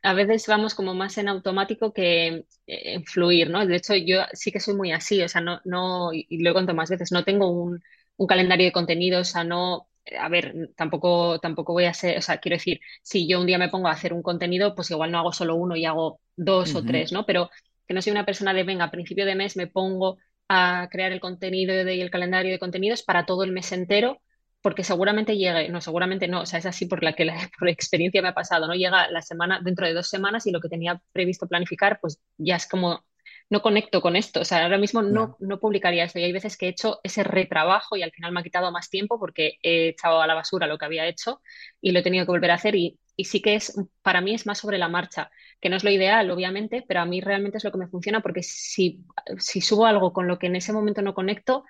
a, 0.03 0.13
veces 0.13 0.45
vamos 0.47 0.75
como 0.75 0.93
más 0.93 1.17
en 1.17 1.27
automático 1.27 1.91
que 1.91 2.27
eh, 2.27 2.45
en 2.65 3.03
fluir, 3.03 3.49
¿no? 3.49 3.65
De 3.65 3.75
hecho, 3.75 3.95
yo 3.95 4.21
sí 4.33 4.51
que 4.51 4.59
soy 4.59 4.75
muy 4.75 4.91
así, 4.91 5.21
o 5.23 5.27
sea, 5.27 5.41
no, 5.41 5.59
no 5.65 6.13
y 6.13 6.41
lo 6.43 6.51
he 6.51 6.53
contado 6.53 6.75
más 6.75 6.89
veces, 6.89 7.11
no 7.11 7.23
tengo 7.23 7.49
un, 7.49 7.81
un 8.15 8.27
calendario 8.27 8.65
de 8.65 8.71
contenidos, 8.71 9.29
o 9.29 9.31
sea, 9.31 9.43
no, 9.43 9.87
a 10.19 10.29
ver, 10.29 10.71
tampoco, 10.75 11.39
tampoco 11.39 11.73
voy 11.73 11.85
a 11.85 11.93
ser, 11.93 12.17
o 12.17 12.21
sea, 12.21 12.37
quiero 12.37 12.55
decir, 12.55 12.79
si 13.01 13.27
yo 13.27 13.39
un 13.39 13.47
día 13.47 13.57
me 13.57 13.69
pongo 13.69 13.87
a 13.87 13.91
hacer 13.91 14.13
un 14.13 14.21
contenido, 14.21 14.75
pues 14.75 14.91
igual 14.91 15.11
no 15.11 15.19
hago 15.19 15.31
solo 15.33 15.55
uno 15.55 15.75
y 15.75 15.85
hago 15.85 16.19
dos 16.35 16.75
o 16.75 16.83
tres, 16.83 17.11
¿no? 17.11 17.25
Pero 17.25 17.49
que 17.87 17.93
no 17.93 18.01
soy 18.01 18.11
una 18.11 18.25
persona 18.25 18.53
de, 18.53 18.63
venga, 18.63 18.85
a 18.85 18.91
principio 18.91 19.25
de 19.25 19.35
mes 19.35 19.57
me 19.57 19.67
pongo 19.67 20.17
a 20.49 20.87
crear 20.91 21.11
el 21.11 21.19
contenido 21.19 21.73
y 21.89 22.01
el 22.01 22.11
calendario 22.11 22.51
de 22.51 22.59
contenidos 22.59 23.03
para 23.03 23.25
todo 23.25 23.43
el 23.43 23.51
mes 23.51 23.71
entero, 23.71 24.21
porque 24.61 24.83
seguramente 24.83 25.37
llegue, 25.37 25.69
no, 25.69 25.81
seguramente 25.81 26.27
no, 26.27 26.41
o 26.41 26.45
sea, 26.45 26.59
es 26.59 26.65
así 26.65 26.85
por 26.85 27.03
la 27.03 27.13
que 27.13 27.25
la, 27.25 27.35
por 27.59 27.69
experiencia 27.69 28.21
me 28.21 28.29
ha 28.29 28.33
pasado, 28.33 28.67
¿no? 28.67 28.73
Llega 28.75 29.09
la 29.09 29.21
semana, 29.21 29.59
dentro 29.63 29.85
de 29.85 29.93
dos 29.93 30.09
semanas 30.09 30.45
y 30.47 30.51
lo 30.51 30.61
que 30.61 30.69
tenía 30.69 31.01
previsto 31.11 31.47
planificar, 31.47 31.99
pues 32.01 32.19
ya 32.37 32.55
es 32.55 32.67
como 32.67 33.05
no 33.49 33.61
conecto 33.61 34.01
con 34.01 34.15
esto. 34.15 34.41
O 34.41 34.45
sea, 34.45 34.63
ahora 34.63 34.77
mismo 34.77 35.01
no, 35.01 35.37
no 35.39 35.59
publicaría 35.59 36.03
esto. 36.03 36.19
Y 36.19 36.23
hay 36.23 36.31
veces 36.33 36.57
que 36.57 36.67
he 36.67 36.69
hecho 36.69 36.99
ese 37.03 37.23
retrabajo 37.23 37.95
y 37.95 38.03
al 38.03 38.11
final 38.11 38.31
me 38.31 38.39
ha 38.41 38.43
quitado 38.43 38.71
más 38.71 38.89
tiempo 38.89 39.19
porque 39.19 39.57
he 39.63 39.89
echado 39.89 40.21
a 40.21 40.27
la 40.27 40.33
basura 40.35 40.67
lo 40.67 40.77
que 40.77 40.85
había 40.85 41.07
hecho 41.07 41.41
y 41.81 41.91
lo 41.91 41.99
he 41.99 42.03
tenido 42.03 42.25
que 42.25 42.31
volver 42.31 42.51
a 42.51 42.55
hacer. 42.55 42.75
Y 42.75 42.99
y 43.17 43.25
sí 43.25 43.41
que 43.41 43.55
es, 43.55 43.73
para 44.03 44.21
mí 44.21 44.33
es 44.35 44.45
más 44.45 44.59
sobre 44.59 44.77
la 44.77 44.87
marcha, 44.89 45.31
que 45.59 45.69
no 45.69 45.75
es 45.75 45.83
lo 45.83 45.89
ideal, 45.89 46.29
obviamente, 46.29 46.85
pero 46.87 47.01
a 47.01 47.05
mí 47.05 47.19
realmente 47.19 47.57
es 47.57 47.63
lo 47.63 47.71
que 47.71 47.79
me 47.79 47.87
funciona 47.87 48.21
porque 48.21 48.43
si, 48.43 49.03
si 49.39 49.59
subo 49.59 49.87
algo 49.87 50.13
con 50.13 50.27
lo 50.27 50.37
que 50.37 50.45
en 50.47 50.55
ese 50.55 50.71
momento 50.71 51.01
no 51.01 51.15
conecto, 51.15 51.65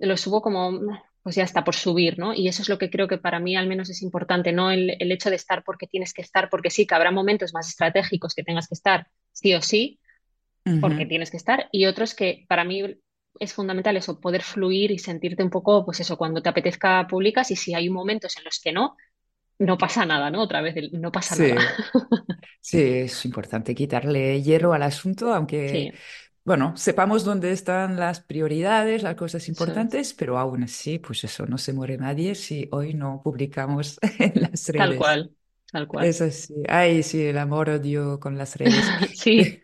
lo 0.00 0.16
subo 0.16 0.42
como, 0.42 0.80
pues 1.22 1.36
ya 1.36 1.44
está, 1.44 1.64
por 1.64 1.76
subir, 1.76 2.18
¿no? 2.18 2.34
Y 2.34 2.48
eso 2.48 2.62
es 2.62 2.68
lo 2.68 2.78
que 2.78 2.90
creo 2.90 3.08
que 3.08 3.18
para 3.18 3.40
mí 3.40 3.56
al 3.56 3.68
menos 3.68 3.90
es 3.90 4.02
importante, 4.02 4.52
no 4.52 4.72
el, 4.72 4.96
el 4.98 5.12
hecho 5.12 5.30
de 5.30 5.36
estar 5.36 5.62
porque 5.64 5.86
tienes 5.86 6.12
que 6.12 6.22
estar, 6.22 6.50
porque 6.50 6.70
sí, 6.70 6.86
que 6.86 6.94
habrá 6.96 7.12
momentos 7.12 7.54
más 7.54 7.68
estratégicos 7.68 8.34
que 8.34 8.42
tengas 8.44 8.68
que 8.68 8.74
estar 8.74 9.06
sí 9.32 9.54
o 9.54 9.62
sí, 9.62 10.00
porque 10.78 11.06
tienes 11.06 11.30
que 11.30 11.36
estar, 11.36 11.68
y 11.72 11.86
otros 11.86 12.14
que 12.14 12.44
para 12.48 12.64
mí 12.64 12.82
es 13.40 13.54
fundamental 13.54 13.96
eso, 13.96 14.20
poder 14.20 14.42
fluir 14.42 14.90
y 14.90 14.98
sentirte 14.98 15.42
un 15.42 15.50
poco, 15.50 15.84
pues 15.84 16.00
eso, 16.00 16.16
cuando 16.18 16.42
te 16.42 16.48
apetezca 16.50 17.06
publicas 17.08 17.50
y 17.50 17.56
si 17.56 17.74
hay 17.74 17.88
momentos 17.90 18.36
en 18.38 18.44
los 18.44 18.60
que 18.60 18.72
no, 18.72 18.96
no 19.58 19.78
pasa 19.78 20.06
nada, 20.06 20.30
¿no? 20.30 20.42
Otra 20.42 20.62
vez, 20.62 20.76
no 20.92 21.12
pasa 21.12 21.36
Sí, 21.36 21.44
nada. 21.48 21.60
sí, 22.60 22.78
es 22.82 23.24
importante 23.24 23.74
quitarle 23.74 24.42
hierro 24.42 24.72
al 24.72 24.82
asunto, 24.82 25.34
aunque, 25.34 25.90
Sí, 25.90 26.00
bueno, 26.44 26.76
sepamos 26.76 27.24
dónde 27.24 27.52
están 27.52 27.96
las 27.98 28.20
prioridades, 28.20 29.02
las 29.02 29.16
cosas 29.16 29.48
importantes, 29.48 30.14
pero 30.14 30.38
aún 30.38 30.64
así, 30.64 30.98
pues 30.98 31.24
eso, 31.24 31.46
no 31.46 31.58
se 31.58 31.72
muere 31.72 31.98
nadie 31.98 32.34
si 32.34 32.68
hoy 32.72 32.94
no 32.94 33.20
publicamos 33.24 33.98
en 34.18 34.42
las 34.42 34.68
Tal 34.74 34.94
redes. 34.94 34.96
cual, 34.96 35.34
tal 35.72 35.86
cual. 35.88 36.14
Eso 36.14 36.30
sí, 36.30 36.54
ay, 36.68 37.02
sí, 37.02 37.22
el 37.26 37.38
amor-odio 37.38 38.20
con 38.20 38.38
las 38.38 38.56
redes. 38.56 38.94
Sí, 39.14 39.62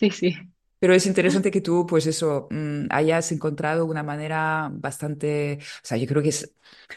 sí, 0.00 0.10
sí, 0.10 0.34
Pero 0.78 0.94
es 0.94 1.04
interesante 1.06 1.50
que 1.50 1.60
tú, 1.60 1.86
pues 1.86 2.06
eso, 2.06 2.48
mm, 2.50 2.86
hayas 2.90 3.32
encontrado 3.32 3.84
una 3.84 4.02
manera 4.02 4.70
bastante, 4.72 5.58
o 5.60 5.86
sea, 5.86 5.98
yo 5.98 6.06
creo 6.06 6.22
que 6.22 6.30
es 6.30 6.54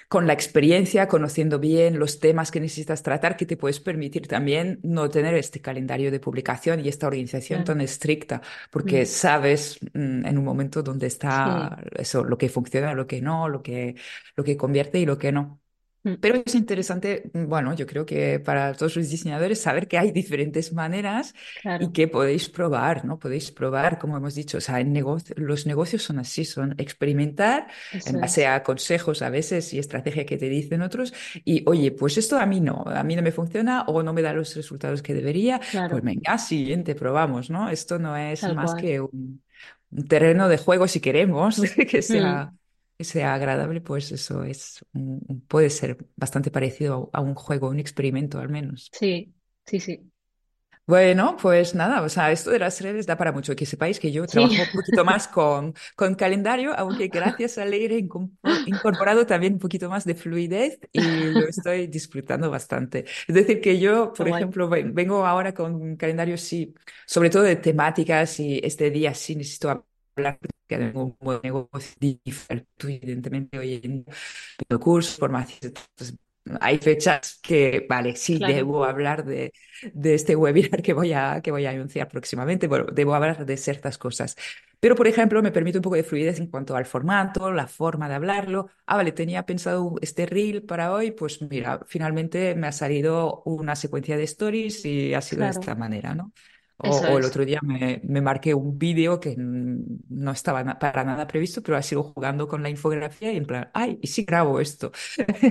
con 0.07 0.25
la 0.25 0.31
experiencia, 0.33 1.07
conociendo 1.09 1.59
bien 1.59 1.99
los 1.99 2.19
temas 2.19 2.49
que 2.51 2.61
necesitas 2.61 3.03
tratar, 3.03 3.35
que 3.35 3.45
te 3.45 3.57
puedes 3.57 3.81
permitir 3.81 4.27
también 4.27 4.79
no 4.83 5.09
tener 5.09 5.35
este 5.35 5.59
calendario 5.61 6.11
de 6.11 6.19
publicación 6.21 6.79
y 6.85 6.87
esta 6.89 7.07
organización 7.07 7.63
tan 7.65 7.81
estricta, 7.81 8.41
porque 8.71 9.05
Mm, 9.05 9.07
sabes, 9.07 9.79
mm, 9.93 10.25
en 10.27 10.37
un 10.37 10.45
momento 10.45 10.81
dónde 10.81 11.07
Sí, 11.27 11.51
está 11.53 11.77
eso, 11.97 12.23
lo 12.23 12.37
que 12.37 12.47
funciona, 12.49 12.93
lo 12.93 13.05
que 13.07 13.21
no, 13.21 13.49
lo 13.49 13.61
que, 13.63 13.95
lo 14.37 14.43
que 14.45 14.55
convierte 14.57 14.99
y 14.99 15.05
lo 15.05 15.17
que 15.17 15.31
no. 15.33 15.61
Mm, 16.03 16.15
Pero 16.19 16.41
es 16.45 16.55
interesante, 16.55 17.29
mm, 17.33 17.47
bueno, 17.49 17.73
yo 17.75 17.85
creo 17.85 18.05
que 18.05 18.39
para 18.39 18.73
todos 18.73 18.95
los 18.95 19.09
diseñadores 19.09 19.61
saber 19.61 19.87
que 19.89 19.97
hay 19.97 20.11
diferentes 20.11 20.71
maneras 20.73 21.33
y 21.77 21.87
claro, 21.87 21.93
que 21.93 22.07
podéis 22.07 22.47
probar, 22.49 23.03
¿no? 23.03 23.19
Podéis 23.19 23.51
probar, 23.51 23.99
como 23.99 24.15
hemos 24.17 24.33
dicho, 24.35 24.57
o 24.57 24.61
sea, 24.61 24.79
en 24.79 24.93
negocio, 24.93 25.35
los 25.37 25.65
negocios 25.65 26.03
son 26.03 26.19
así, 26.19 26.45
son 26.45 26.75
experimentar 26.77 27.67
en 28.05 28.15
eso 28.15 28.19
base 28.19 28.47
es. 28.47 28.47
a 28.47 28.63
consejos 28.63 29.21
a 29.21 29.29
veces 29.29 29.73
y 29.73 29.79
estrategia 29.79 30.25
que 30.25 30.37
te 30.37 30.47
dicen 30.49 30.81
otros 30.81 31.13
y, 31.43 31.63
oye, 31.67 31.91
pues 31.91 32.17
esto 32.17 32.37
a 32.39 32.45
mí 32.45 32.61
no, 32.61 32.83
a 32.87 33.03
mí 33.03 33.15
no 33.17 33.21
me 33.21 33.31
funciona 33.33 33.83
o 33.83 34.01
no 34.03 34.13
me 34.13 34.21
da 34.21 34.33
los 34.33 34.55
resultados 34.55 35.01
que 35.01 35.13
debería, 35.13 35.59
pues 35.89 36.01
Claro, 36.01 36.03
venga, 36.03 36.37
siguiente, 36.37 36.95
probamos, 36.95 37.49
¿no? 37.49 37.69
Esto 37.69 37.99
no 37.99 38.15
es 38.15 38.47
tal 38.47 38.55
más 38.55 38.73
cual. 38.73 38.75
que 38.75 39.01
un, 39.01 39.43
un 39.91 40.07
terreno 40.07 40.47
de 40.49 40.57
juego 40.57 40.87
si 40.87 40.99
queremos 41.01 41.61
que 41.89 42.01
Mm, 42.07 42.37
sea 42.41 42.53
que 42.53 42.62
sea 42.99 43.33
agradable, 43.33 43.81
pues 43.81 44.11
eso 44.11 44.43
es 44.43 44.85
un- 44.93 45.43
puede 45.47 45.69
ser 45.69 45.97
bastante 46.15 46.51
parecido 46.51 47.09
a, 47.13 47.21
un 47.21 47.35
juego, 47.35 47.69
un 47.69 47.79
experimento 47.79 48.39
al 48.39 48.49
menos. 48.49 48.93
Sí, 48.93 49.33
sí, 49.65 49.79
sí. 49.81 50.11
Bueno, 50.85 51.37
pues 51.41 51.75
nada, 51.75 52.01
o 52.01 52.09
sea, 52.09 52.31
esto 52.33 52.49
de 52.51 52.59
las 52.59 52.81
redes 52.81 53.05
da 53.05 53.15
para 53.17 53.31
mucho. 53.31 53.55
Que 53.55 53.65
sepáis 53.65 53.99
que 54.01 54.11
yo 54.11 54.27
Sí, 54.27 54.27
trabajo 54.27 54.63
un 54.63 54.69
poquito 54.71 55.05
más 55.05 55.27
con, 55.29 55.73
con 55.95 56.15
calendario, 56.15 56.73
aunque 56.77 57.07
gracias 57.07 57.57
a 57.57 57.63
Leire 57.65 57.95
he 57.97 58.07
incorporado 58.65 59.25
también 59.25 59.53
un 59.53 59.59
poquito 59.59 59.89
más 59.89 60.03
de 60.05 60.15
fluidez 60.15 60.79
y 60.91 61.35
lo 61.35 61.47
estoy 61.47 61.87
disfrutando 61.87 62.51
bastante. 62.51 63.05
Es 63.27 63.33
decir, 63.35 63.61
que 63.61 63.79
yo, 63.79 64.11
por 64.13 64.27
ejemplo, 64.27 64.67
ven- 64.67 64.93
vengo 64.93 65.25
ahora 65.25 65.53
con 65.53 65.73
un 65.75 65.95
calendario, 65.95 66.37
sí, 66.37 66.73
sobre 67.05 67.29
todo 67.29 67.43
de 67.43 67.55
temáticas 67.55 68.39
y 68.41 68.59
este 68.63 68.89
día 68.91 69.13
sí 69.13 69.35
necesito 69.37 69.85
hablar 70.15 70.39
que 70.67 70.77
tengo 70.77 71.03
un 71.03 71.17
buen 71.19 71.39
negocio 71.43 71.95
diferente, 71.99 72.67
evidentemente 72.83 73.57
hoy 73.59 73.81
en 73.83 74.05
día, 74.05 74.77
cursos, 74.79 75.17
formaciones. 75.17 75.63
entonces, 75.97 76.17
hay 76.61 76.77
fechas 76.77 77.39
que, 77.41 77.85
vale, 77.89 78.15
sí, 78.17 78.39
Claro, 78.39 78.45
debo 78.45 78.83
hablar 78.85 79.23
de 79.25 79.53
de 79.93 80.13
este 80.13 80.35
webinar 80.35 80.81
que 80.81 80.93
voy 80.93 81.13
a, 81.13 81.41
que 81.41 81.51
voy 81.51 81.65
a 81.65 81.71
anunciar 81.71 82.07
próximamente. 82.07 82.67
Bueno, 82.67 82.85
debo 82.93 83.15
hablar 83.15 83.45
de 83.45 83.57
ciertas 83.57 83.97
cosas. 83.97 84.35
Pero, 84.79 84.95
por 84.95 85.07
ejemplo, 85.07 85.41
me 85.41 85.51
permite 85.51 85.77
un 85.77 85.81
poco 85.81 85.95
de 85.95 86.03
fluidez 86.03 86.39
en 86.39 86.47
cuanto 86.47 86.75
al 86.75 86.85
formato, 86.85 87.51
la 87.51 87.67
forma 87.67 88.09
de 88.09 88.15
hablarlo. 88.15 88.69
Ah, 88.85 88.97
vale, 88.97 89.11
tenía 89.13 89.45
pensado 89.45 89.95
este 90.01 90.25
reel 90.25 90.63
para 90.63 90.91
hoy, 90.93 91.11
pues 91.11 91.41
mira, 91.41 91.81
finalmente 91.87 92.55
me 92.55 92.67
ha 92.67 92.71
salido 92.71 93.41
una 93.45 93.75
secuencia 93.75 94.17
de 94.17 94.23
stories 94.23 94.85
y 94.85 95.13
ha 95.13 95.21
sido 95.21 95.43
de 95.45 95.51
esta 95.51 95.73
claro, 95.73 95.75
manera, 95.75 96.15
¿no? 96.15 96.33
O, 96.85 97.17
el 97.17 97.23
otro 97.25 97.45
día 97.45 97.59
me, 97.63 98.01
me 98.03 98.19
marqué 98.21 98.53
un 98.53 98.77
vídeo 98.77 99.19
que 99.21 99.35
no 99.37 100.31
estaba 100.31 100.63
na- 100.65 100.79
para 100.79 101.03
nada 101.05 101.27
previsto, 101.27 101.63
pero 101.63 101.77
ha 101.77 101.81
sido 101.81 102.03
jugando 102.03 102.47
con 102.47 102.61
la 102.61 102.69
infografía 102.69 103.31
y 103.31 103.37
en 103.37 103.45
plan, 103.45 103.69
ay, 103.73 103.99
¿y 104.01 104.07
si 104.07 104.25
grabo 104.25 104.59
esto? 104.59 104.91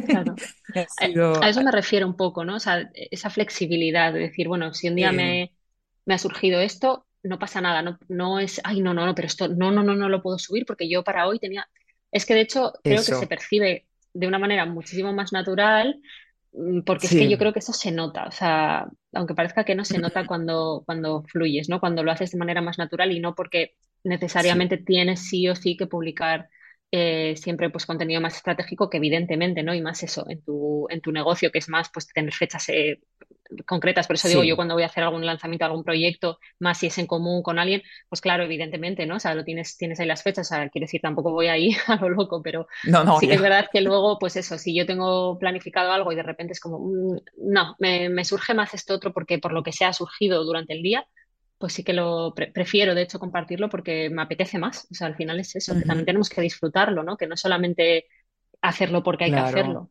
Claro. 0.08 0.42
A 1.40 1.48
eso 1.48 1.62
me 1.62 1.72
refiero 1.72 2.06
un 2.06 2.16
poco, 2.16 2.44
¿no? 2.44 2.56
O 2.56 2.60
sea, 2.60 2.90
esa 2.94 3.30
flexibilidad 3.30 4.12
de 4.12 4.20
decir, 4.20 4.48
bueno, 4.48 4.72
si 4.74 4.88
un 4.88 4.96
día 4.96 5.12
eh, 5.12 5.12
me, 5.12 5.52
me 6.06 6.14
ha 6.14 6.18
surgido 6.18 6.60
esto, 6.60 7.06
no 7.22 7.38
pasa 7.38 7.60
nada, 7.60 7.82
no, 7.82 7.98
no 8.08 8.38
es, 8.40 8.60
ay, 8.64 8.80
no, 8.80 8.94
no, 8.94 9.06
no, 9.06 9.14
pero 9.14 9.26
esto, 9.28 9.48
no, 9.48 9.70
no, 9.70 9.82
no, 9.82 9.94
no 9.94 10.08
lo 10.08 10.22
puedo 10.22 10.38
subir 10.38 10.66
porque 10.66 10.88
yo 10.90 11.04
para 11.04 11.26
hoy 11.28 11.38
tenía. 11.38 11.68
Es 12.12 12.26
que 12.26 12.34
de 12.34 12.40
hecho 12.42 12.72
creo 12.84 13.04
que 13.04 13.12
se 13.14 13.26
percibe 13.26 13.86
de 14.14 14.26
una 14.26 14.38
manera 14.38 14.66
muchísimo 14.66 15.12
más 15.12 15.32
natural, 15.32 16.00
mm, 16.52 16.80
porque 16.82 17.06
es 17.06 17.14
que 17.14 17.28
yo 17.28 17.38
creo 17.38 17.52
que 17.52 17.60
eso 17.60 17.72
se 17.72 17.90
nota, 17.92 18.24
o 18.26 18.30
sea, 18.32 18.86
aunque 19.12 19.34
parezca 19.34 19.64
que 19.64 19.74
no 19.74 19.84
se 19.84 19.98
nota 19.98 20.26
cuando, 20.26 20.82
cuando 20.86 21.22
fluyes, 21.24 21.68
¿no? 21.68 21.80
Cuando 21.80 22.02
lo 22.02 22.12
haces 22.12 22.30
de 22.32 22.38
manera 22.38 22.60
más 22.62 22.78
natural 22.78 23.12
y 23.12 23.20
no 23.20 23.34
porque 23.34 23.74
Sí, 24.36 24.56
necesariamente 24.56 24.78
tienes 24.78 25.28
sí 25.28 25.48
o 25.48 25.54
sí 25.56 25.76
que 25.76 25.86
publicar 25.86 26.48
eh, 26.94 27.34
siempre 27.36 27.70
pues 27.70 27.86
contenido 27.86 28.20
más 28.20 28.36
estratégico 28.36 28.90
que 28.90 28.98
evidentemente, 28.98 29.62
¿no? 29.62 29.74
Y 29.74 29.80
más 29.80 30.02
eso, 30.02 30.26
en 30.28 30.42
tu, 30.42 30.86
en 30.90 31.00
tu 31.00 31.10
negocio, 31.10 31.50
que 31.50 31.58
es 31.58 31.70
más 31.70 31.90
pues 31.90 32.06
tener 32.06 32.34
fechas 32.34 32.68
eh, 32.68 33.00
concretas. 33.64 34.06
Por 34.06 34.16
eso 34.16 34.28
digo 34.28 34.44
yo 34.44 34.56
cuando 34.56 34.74
voy 34.74 34.82
a 34.82 34.86
hacer 34.86 35.02
algún 35.02 35.24
lanzamiento, 35.24 35.64
algún 35.64 35.84
proyecto, 35.84 36.38
más 36.58 36.76
si 36.76 36.88
es 36.88 36.98
en 36.98 37.06
común 37.06 37.42
con 37.42 37.58
alguien, 37.58 37.82
pues 38.10 38.20
claro, 38.20 38.44
evidentemente, 38.44 39.06
¿no? 39.06 39.16
O 39.16 39.20
sea, 39.20 39.34
lo 39.34 39.42
tienes, 39.42 39.78
tienes 39.78 40.00
ahí 40.00 40.06
las 40.06 40.22
fechas, 40.22 40.48
o 40.48 40.54
sea, 40.54 40.68
quiero 40.68 40.84
decir, 40.84 41.00
tampoco 41.00 41.32
voy 41.32 41.46
ahí 41.46 41.70
a 41.86 41.96
lo 41.96 42.10
loco, 42.10 42.42
pero 42.42 42.66
No, 42.84 43.04
no, 43.04 43.18
sí 43.18 43.26
que 43.26 43.34
es 43.34 43.42
verdad 43.42 43.68
que 43.72 43.80
luego, 43.80 44.18
pues 44.18 44.36
eso, 44.36 44.58
si 44.58 44.76
yo 44.76 44.84
tengo 44.84 45.38
planificado 45.38 45.92
algo 45.92 46.12
y 46.12 46.16
de 46.16 46.22
repente 46.22 46.52
es 46.52 46.60
como, 46.60 46.78
mm, 46.78 47.20
no, 47.38 47.74
me, 47.78 48.10
me 48.10 48.26
surge 48.26 48.52
más 48.52 48.74
esto 48.74 48.92
otro 48.94 49.14
porque 49.14 49.38
por 49.38 49.52
lo 49.52 49.62
que 49.62 49.72
sea 49.72 49.88
ha 49.88 49.92
surgido 49.94 50.44
durante 50.44 50.74
el 50.74 50.82
día 50.82 51.06
pues 51.62 51.74
sí 51.74 51.84
que 51.84 51.94
lo 51.94 52.34
pre- 52.34 52.52
prefiero, 52.52 52.94
de 52.96 53.04
hecho, 53.04 53.20
compartirlo 53.20 53.70
porque 53.70 54.10
me 54.10 54.22
apetece 54.22 54.58
más. 54.58 54.88
O 54.90 54.94
sea, 54.94 55.06
al 55.08 55.16
final 55.16 55.40
es 55.40 55.56
eso, 55.56 55.78
que 55.78 55.86
también 55.86 56.06
tenemos 56.06 56.28
que 56.28 56.42
disfrutarlo, 56.42 57.04
¿no? 57.04 57.16
Que 57.16 57.28
no 57.28 57.38
solamente 57.38 58.06
hacerlo 58.62 59.02
porque 59.04 59.24
hay 59.26 59.32
que 59.32 59.40
hacerlo. 59.40 59.90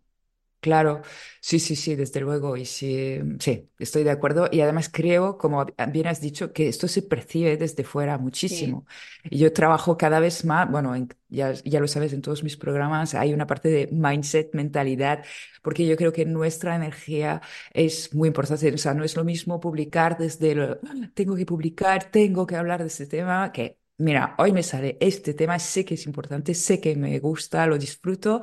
Claro, 0.62 1.02
sí, 1.42 1.60
sí, 1.60 1.76
sí, 1.76 1.96
desde 1.96 2.22
luego. 2.22 2.56
Y 2.56 2.66
sí, 2.66 3.20
sí, 3.40 3.68
estoy 3.80 4.04
de 4.04 4.12
acuerdo. 4.12 4.48
Y 4.52 4.62
además 4.62 4.90
creo, 4.94 5.38
como 5.40 5.66
bien 5.92 6.06
has 6.06 6.22
dicho, 6.22 6.54
que 6.54 6.68
esto 6.68 6.88
se 6.88 7.02
percibe 7.02 7.58
desde 7.58 7.84
fuera 7.84 8.20
Sí, 8.46 8.58
muchísimo. 8.58 8.86
Y 9.24 9.40
yo 9.40 9.52
trabajo 9.52 9.98
cada 9.98 10.20
vez 10.20 10.46
más, 10.46 10.70
bueno, 10.70 10.96
en- 10.96 11.10
ya, 11.30 11.54
ya 11.54 11.80
lo 11.80 11.88
sabes, 11.88 12.14
en 12.14 12.22
todos 12.22 12.44
mis 12.44 12.58
programas 12.58 13.16
hay 13.16 13.34
una 13.34 13.48
parte 13.48 13.70
de 13.70 13.88
mindset, 13.92 14.54
mentalidad, 14.54 15.24
porque 15.64 15.88
yo 15.88 15.96
creo 15.98 16.14
que 16.14 16.26
nuestra 16.26 16.76
energía 16.76 17.42
es 17.74 18.14
muy 18.14 18.28
importante. 18.28 18.72
O 18.74 18.78
sea, 18.78 18.94
no 18.94 19.04
es 19.04 19.16
lo 19.16 19.24
mismo 19.24 19.60
publicar 19.60 20.18
desde 20.20 20.52
el, 20.52 20.62
"Ah, 20.64 20.78
tengo 21.16 21.36
que 21.36 21.46
publicar, 21.48 22.12
tengo 22.12 22.46
que 22.46 22.56
hablar 22.56 22.82
de 22.82 22.88
este 22.88 23.08
tema, 23.08 23.52
que... 23.52 23.81
Mira, 24.02 24.34
hoy 24.40 24.52
me 24.52 24.64
sale 24.64 24.98
este 25.00 25.36
tema, 25.36 25.60
sé 25.60 25.86
que 25.86 25.94
es 25.94 26.08
importante, 26.08 26.56
sé 26.56 26.82
que 26.82 26.96
me 26.96 27.20
gusta, 27.20 27.68
lo 27.68 27.78
disfruto 27.78 28.42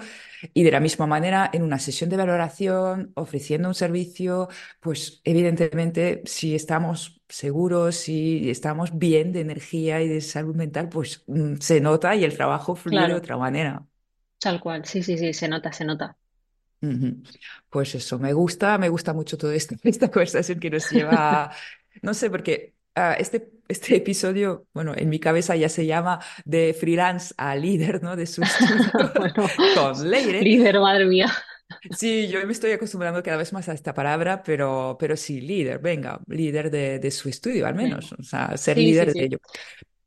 y 0.55 0.62
de 0.62 0.71
la 0.71 0.79
misma 0.79 1.07
manera, 1.07 1.51
en 1.53 1.62
una 1.62 1.81
sesión 1.81 2.09
de 2.11 2.16
valoración, 2.16 3.11
ofreciendo 3.16 3.66
un 3.68 3.75
servicio, 3.75 4.49
pues 4.79 5.21
evidentemente, 5.25 6.23
si 6.27 6.55
estamos 6.55 7.21
seguros, 7.29 7.97
si 7.97 8.49
estamos 8.49 8.97
bien 8.97 9.33
de 9.33 9.40
energía 9.40 10.01
y 10.01 10.07
de 10.09 10.21
salud 10.21 10.55
mental, 10.55 10.88
pues 10.88 11.25
mm, 11.27 11.57
se 11.59 11.81
nota 11.81 12.14
y 12.14 12.23
el 12.25 12.37
trabajo 12.37 12.77
fluye 12.77 13.07
de 13.09 13.14
otra 13.14 13.37
manera. 13.37 13.85
tal 14.38 14.61
cual. 14.61 14.85
Sí, 14.85 15.03
sí, 15.03 15.18
sí, 15.18 15.33
se 15.33 15.49
nota, 15.49 15.73
se 15.73 15.85
nota. 15.85 16.16
Pues 17.71 17.94
eso, 17.97 18.18
me 18.18 18.33
gusta, 18.33 18.79
me 18.79 18.88
gusta 18.88 19.12
mucho 19.12 19.37
toda 19.37 19.55
esta, 19.55 19.75
esta 19.83 20.09
conversación 20.11 20.61
que 20.61 20.71
nos 20.71 20.90
lleva, 20.90 21.51
no 22.03 22.14
sé, 22.14 22.31
porque 22.31 22.77
ah, 22.94 23.14
este, 23.14 23.51
este 23.68 23.96
episodio, 23.96 24.66
bueno, 24.74 24.94
en 24.96 25.09
mi 25.11 25.20
cabeza 25.20 25.57
ya 25.57 25.68
se 25.68 25.87
llama 25.87 26.20
de 26.44 26.74
freelance 26.78 27.35
a 27.38 27.57
líder, 27.57 28.02
¿no? 28.02 28.16
De 28.16 28.26
su 28.26 28.42
estudio 28.42 28.92
Bueno, 29.16 29.52
con 29.74 30.11
Leire. 30.11 30.42
líder, 30.42 30.81
madre 30.81 31.04
mía. 31.07 31.28
Sí, 31.90 32.28
yo 32.28 32.44
me 32.46 32.52
estoy 32.52 32.72
acostumbrando 32.72 33.22
cada 33.22 33.37
vez 33.38 33.52
más 33.52 33.68
a 33.68 33.72
esta 33.74 33.94
palabra, 33.94 34.42
pero, 34.42 34.96
pero 34.98 35.16
sí, 35.16 35.40
líder, 35.40 35.78
venga, 35.78 36.20
líder 36.26 36.70
de, 36.70 36.98
de 36.98 37.11
su 37.11 37.28
estudio 37.28 37.66
al 37.66 37.74
menos, 37.74 38.12
o 38.12 38.22
sea, 38.22 38.57
ser 38.57 38.76
Sí, 38.76 38.94
sí, 38.94 39.07
líder 39.07 39.14
de 39.14 39.24
ello. 39.24 39.38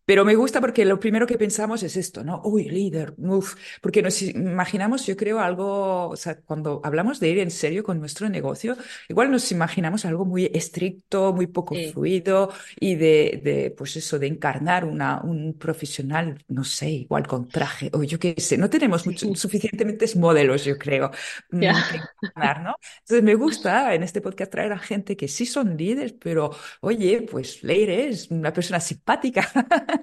Pero 0.06 0.26
me 0.26 0.36
gusta 0.36 0.60
porque 0.62 0.86
lo 0.86 1.00
primero 1.00 1.28
que 1.28 1.38
pensamos 1.38 1.84
es 1.84 1.96
esto, 1.96 2.24
¿no? 2.24 2.42
Uy, 2.44 2.70
líder, 2.70 3.14
uff, 3.18 3.56
porque 3.82 4.02
nos 4.02 4.22
imaginamos, 4.22 5.06
yo 5.06 5.15
creo, 5.15 5.40
algo, 5.40 6.10
o 6.10 6.15
sea, 6.15 6.42
cuando 6.42 6.82
hablamos 6.84 7.19
de 7.19 7.30
ir 7.30 7.40
en 7.40 7.52
serio 7.52 7.84
con 7.84 8.00
nuestro 8.00 8.28
negocio, 8.30 8.75
igual 9.10 9.32
nos 9.32 9.52
imaginamos 9.52 10.06
algo 10.06 10.25
muy 10.25 10.46
estricto, 10.54 11.34
muy 11.34 11.48
poco 11.48 11.75
Sí, 11.75 11.92
fluido 11.92 12.52
y 12.80 12.96
de, 12.96 13.42
de, 13.44 13.71
pues 13.78 13.96
eso, 13.96 14.19
de 14.19 14.28
encarnar 14.28 14.86
una, 14.86 15.21
un 15.21 15.58
profesional, 15.58 16.44
no 16.48 16.63
sé, 16.63 16.90
igual 16.90 17.28
con 17.28 17.48
traje, 17.48 17.90
o 17.94 18.04
yo 18.04 18.19
qué 18.19 18.36
sé, 18.38 18.58
no 18.58 18.69
tenemos 18.69 19.06
mucho, 19.06 19.28
sí, 19.28 19.36
suficientes 19.36 20.15
modelos, 20.15 20.65
yo 20.65 20.78
creo, 20.78 21.12
mm, 21.52 21.60
que 21.90 21.98
encarnar, 22.21 22.62
¿no? 22.63 22.75
Entonces 23.02 23.23
me 23.23 23.36
gusta 23.36 23.94
en 23.96 24.04
este 24.04 24.21
podcast 24.21 24.52
traer 24.52 24.73
a 24.73 24.80
gente 24.80 25.15
que 25.17 25.28
sí 25.28 25.46
son 25.46 25.78
líderes, 25.78 26.13
pero 26.13 26.52
oye, 26.82 27.21
pues 27.30 27.63
Leire 27.63 28.08
es 28.10 28.30
una 28.32 28.54
persona 28.54 28.80
simpática. 28.80 29.50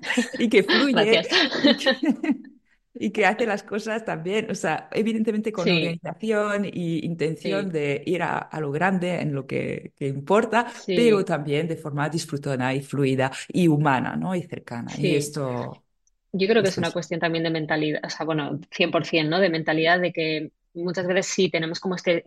y 0.38 0.48
que 0.48 0.62
fluye. 0.62 1.28
Y 1.62 1.76
que, 1.76 1.92
y 2.94 3.10
que 3.12 3.26
hace 3.26 3.46
las 3.46 3.62
cosas 3.62 4.04
también, 4.04 4.50
o 4.50 4.54
sea, 4.54 4.88
evidentemente 4.92 5.52
con 5.52 5.70
Sí, 5.70 5.70
organización 5.70 6.64
y 6.66 7.04
intención 7.06 7.68
sí, 7.68 7.70
de 7.70 8.02
ir 8.06 8.22
a, 8.22 8.38
a 8.38 8.60
lo 8.60 8.72
grande 8.72 9.20
en 9.20 9.32
lo 9.34 9.46
que, 9.46 9.92
que 9.96 10.08
importa, 10.08 10.66
pero 10.94 11.24
también 11.24 11.68
de 11.68 11.76
forma 11.76 12.08
disfrutona 12.08 12.74
y 12.74 12.82
fluida 12.82 13.30
y 13.48 13.68
humana, 13.68 14.16
¿no? 14.16 14.34
Y 14.34 14.42
cercana. 14.42 14.96
Y 14.98 15.14
esto, 15.14 15.84
Yo 16.32 16.46
creo 16.48 16.62
que 16.62 16.68
es 16.68 16.78
una 16.78 16.92
es, 16.92 16.92
cuestión 16.92 17.20
también 17.20 17.44
de 17.44 17.50
mentalidad, 17.50 18.00
o 18.04 18.10
sea, 18.10 18.26
bueno, 18.26 18.60
100%, 18.70 19.30
¿no? 19.30 19.40
De 19.40 19.48
mentalidad 19.50 19.98
de 20.00 20.12
que 20.12 20.52
muchas 20.82 21.06
veces 21.06 21.26
sí 21.26 21.50
tenemos 21.50 21.80
como 21.80 21.94
este 21.94 22.22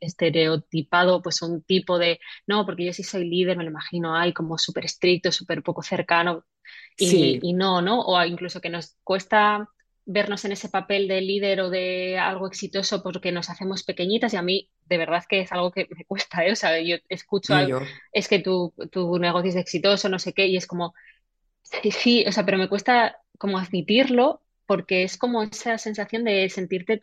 estereotipado, 0.00 1.22
pues 1.22 1.42
un 1.42 1.62
tipo 1.62 1.98
de, 1.98 2.20
no, 2.46 2.64
porque 2.66 2.86
yo 2.86 2.92
sí 2.92 3.02
soy 3.02 3.28
líder, 3.28 3.56
me 3.56 3.64
lo 3.64 3.70
imagino, 3.70 4.16
ay, 4.16 4.32
como 4.32 4.58
súper 4.58 4.84
estricto, 4.84 5.32
súper 5.32 5.62
poco 5.62 5.82
cercano, 5.82 6.44
y, 6.96 7.06
sí, 7.08 7.38
y 7.42 7.52
no, 7.52 7.82
¿no? 7.82 8.00
O 8.02 8.22
incluso 8.24 8.60
que 8.60 8.70
nos 8.70 8.96
cuesta 9.02 9.68
vernos 10.06 10.44
en 10.44 10.52
ese 10.52 10.68
papel 10.68 11.08
de 11.08 11.20
líder 11.20 11.60
o 11.60 11.70
de 11.70 12.18
algo 12.18 12.46
exitoso 12.46 13.02
porque 13.02 13.32
nos 13.32 13.48
hacemos 13.48 13.84
pequeñitas 13.84 14.34
y 14.34 14.36
a 14.36 14.42
mí 14.42 14.70
de 14.84 14.98
verdad 14.98 15.24
que 15.26 15.40
es 15.40 15.52
algo 15.52 15.70
que 15.70 15.88
me 15.90 16.04
cuesta, 16.06 16.44
¿eh? 16.44 16.52
O 16.52 16.56
sea, 16.56 16.80
yo 16.80 16.96
escucho 17.08 17.54
algo, 17.54 17.80
yo, 17.80 17.86
es 18.12 18.28
que 18.28 18.38
tu, 18.40 18.74
tu 18.90 19.18
negocio 19.18 19.50
es 19.50 19.56
exitoso, 19.56 20.08
no 20.08 20.18
sé 20.18 20.32
qué, 20.32 20.46
y 20.46 20.56
es 20.56 20.66
como... 20.66 20.94
Sí, 21.62 21.90
sí, 21.90 22.24
o 22.26 22.32
sea, 22.32 22.44
pero 22.44 22.58
me 22.58 22.68
cuesta 22.68 23.16
como 23.38 23.58
admitirlo 23.58 24.42
porque 24.66 25.02
es 25.02 25.16
como 25.16 25.42
esa 25.42 25.78
sensación 25.78 26.24
de 26.24 26.48
sentirte 26.50 27.00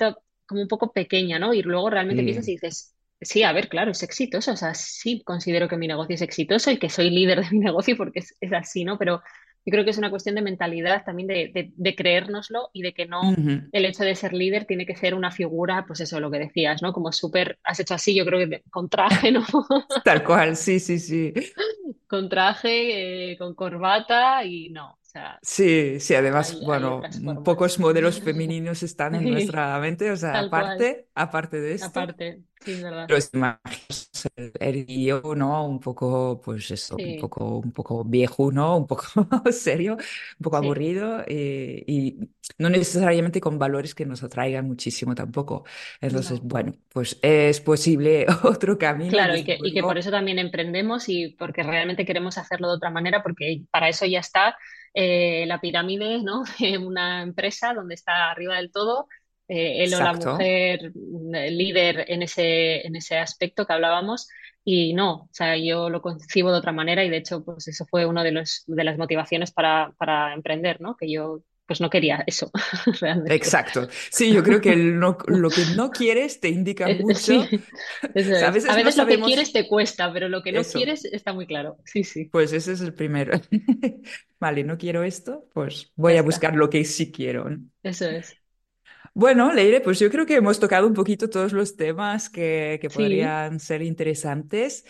como 0.52 0.64
un 0.64 0.70
poco 0.70 0.94
pequeña, 0.94 1.40
¿no? 1.40 1.54
Y 1.56 1.64
luego 1.64 1.90
realmente 1.90 2.24
piensas 2.24 2.48
sí. 2.48 2.50
y 2.50 2.54
dices, 2.54 2.96
sí, 3.22 3.44
a 3.44 3.54
ver, 3.54 3.70
claro, 3.70 3.92
es 3.92 4.04
exitoso, 4.04 4.54
o 4.54 4.58
sea, 4.58 4.76
sí 4.76 5.24
considero 5.26 5.70
que 5.70 5.78
mi 5.78 5.88
negocio 5.88 6.16
es 6.16 6.22
exitoso 6.24 6.72
y 6.72 6.78
que 6.80 6.90
soy 6.92 7.10
líder 7.12 7.42
de 7.44 7.52
mi 7.52 7.60
negocio 7.60 7.98
porque 7.98 8.20
es, 8.20 8.36
es 8.42 8.54
así, 8.54 8.86
¿no? 8.86 9.00
Pero 9.00 9.22
yo 9.66 9.72
creo 9.72 9.84
que 9.86 9.92
es 9.92 9.98
una 10.00 10.12
cuestión 10.12 10.36
de 10.36 10.42
mentalidad 10.44 11.04
también 11.06 11.28
de, 11.28 11.52
de, 11.54 11.72
de 11.76 11.96
creérnoslo 11.96 12.70
y 12.74 12.84
de 12.84 12.94
que 12.94 13.06
no 13.08 13.40
el 13.72 13.86
hecho 13.86 14.04
de 14.04 14.16
ser 14.16 14.34
líder 14.34 14.66
tiene 14.66 14.86
que 14.86 14.96
ser 14.98 15.14
una 15.16 15.32
figura, 15.32 15.86
pues 15.88 16.02
eso, 16.02 16.20
lo 16.20 16.32
que 16.32 16.40
decías, 16.40 16.82
¿no? 16.82 16.94
Como 16.94 17.12
súper, 17.14 17.60
has 17.64 17.80
hecho 17.80 17.94
así, 17.96 18.16
yo 18.16 18.26
creo 18.26 18.40
que 18.40 18.48
de- 18.48 18.64
con 18.70 18.90
traje, 18.90 19.32
¿no? 19.32 19.46
Tal 20.04 20.24
cual, 20.24 20.56
sí, 20.58 20.80
sí, 20.80 21.00
sí. 21.00 21.34
Con 22.08 22.30
traje, 22.30 23.32
eh, 23.34 23.38
con 23.38 23.56
corbata 23.56 24.44
y 24.46 24.70
no, 24.70 24.98
sea. 25.12 25.42
Sí, 25.42 26.00
sí, 26.00 26.14
además, 26.14 26.52
Hay, 26.52 26.60
hay 26.60 26.66
bueno, 26.66 27.02
pocos 27.44 27.80
modelos 27.80 28.20
femeninos 28.22 28.84
están 28.84 29.16
en 29.16 29.30
nuestra 29.30 29.80
mente, 29.80 30.12
o 30.12 30.16
sea, 30.18 30.32
Tal 30.34 30.50
cual, 30.50 30.78
aparte, 30.78 31.10
aparte 31.16 31.60
de 31.62 31.74
esto. 31.74 31.88
aparte, 31.88 32.44
sí, 32.60 32.72
es 32.74 32.82
verdad. 32.82 33.08
Los 33.08 33.34
imaginas 33.34 34.22
el 34.36 34.52
erguido, 34.60 35.36
¿no? 35.36 35.66
Un 35.68 35.80
poco, 35.80 36.40
pues 36.44 36.70
eso, 36.72 36.96
un 36.98 37.18
poco, 37.18 37.58
un 37.60 37.72
poco 37.74 38.04
viejo, 38.06 38.52
¿no? 38.52 38.78
Un 38.78 38.88
poco 38.88 39.04
serio, 39.52 39.94
un 39.96 40.44
poco 40.44 40.58
sí, 40.60 40.68
aburrido 40.68 41.24
eh, 41.28 41.84
y 41.88 42.20
no 42.58 42.70
necesariamente 42.70 43.42
con 43.42 43.60
valores 43.60 43.96
que 43.96 44.06
nos 44.06 44.24
atraigan 44.24 44.68
muchísimo 44.68 45.16
tampoco. 45.16 45.66
Entonces, 46.00 46.42
no. 46.42 46.44
bueno, 46.44 46.74
pues 46.90 47.18
es 47.22 47.60
posible 47.62 48.26
otro 48.44 48.78
camino, 48.78 49.12
Claro, 49.12 49.36
y 49.36 49.44
que, 49.44 49.58
y 49.62 49.74
que 49.74 49.82
por 49.82 49.98
eso 49.98 50.10
también 50.12 50.40
emprendemos 50.40 51.10
y 51.10 51.30
porque 51.38 51.64
realmente 51.64 52.06
queremos 52.06 52.38
hacerlo 52.38 52.70
de 52.70 52.76
otra 52.78 52.90
manera, 52.92 53.22
porque 53.24 53.64
para 53.72 53.90
eso 53.90 54.06
ya 54.06 54.20
está 54.20 54.56
eh, 54.94 55.46
la 55.48 55.62
pirámide, 55.62 56.22
¿no? 56.24 56.44
De 56.60 56.78
una 56.78 57.22
empresa 57.24 57.74
donde 57.74 57.96
está 57.96 58.32
arriba 58.32 58.58
del 58.58 58.72
todo 58.72 59.08
eh, 59.48 59.84
él 59.84 59.94
o 59.94 60.00
la 60.00 60.12
Exacto. 60.12 60.32
mujer 60.32 60.92
líder 60.94 62.06
en 62.08 62.22
ese, 62.22 62.86
en 62.88 62.96
ese 62.96 63.18
aspecto 63.18 63.66
que 63.66 63.74
hablábamos. 63.74 64.28
Y 64.64 64.94
no, 64.94 65.14
o 65.24 65.30
sea, 65.32 65.58
yo 65.58 65.90
lo 65.90 66.02
concibo 66.02 66.52
de 66.52 66.60
otra 66.60 66.72
manera 66.72 67.04
y 67.04 67.10
de 67.10 67.18
hecho, 67.18 67.44
pues 67.44 67.68
eso 67.68 67.86
fue 67.90 68.06
una 68.06 68.24
de 68.24 68.32
los, 68.32 68.64
de 68.68 68.84
las 68.84 68.98
motivaciones 68.98 69.52
para, 69.52 69.94
para 69.98 70.34
emprender, 70.34 70.80
¿no? 70.82 70.96
Que 70.96 71.12
yo 71.12 71.42
pues 71.72 71.82
no 71.82 71.90
quería 71.90 72.24
eso, 72.28 72.52
realmente. 73.02 73.36
Exacto. 73.36 73.88
Sí, 74.12 74.34
yo 74.34 74.44
creo 74.44 74.60
que 74.62 74.76
no- 74.76 75.18
lo 75.28 75.50
que 75.50 75.66
no 75.76 75.90
quieres 75.92 76.40
te 76.40 76.50
indica 76.50 76.90
mucho. 77.00 77.44
Sí, 77.44 77.60
a 78.04 78.10
es. 78.14 78.44
A 78.44 78.52
veces 78.52 78.98
no 78.98 79.04
lo 79.04 79.08
que 79.08 79.18
quieres 79.22 79.54
te 79.54 79.68
cuesta, 79.68 80.12
pero 80.14 80.28
lo 80.30 80.42
que 80.44 80.52
no 80.52 80.62
eso. 80.62 80.80
quieres 80.80 81.06
está 81.06 81.34
muy 81.34 81.48
claro. 81.48 81.78
Sí, 81.86 82.04
sí, 82.04 82.32
Pues 82.32 82.54
ese 82.54 82.74
es 82.74 82.82
el 82.82 82.94
primero. 82.94 83.40
Vale, 84.40 84.64
no 84.64 84.78
quiero 84.78 85.04
esto, 85.04 85.48
pues 85.54 85.92
voy 85.96 86.18
a 86.18 86.24
buscar 86.24 86.56
lo 86.56 86.70
que 86.70 86.84
sí 86.86 87.12
quiero. 87.12 87.48
Eso 87.84 88.06
es. 88.06 88.36
Bueno, 89.14 89.52
Leire, 89.54 89.82
pues 89.82 90.00
yo 90.00 90.10
creo 90.10 90.26
que 90.26 90.36
hemos 90.36 90.60
tocado 90.60 90.88
un 90.88 90.94
poquito 90.94 91.30
todos 91.30 91.52
los 91.54 91.76
temas 91.76 92.30
que, 92.30 92.80
que 92.82 92.90
Sí. 92.90 92.98
podrían 92.98 93.60
ser 93.60 93.82
interesantes. 93.82 94.86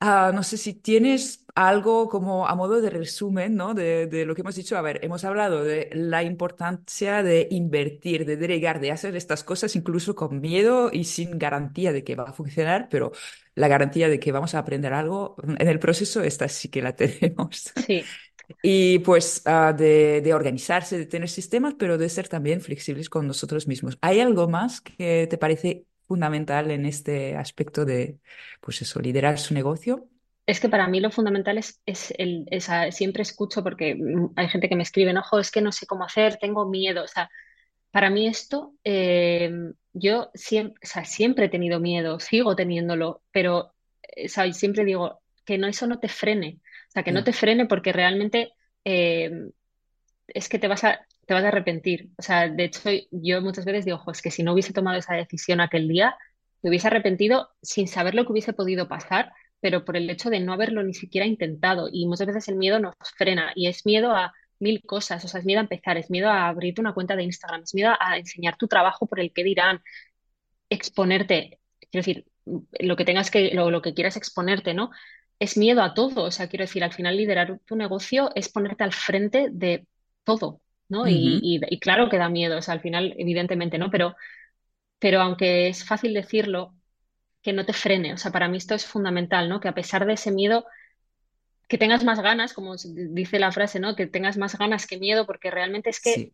Ah, 0.00 0.32
no 0.34 0.42
sé 0.42 0.56
si 0.58 0.74
tienes 0.74 1.43
algo 1.54 2.08
como 2.08 2.48
a 2.48 2.54
modo 2.56 2.80
de 2.80 2.90
resumen, 2.90 3.54
¿no? 3.56 3.74
De, 3.74 4.06
de 4.06 4.26
lo 4.26 4.34
que 4.34 4.40
hemos 4.42 4.56
dicho. 4.56 4.76
A 4.76 4.82
ver, 4.82 5.00
hemos 5.04 5.24
hablado 5.24 5.62
de 5.64 5.88
la 5.92 6.22
importancia 6.24 7.22
de 7.22 7.48
invertir, 7.50 8.26
de 8.26 8.36
delegar, 8.36 8.80
de 8.80 8.90
hacer 8.92 9.14
estas 9.16 9.44
cosas 9.44 9.76
incluso 9.76 10.14
con 10.14 10.40
miedo 10.40 10.90
y 10.92 11.04
sin 11.04 11.38
garantía 11.38 11.92
de 11.92 12.02
que 12.04 12.16
va 12.16 12.24
a 12.24 12.32
funcionar, 12.32 12.88
pero 12.90 13.12
la 13.54 13.68
garantía 13.68 14.08
de 14.08 14.18
que 14.18 14.32
vamos 14.32 14.54
a 14.54 14.58
aprender 14.58 14.92
algo 14.92 15.36
en 15.58 15.68
el 15.68 15.78
proceso, 15.78 16.22
esta 16.22 16.48
sí 16.48 16.68
que 16.68 16.82
la 16.82 16.96
tenemos. 16.96 17.72
Sí. 17.86 18.12
Y 18.62 18.98
pues 19.00 19.42
ah, 19.46 19.72
de, 19.72 20.20
de 20.22 20.34
organizarse, 20.34 20.98
de 20.98 21.06
tener 21.06 21.28
sistemas, 21.28 21.74
pero 21.78 21.98
de 21.98 22.08
ser 22.08 22.28
también 22.28 22.60
flexibles 22.60 23.08
con 23.08 23.26
nosotros 23.26 23.66
mismos. 23.68 23.98
¿Hay 24.00 24.20
algo 24.20 24.48
más 24.48 24.80
que 24.80 25.26
te 25.28 25.38
parece 25.38 25.86
fundamental 26.06 26.70
en 26.70 26.86
este 26.86 27.36
aspecto 27.36 27.84
de, 27.84 28.18
pues 28.60 28.82
eso, 28.82 29.00
liderar 29.00 29.38
su 29.38 29.54
negocio? 29.54 30.08
Es 30.46 30.60
que 30.60 30.68
para 30.68 30.88
mí 30.88 31.00
lo 31.00 31.10
fundamental 31.10 31.56
es, 31.58 31.80
es 31.86 32.12
el, 32.18 32.46
siempre 32.92 33.22
escucho 33.22 33.62
porque 33.62 33.94
mm, 33.94 34.32
hay 34.36 34.48
gente 34.48 34.68
que 34.68 34.76
me 34.76 34.82
escribe, 34.82 35.16
ojo, 35.18 35.38
es 35.38 35.50
que 35.50 35.62
no 35.62 35.72
sé 35.72 35.86
cómo 35.86 36.04
hacer, 36.04 36.36
tengo 36.36 36.68
miedo. 36.68 37.04
O 37.04 37.08
sea, 37.08 37.30
para 37.90 38.10
mí 38.10 38.26
esto, 38.26 38.74
eh, 38.84 39.50
yo 39.92 40.30
siempre, 40.34 40.74
o 40.82 40.86
sea, 40.86 41.04
siempre 41.04 41.46
he 41.46 41.48
tenido 41.48 41.80
miedo, 41.80 42.20
sigo 42.20 42.56
teniéndolo, 42.56 43.22
pero 43.32 43.74
eh, 44.02 44.26
o 44.26 44.28
sea, 44.28 44.52
siempre 44.52 44.84
digo 44.84 45.20
que 45.44 45.58
no, 45.58 45.66
eso 45.66 45.86
no 45.86 45.98
te 45.98 46.08
frene. 46.08 46.60
O 46.88 46.92
sea, 46.92 47.02
que 47.02 47.12
no 47.12 47.24
te 47.24 47.32
frene 47.32 47.66
porque 47.66 47.92
realmente 47.92 48.52
eh, 48.84 49.30
es 50.28 50.48
que 50.48 50.58
te 50.58 50.68
vas 50.68 50.84
a, 50.84 51.06
te 51.26 51.34
vas 51.34 51.44
a 51.44 51.48
arrepentir. 51.48 52.10
O 52.18 52.22
sea, 52.22 52.48
de 52.48 52.64
hecho, 52.64 52.90
yo 53.10 53.40
muchas 53.42 53.64
veces 53.64 53.84
digo, 53.84 53.98
"Jo, 53.98 54.10
es 54.12 54.22
que 54.22 54.30
si 54.30 54.42
no 54.42 54.52
hubiese 54.52 54.72
tomado 54.72 54.98
esa 54.98 55.14
decisión 55.14 55.60
aquel 55.60 55.88
día, 55.88 56.16
me 56.62 56.70
hubiese 56.70 56.86
arrepentido 56.88 57.50
sin 57.62 57.88
saber 57.88 58.14
lo 58.14 58.24
que 58.24 58.32
hubiese 58.32 58.52
podido 58.54 58.88
pasar, 58.88 59.32
pero 59.64 59.82
por 59.82 59.96
el 59.96 60.10
hecho 60.10 60.28
de 60.28 60.40
no 60.40 60.52
haberlo 60.52 60.82
ni 60.82 60.92
siquiera 60.92 61.26
intentado. 61.26 61.88
Y 61.90 62.06
muchas 62.06 62.26
veces 62.26 62.48
el 62.48 62.56
miedo 62.56 62.78
nos 62.78 62.94
frena 63.16 63.50
y 63.54 63.66
es 63.66 63.86
miedo 63.86 64.14
a 64.14 64.34
mil 64.58 64.82
cosas. 64.82 65.24
O 65.24 65.28
sea, 65.28 65.40
es 65.40 65.46
miedo 65.46 65.60
a 65.60 65.62
empezar, 65.62 65.96
es 65.96 66.10
miedo 66.10 66.28
a 66.28 66.48
abrirte 66.48 66.82
una 66.82 66.92
cuenta 66.92 67.16
de 67.16 67.22
Instagram, 67.22 67.62
es 67.62 67.74
miedo 67.74 67.94
a 67.98 68.18
enseñar 68.18 68.58
tu 68.58 68.68
trabajo 68.68 69.06
por 69.06 69.20
el 69.20 69.32
que 69.32 69.42
dirán, 69.42 69.80
exponerte. 70.68 71.60
Quiero 71.90 72.04
decir, 72.06 72.26
lo 72.78 72.94
que 72.94 73.06
tengas 73.06 73.30
que, 73.30 73.54
lo, 73.54 73.70
lo 73.70 73.80
que 73.80 73.94
quieras 73.94 74.18
exponerte, 74.18 74.74
¿no? 74.74 74.90
Es 75.38 75.56
miedo 75.56 75.82
a 75.82 75.94
todo. 75.94 76.24
O 76.24 76.30
sea, 76.30 76.48
quiero 76.48 76.64
decir, 76.64 76.84
al 76.84 76.92
final 76.92 77.16
liderar 77.16 77.58
tu 77.64 77.74
negocio 77.74 78.32
es 78.34 78.50
ponerte 78.50 78.84
al 78.84 78.92
frente 78.92 79.48
de 79.50 79.86
todo, 80.24 80.60
¿no? 80.90 81.08
Y, 81.08 81.40
y 81.42 81.80
claro 81.80 82.10
que 82.10 82.18
da 82.18 82.28
miedo, 82.28 82.58
o 82.58 82.60
sea, 82.60 82.74
al 82.74 82.82
final, 82.82 83.14
evidentemente, 83.16 83.78
¿no? 83.78 83.90
Pero, 83.90 84.14
pero 84.98 85.22
aunque 85.22 85.68
es 85.68 85.86
fácil 85.86 86.12
decirlo, 86.12 86.74
que 87.44 87.52
no 87.52 87.64
te 87.66 87.74
frene. 87.74 88.14
O 88.14 88.16
sea, 88.16 88.32
para 88.32 88.48
mí 88.48 88.56
esto 88.56 88.74
es 88.74 88.86
fundamental, 88.86 89.48
¿no? 89.48 89.60
Que 89.60 89.68
a 89.68 89.74
pesar 89.74 90.06
de 90.06 90.14
ese 90.14 90.32
miedo, 90.32 90.64
que 91.68 91.78
tengas 91.78 92.02
más 92.02 92.20
ganas, 92.20 92.54
como 92.54 92.74
dice 92.76 93.38
la 93.38 93.52
frase, 93.52 93.78
¿no? 93.78 93.94
Que 93.94 94.06
tengas 94.06 94.38
más 94.38 94.58
ganas 94.58 94.86
que 94.86 94.98
miedo, 94.98 95.26
porque 95.26 95.50
realmente 95.50 95.90
es 95.90 96.00
que 96.00 96.14
Sí. 96.14 96.32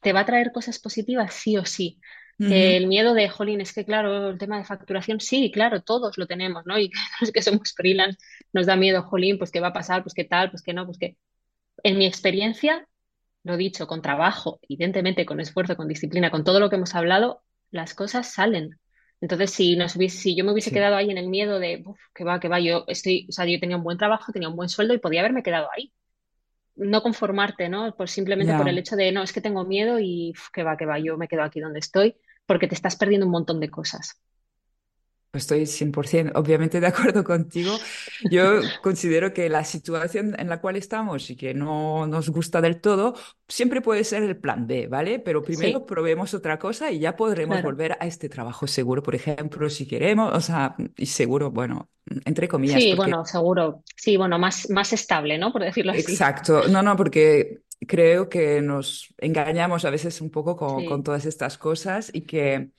te 0.00 0.12
va 0.12 0.20
a 0.20 0.26
traer 0.26 0.52
cosas 0.52 0.78
positivas 0.78 1.34
sí 1.34 1.58
o 1.58 1.64
sí. 1.64 1.98
Ujú, 2.38 2.52
el 2.52 2.86
miedo 2.86 3.12
de, 3.12 3.28
jolín, 3.28 3.60
es 3.60 3.72
que 3.72 3.84
claro, 3.84 4.30
el 4.30 4.38
tema 4.38 4.56
de 4.58 4.64
facturación, 4.64 5.20
sí, 5.20 5.50
claro, 5.52 5.82
todos 5.82 6.16
lo 6.16 6.26
tenemos, 6.26 6.64
¿no? 6.64 6.78
Y 6.80 6.90
los 7.20 7.32
que 7.32 7.42
somos 7.42 7.74
freelance 7.74 8.18
nos 8.52 8.66
da 8.66 8.76
miedo, 8.76 9.02
jolín, 9.02 9.38
pues 9.38 9.50
qué 9.50 9.60
va 9.60 9.68
a 9.68 9.72
pasar, 9.72 10.02
pues 10.02 10.14
qué 10.14 10.24
tal, 10.24 10.50
pues 10.50 10.62
qué 10.62 10.72
no, 10.72 10.86
pues 10.86 10.98
qué. 10.98 11.16
En 11.82 11.98
mi 11.98 12.06
experiencia, 12.06 12.86
lo 13.44 13.56
dicho, 13.56 13.86
con 13.88 14.00
trabajo, 14.02 14.60
evidentemente, 14.62 15.26
con 15.26 15.40
esfuerzo, 15.40 15.76
con 15.76 15.88
disciplina, 15.88 16.30
con 16.30 16.44
todo 16.44 16.60
lo 16.60 16.70
que 16.70 16.76
hemos 16.76 16.94
hablado, 16.94 17.42
las 17.72 17.94
cosas 17.94 18.32
salen. 18.32 18.78
Entonces, 19.22 19.52
si 19.52 19.76
nos 19.76 19.96
hubiese, 19.96 20.18
si 20.18 20.36
yo 20.36 20.44
me 20.44 20.52
hubiese 20.52 20.70
Sí. 20.70 20.74
quedado 20.74 20.96
ahí 20.96 21.10
en 21.10 21.18
el 21.18 21.28
miedo 21.28 21.58
de, 21.60 21.82
uff, 21.86 22.00
que 22.14 22.24
va, 22.24 22.40
que 22.40 22.48
va, 22.48 22.60
yo 22.60 22.84
estoy, 22.88 23.26
o 23.30 23.32
sea, 23.32 23.46
yo 23.46 23.60
tenía 23.60 23.78
un 23.78 23.84
buen 23.84 23.98
trabajo, 23.98 24.32
tenía 24.32 24.50
un 24.50 24.56
buen 24.56 24.68
sueldo 24.68 24.94
y 24.94 24.98
podía 24.98 25.20
haberme 25.22 25.42
quedado 25.44 25.68
ahí 25.76 25.92
no 26.76 27.02
conformarte, 27.02 27.68
¿no? 27.68 27.94
Pues 27.96 28.10
simplemente 28.10 28.54
por 28.54 28.68
el 28.68 28.78
hecho 28.78 28.96
de, 28.96 29.12
no, 29.12 29.22
es 29.22 29.32
que 29.32 29.40
tengo 29.40 29.64
miedo 29.64 29.98
y 30.00 30.32
uf, 30.32 30.48
que 30.52 30.62
va, 30.64 30.76
que 30.76 30.86
va, 30.86 30.98
yo 30.98 31.16
me 31.18 31.28
quedo 31.28 31.42
aquí 31.42 31.60
donde 31.60 31.80
estoy, 31.80 32.16
porque 32.46 32.68
te 32.68 32.74
estás 32.74 32.96
perdiendo 32.96 33.26
un 33.26 33.32
montón 33.32 33.60
de 33.60 33.70
cosas. 33.70 34.20
Estoy 35.32 35.62
100% 35.62 36.32
obviamente 36.34 36.78
de 36.78 36.86
acuerdo 36.86 37.24
contigo. 37.24 37.72
Yo 38.30 38.60
considero 38.82 39.32
que 39.32 39.48
la 39.48 39.64
situación 39.64 40.36
en 40.38 40.48
la 40.48 40.60
cual 40.60 40.76
estamos 40.76 41.30
y 41.30 41.36
que 41.36 41.54
no 41.54 42.06
nos 42.06 42.28
gusta 42.28 42.60
del 42.60 42.82
todo, 42.82 43.14
siempre 43.48 43.80
puede 43.80 44.04
ser 44.04 44.22
el 44.24 44.36
plan 44.36 44.66
B, 44.66 44.88
¿vale? 44.88 45.20
Pero 45.20 45.42
primero 45.42 45.78
Sí, 45.78 45.84
probemos 45.86 46.34
otra 46.34 46.58
cosa 46.58 46.90
y 46.90 46.98
ya 46.98 47.16
podremos 47.16 47.56
claro. 47.56 47.68
volver 47.68 47.92
a 47.98 48.06
este 48.06 48.28
trabajo 48.28 48.66
seguro, 48.66 49.02
por 49.02 49.14
ejemplo, 49.14 49.70
si 49.70 49.86
queremos, 49.86 50.34
o 50.34 50.40
sea, 50.40 50.76
y 50.98 51.06
seguro, 51.06 51.50
bueno, 51.50 51.88
entre 52.26 52.46
comillas, 52.46 52.82
Sí, 52.82 52.94
porque 52.94 53.12
bueno, 53.12 53.24
seguro. 53.24 53.82
Sí, 53.96 54.18
bueno, 54.18 54.38
más, 54.38 54.68
más 54.68 54.92
estable, 54.92 55.38
¿no? 55.38 55.50
Por 55.50 55.62
decirlo 55.62 55.92
así. 55.92 56.00
Exacto, 56.00 56.68
no, 56.68 56.82
no, 56.82 56.94
porque 56.96 57.62
creo 57.86 58.28
que 58.28 58.60
nos 58.60 59.14
engañamos 59.18 59.84
a 59.84 59.90
veces 59.90 60.20
un 60.20 60.30
poco 60.30 60.56
con, 60.56 61.02
todas 61.02 61.24
estas 61.24 61.58
cosas 61.58 62.10
y 62.12 62.22
que, 62.22 62.70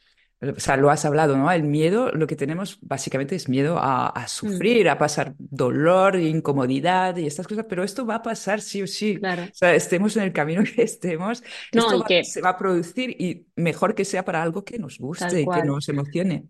o 0.51 0.59
sea, 0.59 0.77
lo 0.77 0.89
has 0.89 1.05
hablado, 1.05 1.37
¿no? 1.37 1.51
El 1.51 1.63
miedo, 1.63 2.11
lo 2.11 2.27
que 2.27 2.35
tenemos 2.35 2.79
básicamente 2.81 3.35
es 3.35 3.49
miedo 3.49 3.77
a, 3.79 4.07
a 4.09 4.27
Mm, 4.43 4.63
sufrir, 4.63 4.89
a 4.89 4.97
pasar 4.97 5.35
dolor, 5.37 6.15
incomodidad 6.17 7.15
y 7.17 7.27
estas 7.27 7.47
cosas, 7.47 7.65
pero 7.69 7.83
esto 7.83 8.05
va 8.05 8.15
a 8.15 8.21
pasar 8.23 8.61
sí 8.61 8.81
o 8.81 8.87
sí. 8.87 9.19
claro. 9.19 9.51
O 9.51 9.55
sea, 9.55 9.75
estemos 9.75 10.15
en 10.17 10.23
el 10.23 10.33
camino 10.33 10.63
que 10.75 10.83
estemos, 10.83 11.43
No, 11.71 11.83
esto 11.83 11.99
va- 11.99 12.05
que 12.05 12.23
se 12.23 12.41
va 12.41 12.49
a 12.49 12.57
producir 12.57 13.11
y 13.21 13.47
mejor 13.55 13.95
que 13.95 14.05
sea 14.05 14.25
para 14.25 14.41
algo 14.43 14.63
que 14.65 14.79
nos 14.79 14.97
guste 14.99 15.41
y 15.41 15.49
que 15.49 15.63
nos 15.63 15.87
emocione. 15.89 16.47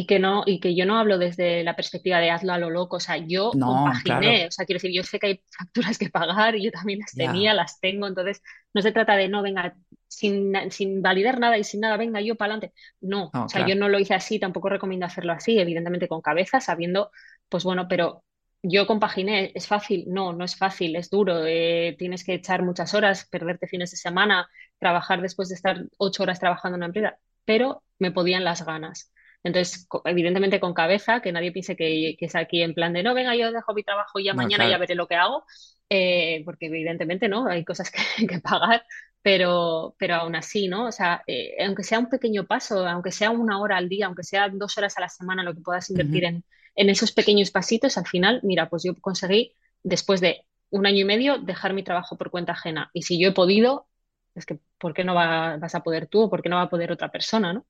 Y 0.00 0.06
que 0.06 0.18
no, 0.18 0.44
y 0.46 0.60
que 0.60 0.74
yo 0.74 0.86
no 0.86 0.98
hablo 0.98 1.18
desde 1.18 1.62
la 1.64 1.76
perspectiva 1.76 2.20
de 2.20 2.30
hazlo 2.30 2.52
a 2.52 2.58
lo 2.58 2.70
loco, 2.70 2.96
o 2.96 3.00
sea, 3.00 3.16
yo 3.18 3.50
No, 3.54 3.66
compaginé, 3.66 4.20
claro, 4.20 4.48
o 4.48 4.50
sea, 4.50 4.64
quiero 4.64 4.76
decir, 4.76 4.92
yo 4.94 5.02
sé 5.02 5.18
que 5.18 5.26
hay 5.26 5.42
facturas 5.58 5.98
que 5.98 6.08
pagar 6.08 6.56
y 6.56 6.64
yo 6.64 6.70
también 6.70 7.00
las 7.00 7.12
tenía, 7.12 7.52
las 7.54 7.80
tengo, 7.80 8.06
entonces 8.06 8.42
no 8.72 8.82
se 8.82 8.92
trata 8.92 9.16
de 9.16 9.28
no, 9.28 9.42
venga, 9.42 9.76
sin, 10.08 10.54
sin 10.70 11.02
validar 11.02 11.38
nada 11.38 11.58
y 11.58 11.64
sin 11.64 11.80
nada, 11.80 11.96
venga, 11.96 12.20
yo 12.20 12.36
para 12.36 12.54
adelante. 12.54 12.74
No, 13.00 13.30
o 13.34 13.48
sea, 13.48 13.66
yo 13.66 13.74
no 13.74 13.88
lo 13.88 13.98
hice 13.98 14.14
así, 14.14 14.38
tampoco 14.38 14.68
recomiendo 14.68 15.06
hacerlo 15.06 15.32
así, 15.32 15.58
evidentemente 15.58 16.08
con 16.08 16.22
cabeza, 16.22 16.60
sabiendo, 16.60 17.10
pues 17.48 17.64
bueno, 17.64 17.86
pero 17.88 18.24
yo 18.62 18.86
compaginé, 18.86 19.52
¿es 19.54 19.66
fácil? 19.66 20.04
No, 20.08 20.32
no 20.32 20.44
es 20.44 20.56
fácil, 20.56 20.96
es 20.96 21.10
duro, 21.10 21.44
eh, 21.46 21.96
tienes 21.98 22.24
que 22.24 22.34
echar 22.34 22.62
muchas 22.62 22.94
horas, 22.94 23.26
perderte 23.30 23.66
fines 23.66 23.90
de 23.90 23.96
semana, 23.96 24.48
trabajar 24.78 25.20
después 25.22 25.48
de 25.48 25.54
estar 25.56 25.84
ocho 25.98 26.22
horas 26.22 26.40
trabajando 26.40 26.76
en 26.76 26.80
una 26.80 26.86
empresa, 26.86 27.18
pero 27.44 27.82
me 27.98 28.12
podían 28.12 28.44
las 28.44 28.64
ganas. 28.64 29.12
Entonces, 29.42 29.86
evidentemente 30.04 30.60
con 30.60 30.74
cabeza, 30.74 31.20
que 31.22 31.32
nadie 31.32 31.52
piense 31.52 31.76
que, 31.76 32.16
que 32.18 32.26
es 32.26 32.34
aquí 32.36 32.62
en 32.62 32.74
plan 32.74 32.92
de, 32.92 33.02
no, 33.02 33.14
venga, 33.14 33.34
yo 33.36 33.52
dejo 33.52 33.74
mi 33.74 33.82
trabajo 33.82 34.18
y 34.18 34.24
ya 34.24 34.34
no, 34.34 34.34
mañana 34.34 34.66
ya 34.66 34.76
claro. 34.76 34.78
veré 34.78 34.94
lo 34.94 35.08
que 35.08 35.14
hago, 35.16 35.44
eh, 35.88 36.42
porque 36.44 36.66
evidentemente, 36.66 37.28
¿no? 37.28 37.46
Hay 37.48 37.64
cosas 37.64 37.90
que, 37.90 38.00
que 38.26 38.40
pagar, 38.40 38.84
pero, 39.22 39.94
pero 39.98 40.14
aún 40.16 40.36
así, 40.36 40.68
¿no? 40.68 40.86
O 40.86 40.92
sea, 40.92 41.22
eh, 41.26 41.56
aunque 41.64 41.82
sea 41.84 41.98
un 41.98 42.08
pequeño 42.08 42.46
paso, 42.46 42.86
aunque 42.86 43.12
sea 43.12 43.30
una 43.30 43.60
hora 43.60 43.76
al 43.76 43.88
día, 43.88 44.06
aunque 44.06 44.22
sea 44.24 44.48
dos 44.50 44.76
horas 44.78 44.96
a 44.98 45.00
la 45.02 45.08
semana, 45.08 45.42
lo 45.42 45.54
que 45.54 45.60
puedas 45.62 45.90
invertir 45.90 46.24
en, 46.24 46.44
en 46.74 46.90
esos 46.90 47.12
pequeños 47.12 47.50
pasitos, 47.50 47.96
al 47.98 48.06
final, 48.06 48.40
mira, 48.42 48.68
pues 48.68 48.82
yo 48.84 48.94
conseguí, 49.00 49.54
después 49.82 50.20
de 50.20 50.46
un 50.70 50.86
año 50.86 50.98
y 51.00 51.04
medio, 51.04 51.38
dejar 51.38 51.72
mi 51.74 51.82
trabajo 51.82 52.16
por 52.16 52.30
cuenta 52.30 52.52
ajena. 52.52 52.90
Y 52.92 53.02
si 53.02 53.20
yo 53.20 53.28
he 53.28 53.32
podido, 53.32 53.88
es 54.34 54.46
que, 54.46 54.60
¿por 54.78 54.94
qué 54.94 55.04
no 55.04 55.14
va- 55.14 55.56
vas 55.58 55.74
a 55.74 55.82
poder 55.82 56.06
tú 56.08 56.22
o 56.22 56.30
por 56.30 56.42
qué 56.42 56.48
no 56.48 56.56
va 56.56 56.62
a 56.62 56.70
poder 56.70 56.92
otra 56.92 57.10
persona, 57.10 57.52
¿no? 57.52 57.66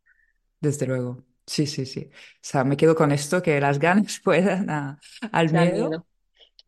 Desde 0.61 0.87
luego. 0.87 1.23
Sí, 1.51 1.67
sí, 1.67 1.85
sí. 1.87 2.11
O 2.13 2.39
sea, 2.43 2.65
me 2.65 2.77
quedo 2.77 2.95
con 2.95 3.11
esto, 3.13 3.43
que 3.43 3.61
las 3.61 3.79
ganas 3.79 4.21
puedan 4.25 4.71
a- 4.71 4.99
al 5.33 5.51
Da 5.51 5.67
miedo. 5.67 5.67
miedo. 5.67 6.07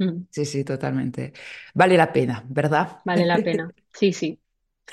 Mm. 0.01 0.26
Sí, 0.30 0.45
sí, 0.47 0.64
totalmente. 0.64 1.33
Vale 1.74 1.97
la 1.97 2.12
pena, 2.12 2.45
¿verdad? 2.49 3.03
Vale 3.05 3.26
la 3.26 3.43
pena. 3.43 3.72
Sí, 3.93 4.12
sí. 4.12 4.41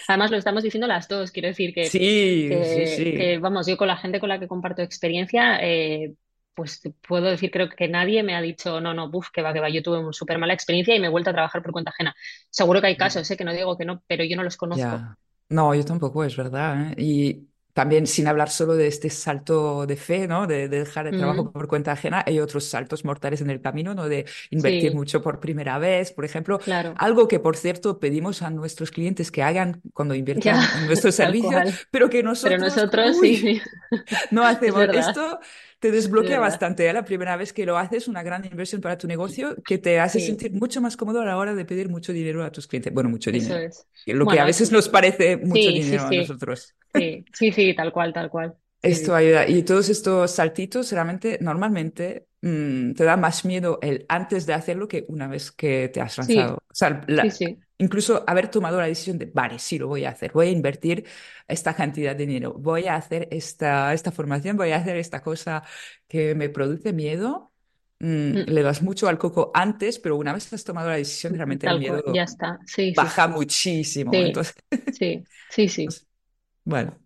Además 0.08 0.32
lo 0.32 0.38
estamos 0.38 0.64
diciendo 0.64 0.88
las 0.88 1.08
dos. 1.08 1.32
Quiero 1.32 1.48
decir 1.50 1.74
que, 1.74 1.96
Sí, 1.96 2.64
sí, 2.66 2.86
que, 2.88 3.10
que, 3.14 3.38
sí. 3.38 3.40
vamos, 3.40 3.68
yo 3.68 3.78
con 3.78 3.88
la 3.88 3.98
gente 3.98 4.20
con 4.20 4.30
la 4.30 4.40
que 4.40 4.48
comparto 4.48 4.82
experiencia, 4.82 5.60
eh, 5.64 6.16
pues 6.56 6.82
te 6.82 6.92
puedo 6.92 7.26
decir, 7.28 7.52
creo 7.52 7.70
que 7.70 7.88
nadie 7.88 8.24
me 8.24 8.36
ha 8.36 8.42
dicho, 8.42 8.82
no, 8.82 8.94
no, 8.94 9.12
buf, 9.12 9.30
que 9.34 9.42
va, 9.44 9.54
que 9.54 9.62
va, 9.62 9.70
yo 9.70 9.84
tuve 9.84 10.00
una 10.00 10.14
súper 10.14 10.40
mala 10.40 10.54
experiencia 10.56 10.96
y 10.96 11.02
me 11.02 11.08
he 11.08 11.10
vuelto 11.12 11.32
a 11.32 11.34
trabajar 11.34 11.64
por 11.64 11.72
cuenta 11.74 11.92
ajena. 11.92 12.16
Seguro 12.52 12.82
que 12.82 12.88
hay 12.88 12.98
Ya. 12.98 12.98
casos, 12.98 13.28
sé 13.28 13.38
que 13.38 13.46
no 13.46 13.54
digo 13.54 13.78
que 13.78 13.86
no, 13.86 14.04
pero 14.08 14.24
yo 14.26 14.38
no 14.38 14.44
los 14.44 14.58
conozco. 14.58 15.04
Ya. 15.04 15.18
No, 15.50 15.74
yo 15.74 15.84
tampoco, 15.84 16.24
es 16.24 16.36
verdad, 16.38 16.92
¿eh? 16.92 16.96
Y 16.98 17.49
también 17.80 18.07
sin 18.07 18.27
hablar 18.27 18.49
solo 18.49 18.75
de 18.75 18.88
este 18.88 19.09
salto 19.09 19.86
de 19.88 19.95
fe, 19.95 20.27
¿no? 20.27 20.47
De, 20.47 20.67
de 20.69 20.80
dejar 20.80 21.07
el 21.07 21.15
trabajo 21.15 21.43
Mm, 21.43 21.53
por 21.53 21.67
cuenta 21.67 21.91
ajena, 21.93 22.23
hay 22.27 22.39
otros 22.39 22.65
saltos 22.65 23.05
mortales 23.05 23.41
en 23.41 23.49
el 23.49 23.61
camino, 23.61 23.93
¿no? 23.95 24.07
De 24.09 24.25
invertir 24.49 24.93
sí, 24.93 24.95
mucho 24.95 25.21
por 25.21 25.39
primera 25.39 25.77
vez, 25.80 26.11
por 26.11 26.25
ejemplo. 26.25 26.59
claro. 26.63 26.95
Algo 26.95 27.27
que, 27.27 27.39
por 27.39 27.55
cierto, 27.57 27.99
pedimos 27.99 28.41
a 28.41 28.49
nuestros 28.49 28.91
clientes 28.91 29.32
que 29.32 29.43
hagan 29.43 29.82
cuando 29.93 30.15
Ya, 30.34 30.55
inviertan 30.55 30.69
en 30.73 30.86
nuestros 30.86 31.15
servicios, 31.15 31.63
cual. 31.63 31.80
pero 31.91 32.09
que 32.09 32.23
Pero 32.41 32.57
nosotros, 32.57 33.21
uy, 33.21 33.38
sí, 33.38 33.61
no 34.32 34.45
hacemos. 34.45 34.89
Esto 34.91 35.39
te 35.80 35.91
es 36.01 36.09
desbloquea 36.09 36.39
bastante, 36.39 36.88
¿eh? 36.89 36.93
La 36.93 37.05
primera 37.05 37.38
vez 37.38 37.53
que 37.53 37.65
lo 37.65 37.77
haces, 37.77 38.07
una 38.07 38.23
gran 38.23 38.45
inversión 38.45 38.82
para 38.82 38.97
tu 38.97 39.07
negocio 39.07 39.55
que 39.65 39.77
te 39.77 39.99
hace 39.99 40.19
Sí, 40.19 40.21
sentir 40.21 40.51
mucho 40.53 40.82
más 40.82 40.97
cómodo 40.97 41.21
a 41.21 41.25
la 41.25 41.38
hora 41.38 41.55
de 41.55 41.65
pedir 41.65 41.89
mucho 41.89 42.13
dinero 42.13 42.43
a 42.43 42.51
tus 42.51 42.67
clientes. 42.67 42.93
Bueno, 42.93 43.09
mucho 43.09 43.32
dinero. 43.32 43.57
es. 43.57 43.88
Lo 44.05 44.27
que 44.27 44.39
a 44.39 44.45
veces 44.45 44.71
es, 44.71 44.71
nos 44.71 44.89
parece 44.89 45.38
mucho 45.38 45.71
dinero 45.71 46.05
a 46.07 46.13
nosotros. 46.13 46.75
sí, 46.93 47.25
sí, 47.34 47.51
sí, 47.51 47.75
tal 47.75 47.91
cual, 47.93 48.13
tal 48.13 48.30
cual. 48.30 48.57
Esto 48.82 49.13
ayuda. 49.15 49.47
Y 49.49 49.63
todos 49.63 49.89
estos 49.89 50.32
saltitos 50.32 50.91
realmente, 50.91 51.38
normalmente, 51.41 52.27
mm, 52.41 52.93
te 52.93 53.03
da 53.03 53.17
más 53.17 53.43
miedo 53.45 53.80
el 53.82 54.05
antes 54.07 54.45
de 54.45 54.53
hacerlo 54.53 54.88
que 54.88 55.05
una 55.09 55.27
vez 55.27 55.51
que 55.51 55.89
te 55.89 55.99
has 56.01 56.17
lanzado. 56.17 56.55
Sí, 56.55 56.65
O 56.69 56.75
sea, 56.75 57.03
sí, 57.13 57.32
la- 57.32 57.32
sí. 57.32 57.59
Incluso 57.80 58.23
haber 58.27 58.49
tomado 58.51 58.80
la 58.80 58.88
decisión 58.88 59.17
de, 59.17 59.25
vale, 59.27 59.59
sí, 59.59 59.80
lo 59.80 59.88
voy 59.88 60.05
a 60.05 60.11
hacer. 60.11 60.32
Voy 60.34 60.47
a 60.47 60.51
invertir 60.51 61.07
esta 61.47 61.75
cantidad 61.75 62.15
de 62.15 62.27
dinero. 62.27 62.53
Voy 62.53 62.88
a 62.88 62.95
hacer 62.95 63.27
esta, 63.32 63.93
esta 63.93 64.11
formación. 64.11 64.57
Voy 64.57 64.71
a 64.71 64.77
hacer 64.77 64.97
esta 64.97 65.21
cosa 65.23 65.63
que 66.07 66.36
me 66.36 66.49
produce 66.49 66.93
miedo. 66.93 67.53
Mm, 67.99 68.34
Mm, 68.34 68.43
le 68.47 68.61
das 68.63 68.82
mucho 68.82 69.07
al 69.09 69.17
coco 69.17 69.51
antes, 69.53 69.99
pero 69.99 70.15
una 70.17 70.34
vez 70.34 70.51
has 70.53 70.63
tomado 70.63 70.89
la 70.89 70.95
decisión, 70.97 71.34
realmente 71.36 71.67
el 71.67 71.82
cual, 71.82 72.03
ya 72.05 72.23
miedo 72.23 72.23
está. 72.23 72.59
Sí, 72.65 72.93
baja 72.95 73.27
sí. 73.27 73.30
muchísimo. 73.30 74.11
Sí, 74.13 74.23
Entonces, 74.25 74.55
sí, 74.89 75.23
sí, 75.49 75.69
sí. 75.69 75.88
pues, 75.88 76.07
bueno. 76.65 76.97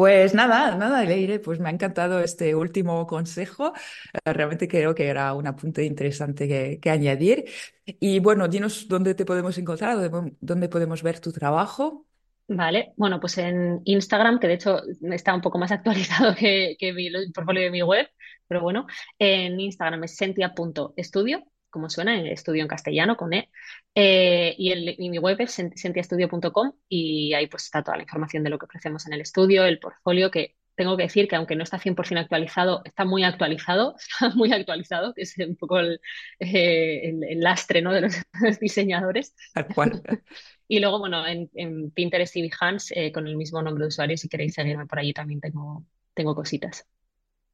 Pues 0.00 0.32
nada, 0.32 0.76
nada, 0.76 1.04
Leire, 1.04 1.40
pues 1.40 1.60
me 1.60 1.68
ha 1.68 1.72
encantado 1.72 2.20
este 2.20 2.54
último 2.54 3.06
consejo. 3.06 3.74
Eh, 4.14 4.32
Realmente 4.32 4.66
creo 4.66 4.94
que 4.94 5.06
era 5.06 5.34
un 5.34 5.46
apunte 5.46 5.84
interesante 5.84 6.48
que, 6.80 6.90
añadir. 6.90 7.44
Y 7.84 8.18
bueno, 8.18 8.48
dinos 8.48 8.88
dónde 8.88 9.14
te 9.14 9.26
podemos 9.26 9.58
encontrar, 9.58 10.10
dónde, 10.40 10.68
podemos 10.70 11.02
ver 11.02 11.20
tu 11.20 11.32
trabajo. 11.32 12.06
Vale, 12.48 12.94
bueno, 12.96 13.20
pues 13.20 13.36
en 13.36 13.82
Instagram, 13.84 14.38
que 14.40 14.48
de 14.48 14.54
hecho 14.54 14.80
está 15.02 15.34
un 15.34 15.42
poco 15.42 15.58
más 15.58 15.70
actualizado 15.70 16.34
que, 16.34 16.76
que 16.78 16.94
mi, 16.94 17.10
portfolio 17.34 17.64
de 17.64 17.70
mi 17.70 17.82
web, 17.82 18.08
pero 18.48 18.62
bueno, 18.62 18.86
en 19.18 19.60
Instagram 19.60 20.04
es 20.04 20.16
sentia.estudio, 20.16 21.44
como 21.70 21.88
suena, 21.90 22.18
en 22.18 22.26
estudio 22.26 22.62
en 22.62 22.68
castellano 22.68 23.16
con 23.16 23.32
E, 23.32 23.50
Eh, 23.94 24.54
y, 24.58 24.70
el- 24.72 24.94
y 24.98 25.10
mi 25.10 25.18
web 25.18 25.36
es 25.40 25.58
sent- 25.58 25.74
sentiastudio.com 25.76 26.72
y 26.88 27.34
ahí 27.34 27.46
pues 27.48 27.64
está 27.64 27.82
toda 27.82 27.96
la 27.96 28.02
información 28.04 28.44
de 28.44 28.50
lo 28.50 28.58
que 28.58 28.66
ofrecemos 28.66 29.06
en 29.06 29.12
el 29.14 29.20
estudio, 29.20 29.64
el 29.64 29.78
portfolio, 29.80 30.30
que 30.30 30.56
tengo 30.76 30.96
que 30.96 31.02
decir 31.04 31.28
que 31.28 31.36
aunque 31.36 31.56
no 31.56 31.62
está 31.64 31.78
100% 31.78 32.22
actualizado, 32.22 32.82
está 32.84 33.04
muy 33.04 33.24
actualizado, 33.24 33.96
está 34.10 34.30
muy 34.36 34.52
actualizado, 34.52 35.12
que 35.14 35.22
es 35.22 35.36
un 35.38 35.56
poco 35.56 35.78
el, 35.80 36.00
eh, 36.38 37.00
el- 37.10 37.24
el 37.24 37.40
lastre, 37.40 37.82
¿no? 37.82 37.92
de 37.92 38.02
los 38.02 38.14
diseñadores. 38.60 39.34
Tal 39.52 39.66
cual. 39.74 40.02
Y 40.68 40.80
luego, 40.80 40.98
bueno, 41.00 41.26
en, 41.26 41.50
en 41.54 41.90
Pinterest 41.90 42.36
y 42.36 42.42
Behance, 42.48 42.94
eh, 43.06 43.12
con 43.12 43.26
el 43.26 43.36
mismo 43.36 43.60
nombre 43.62 43.82
de 43.84 43.88
usuario, 43.88 44.16
si 44.16 44.28
queréis 44.28 44.54
seguirme 44.54 44.86
por 44.86 44.98
allí 45.00 45.12
también 45.12 45.40
tengo, 45.40 45.84
tengo 46.14 46.34
cositas. 46.34 46.86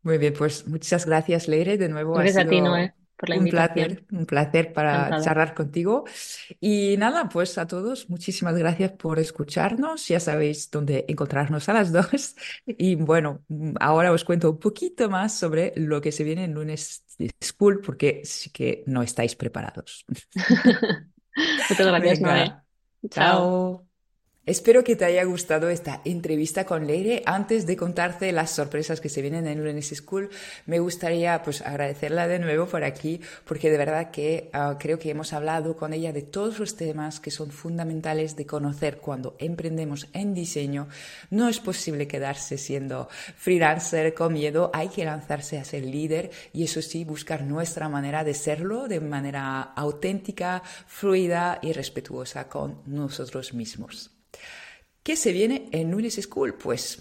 Muy 0.02 0.16
bien, 0.18 0.32
pues 0.34 0.66
muchas 0.68 1.04
gracias, 1.06 1.48
Leire. 1.48 1.76
De 1.78 1.88
nuevo 1.90 2.18
ha 2.18 2.26
Gracias 2.26 2.36
a 2.36 2.48
ti, 2.48 2.60
Noé, 2.62 2.92
sido 2.92 3.05
por 3.16 3.28
la 3.30 3.36
un 3.36 3.48
invitación. 3.48 3.76
placer, 3.76 4.06
un 4.12 4.24
placer 4.26 4.72
para 4.72 5.10
Encantada. 5.10 5.20
charlar 5.20 5.54
contigo. 5.54 6.04
Y 6.60 6.96
nada, 6.98 7.28
pues 7.28 7.58
a 7.58 7.66
todos, 7.66 8.08
muchísimas 8.10 8.56
gracias 8.56 8.92
por 8.92 9.18
escucharnos. 9.18 10.08
Ya 10.08 10.20
sabéis 10.20 10.70
dónde 10.70 11.04
encontrarnos 11.08 11.68
a 11.68 11.74
las 11.74 11.92
dos. 11.92 12.36
Y 12.66 12.94
bueno, 12.96 13.44
mm, 13.48 13.74
ahora 13.80 14.12
os 14.12 14.24
cuento 14.24 14.50
un 14.50 14.58
poquito 14.58 15.10
más 15.10 15.36
sobre 15.38 15.72
lo 15.76 16.00
que 16.00 16.12
se 16.12 16.24
viene 16.24 16.44
en 16.44 16.54
Lunes 16.54 17.04
School, 17.42 17.80
porque 17.80 18.22
sí 18.24 18.50
que 18.50 18.84
no 18.86 19.02
estáis 19.02 19.36
preparados. 19.36 20.04
Muchas 21.68 21.86
gracias, 21.86 22.20
Noé. 22.20 22.56
Chao. 23.10 23.85
Espero 24.46 24.84
que 24.84 24.94
te 24.94 25.04
haya 25.04 25.24
gustado 25.24 25.68
esta 25.70 26.02
entrevista 26.04 26.64
con 26.64 26.86
Leire. 26.86 27.20
Antes 27.26 27.66
de 27.66 27.76
contarte 27.76 28.30
las 28.30 28.52
sorpresas 28.52 29.00
que 29.00 29.08
se 29.08 29.20
vienen 29.20 29.48
en 29.48 29.58
Lunes 29.58 29.88
School, 29.88 30.30
me 30.66 30.78
gustaría 30.78 31.42
pues 31.42 31.62
agradecerla 31.62 32.28
de 32.28 32.38
nuevo 32.38 32.66
por 32.66 32.84
aquí, 32.84 33.20
porque 33.44 33.72
de 33.72 33.76
verdad 33.76 34.12
que 34.12 34.48
ah, 34.52 34.76
creo 34.78 35.00
que 35.00 35.10
hemos 35.10 35.32
hablado 35.32 35.76
con 35.76 35.92
ella 35.92 36.12
de 36.12 36.22
todos 36.22 36.60
los 36.60 36.76
temas 36.76 37.18
que 37.18 37.32
son 37.32 37.50
fundamentales 37.50 38.36
de 38.36 38.46
conocer 38.46 38.98
cuando 38.98 39.34
emprendemos 39.40 40.06
en 40.12 40.32
diseño. 40.32 40.86
No 41.30 41.48
es 41.48 41.58
posible 41.58 42.06
quedarse 42.06 42.56
siendo 42.56 43.08
freelancer 43.36 44.14
con 44.14 44.32
miedo, 44.32 44.70
hay 44.72 44.90
que 44.90 45.04
lanzarse 45.04 45.58
a 45.58 45.64
ser 45.64 45.84
líder 45.84 46.30
y 46.52 46.62
eso 46.62 46.82
sí, 46.82 47.04
buscar 47.04 47.42
nuestra 47.42 47.88
manera 47.88 48.22
de 48.22 48.34
serlo 48.34 48.86
de 48.86 49.00
manera 49.00 49.60
auténtica, 49.60 50.62
fluida 50.86 51.58
y 51.62 51.72
respetuosa 51.72 52.48
con 52.48 52.82
nosotros 52.86 53.52
mismos. 53.52 54.15
¿Qué 55.06 55.14
se 55.14 55.30
viene 55.30 55.68
en 55.70 55.92
Lunes 55.92 56.18
School? 56.20 56.54
Pues 56.54 56.98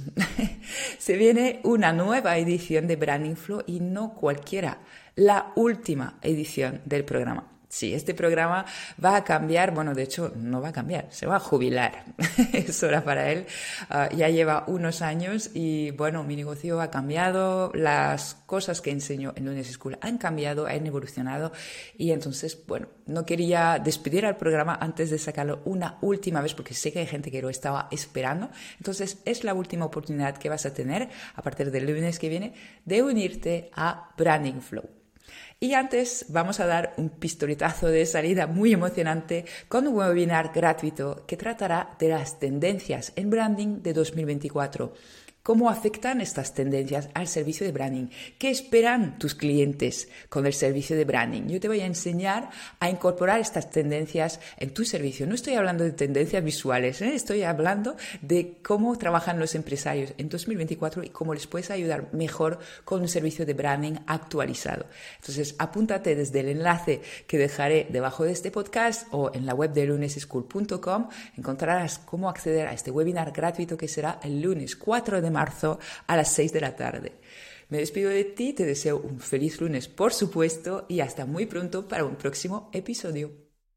se 0.99 1.17
viene 1.17 1.59
una 1.63 1.91
nueva 1.91 2.37
edición 2.37 2.85
de 2.85 2.97
Branding 2.97 3.33
Flow 3.33 3.63
y 3.65 3.79
no 3.79 4.13
cualquiera, 4.13 4.77
la 5.15 5.51
última 5.55 6.19
edición 6.21 6.81
del 6.85 7.03
programa. 7.03 7.54
Sí, 7.67 7.93
este 7.93 8.13
programa 8.13 8.65
va 9.03 9.15
a 9.15 9.23
cambiar, 9.23 9.73
bueno, 9.73 9.93
de 9.93 10.03
hecho 10.03 10.31
no 10.35 10.61
va 10.61 10.69
a 10.69 10.73
cambiar, 10.73 11.07
se 11.09 11.25
va 11.25 11.37
a 11.37 11.39
jubilar. 11.39 12.05
es 12.53 12.83
hora 12.83 13.03
para 13.03 13.31
él. 13.31 13.45
Ah, 13.89 14.09
ya 14.15 14.29
lleva 14.29 14.65
unos 14.67 15.01
años 15.01 15.49
y 15.53 15.91
bueno, 15.91 16.23
mi 16.23 16.35
negocio 16.35 16.79
ha 16.79 16.91
cambiado, 16.91 17.71
las 17.73 18.35
cosas 18.45 18.81
que 18.81 18.91
enseño 18.91 19.33
en 19.35 19.45
Lunes 19.45 19.71
School 19.71 19.97
han 20.01 20.17
cambiado, 20.17 20.67
han 20.67 20.85
evolucionado 20.85 21.51
y 21.97 22.11
entonces, 22.11 22.57
bueno, 22.67 22.87
no 23.07 23.25
quería 23.25 23.79
despedir 23.83 24.25
al 24.25 24.37
programa 24.37 24.77
antes 24.79 25.09
de 25.09 25.17
sacarlo 25.17 25.61
una 25.65 25.97
última 26.01 26.41
vez 26.41 26.53
porque 26.53 26.73
sé 26.73 26.91
que 26.91 26.99
hay 26.99 27.07
gente 27.07 27.31
que 27.31 27.41
lo 27.41 27.49
estaba 27.49 27.87
esperando. 27.91 28.49
Entonces 28.77 29.19
es 29.25 29.43
la 29.43 29.53
última 29.53 29.85
oportunidad 29.85 30.37
que 30.37 30.49
vas 30.49 30.65
a 30.65 30.73
tener 30.73 31.09
a 31.35 31.41
partir 31.41 31.71
del 31.71 31.85
lunes 31.85 32.19
que 32.19 32.29
viene 32.29 32.53
de 32.85 33.01
unirte 33.03 33.71
a 33.75 34.11
Branding 34.17 34.61
Flow. 34.61 35.04
Y 35.59 35.73
antes 35.73 36.25
vamos 36.29 36.59
a 36.59 36.65
dar 36.65 36.93
un 36.97 37.09
pistoletazo 37.09 37.87
de 37.87 38.05
salida 38.05 38.45
muy 38.45 38.73
emocionante 38.73 39.45
con 39.69 39.87
un 39.87 39.95
webinar 39.95 40.51
gratuito 40.53 41.25
que 41.25 41.37
tratará 41.37 41.95
de 41.97 42.09
las 42.09 42.39
tendencias 42.39 43.13
en 43.15 43.29
branding 43.29 43.81
de 43.81 43.93
2024 43.93 44.93
¿Cómo 45.45 45.69
afectan 45.69 46.21
estas 46.21 46.55
tendencias 46.55 47.07
al 47.13 47.27
servicio 47.27 47.67
de 47.67 47.71
branding? 47.71 48.07
¿Qué 48.39 48.49
esperan 48.49 49.19
tus 49.19 49.35
clientes 49.35 50.09
con 50.27 50.47
el 50.47 50.53
servicio 50.53 50.97
de 50.97 51.05
branding? 51.05 51.43
Yo 51.43 51.59
te 51.59 51.67
voy 51.67 51.81
a 51.81 51.85
enseñar 51.85 52.49
a 52.79 52.89
incorporar 52.89 53.39
estas 53.39 53.69
tendencias 53.69 54.39
en 54.57 54.73
tu 54.73 54.85
servicio. 54.85 55.27
No 55.27 55.35
estoy 55.35 55.53
hablando 55.53 55.83
de 55.83 55.91
tendencias 55.91 56.43
visuales, 56.43 56.99
¿eh? 57.03 57.13
estoy 57.13 57.43
hablando 57.43 57.95
de 58.23 58.57
cómo 58.63 58.97
trabajan 58.97 59.37
los 59.37 59.53
empresarios 59.53 60.15
en 60.17 60.29
2024 60.29 61.03
y 61.03 61.09
cómo 61.09 61.35
les 61.35 61.45
puedes 61.45 61.69
ayudar 61.69 62.11
mejor 62.11 62.57
con 62.83 63.01
un 63.01 63.07
servicio 63.07 63.45
de 63.45 63.53
branding 63.53 63.97
actualizado. 64.07 64.87
Entonces, 65.17 65.53
apúntate 65.59 66.15
desde 66.15 66.39
el 66.39 66.49
enlace 66.49 67.03
que 67.27 67.37
dejaré 67.37 67.85
debajo 67.91 68.23
de 68.23 68.31
este 68.31 68.49
podcast 68.49 69.05
o 69.11 69.29
en 69.31 69.45
la 69.45 69.53
web 69.53 69.73
de 69.73 69.85
luneseschool.com. 69.85 71.09
Encontrarás 71.37 71.99
cómo 71.99 72.29
acceder 72.29 72.65
a 72.65 72.73
este 72.73 72.89
webinar 72.89 73.31
gratuito 73.31 73.77
que 73.77 73.87
será 73.87 74.19
el 74.23 74.41
lunes 74.41 74.75
4 74.75 75.21
de 75.21 75.34
marzo 75.35 75.77
a 76.07 76.17
las 76.17 76.31
6 76.33 76.51
de 76.53 76.61
la 76.61 76.75
tarde. 76.75 77.11
Me 77.69 77.77
despido 77.77 78.09
de 78.09 78.23
ti, 78.23 78.53
te 78.53 78.65
deseo 78.65 78.97
un 78.97 79.19
feliz 79.19 79.61
lunes 79.61 79.87
por 79.87 80.13
supuesto 80.13 80.85
y 80.89 81.01
hasta 81.01 81.25
muy 81.25 81.45
pronto 81.45 81.87
para 81.87 82.05
un 82.05 82.15
próximo 82.15 82.69
episodio. 82.73 83.44